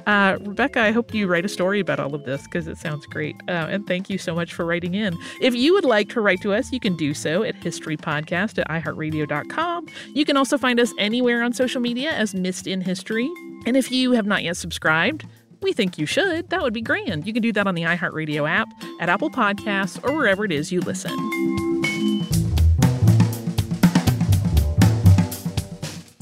Uh, 0.06 0.38
Rebecca, 0.40 0.80
I 0.80 0.90
hope 0.90 1.12
you 1.12 1.26
write 1.26 1.44
a 1.44 1.50
story 1.50 1.78
about 1.78 2.00
all 2.00 2.14
of 2.14 2.24
this 2.24 2.44
because 2.44 2.66
it 2.66 2.78
sounds 2.78 3.04
great. 3.04 3.36
Uh, 3.46 3.68
and 3.68 3.86
thank 3.86 4.08
you 4.08 4.16
so 4.16 4.34
much 4.34 4.54
for 4.54 4.64
writing 4.64 4.94
in. 4.94 5.14
If 5.42 5.54
you 5.54 5.74
would 5.74 5.84
like 5.84 6.08
to 6.10 6.22
write 6.22 6.40
to 6.40 6.54
us, 6.54 6.72
you 6.72 6.80
can 6.80 6.96
do 6.96 7.12
so 7.12 7.42
at 7.42 7.56
historypodcast 7.56 8.58
at 8.58 8.66
iheartradio.com. 8.68 9.86
You 10.14 10.24
can 10.24 10.38
also 10.38 10.56
find 10.56 10.80
us 10.80 10.94
anywhere 10.96 11.42
on 11.42 11.52
social 11.52 11.82
media 11.82 12.10
as 12.12 12.34
Missed 12.34 12.66
in 12.66 12.80
History. 12.80 13.30
And 13.66 13.76
if 13.76 13.92
you 13.92 14.12
have 14.12 14.24
not 14.24 14.42
yet 14.42 14.56
subscribed, 14.56 15.26
we 15.60 15.74
think 15.74 15.98
you 15.98 16.06
should. 16.06 16.48
That 16.48 16.62
would 16.62 16.72
be 16.72 16.80
grand. 16.80 17.26
You 17.26 17.34
can 17.34 17.42
do 17.42 17.52
that 17.52 17.66
on 17.66 17.74
the 17.74 17.82
iHeartRadio 17.82 18.48
app, 18.48 18.68
at 18.98 19.10
Apple 19.10 19.28
Podcasts, 19.28 20.02
or 20.02 20.16
wherever 20.16 20.46
it 20.46 20.52
is 20.52 20.72
you 20.72 20.80
listen. 20.80 21.69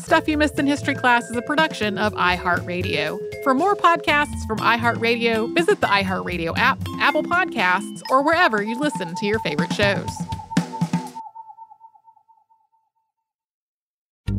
Stuff 0.09 0.27
You 0.27 0.39
Missed 0.39 0.59
in 0.59 0.67
History 0.67 0.95
Class 0.95 1.29
is 1.29 1.37
a 1.37 1.43
production 1.43 1.99
of 1.99 2.15
iHeartRadio. 2.15 3.21
For 3.45 3.53
more 3.53 3.77
podcasts 3.77 4.47
from 4.47 4.57
iHeartRadio, 4.57 5.55
visit 5.55 5.83
the 5.83 5.87
iHeartRadio 5.87 6.57
app, 6.57 6.79
Apple 6.99 7.23
Podcasts, 7.23 8.01
or 8.09 8.23
wherever 8.23 8.63
you 8.63 8.81
listen 8.81 9.15
to 9.15 9.27
your 9.27 9.39
favorite 9.41 9.71
shows. 9.75 10.09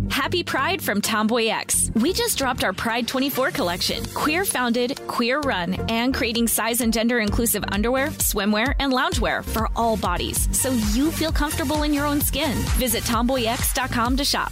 Happy 0.10 0.42
Pride 0.42 0.82
from 0.82 1.02
Tomboy 1.02 1.50
X. 1.50 1.92
We 1.94 2.14
just 2.14 2.40
dropped 2.40 2.64
our 2.64 2.74
Pride 2.74 3.08
24 3.08 3.52
collection. 3.52 4.04
Queer 4.16 4.46
founded, 4.46 5.00
queer 5.06 5.40
run, 5.42 5.76
and 5.88 6.16
creating 6.16 6.48
size 6.48 6.82
and 6.82 6.92
gender 6.92 7.20
inclusive 7.20 7.64
underwear, 7.72 8.08
swimwear, 8.08 8.74
and 8.80 8.92
loungewear 8.92 9.46
for 9.46 9.70
all 9.76 9.98
bodies 9.98 10.50
so 10.52 10.72
you 10.94 11.12
feel 11.12 11.32
comfortable 11.32 11.84
in 11.84 11.94
your 11.94 12.08
own 12.08 12.22
skin. 12.22 12.58
Visit 12.80 13.04
tomboyx.com 13.04 14.18
to 14.18 14.26
shop. 14.26 14.52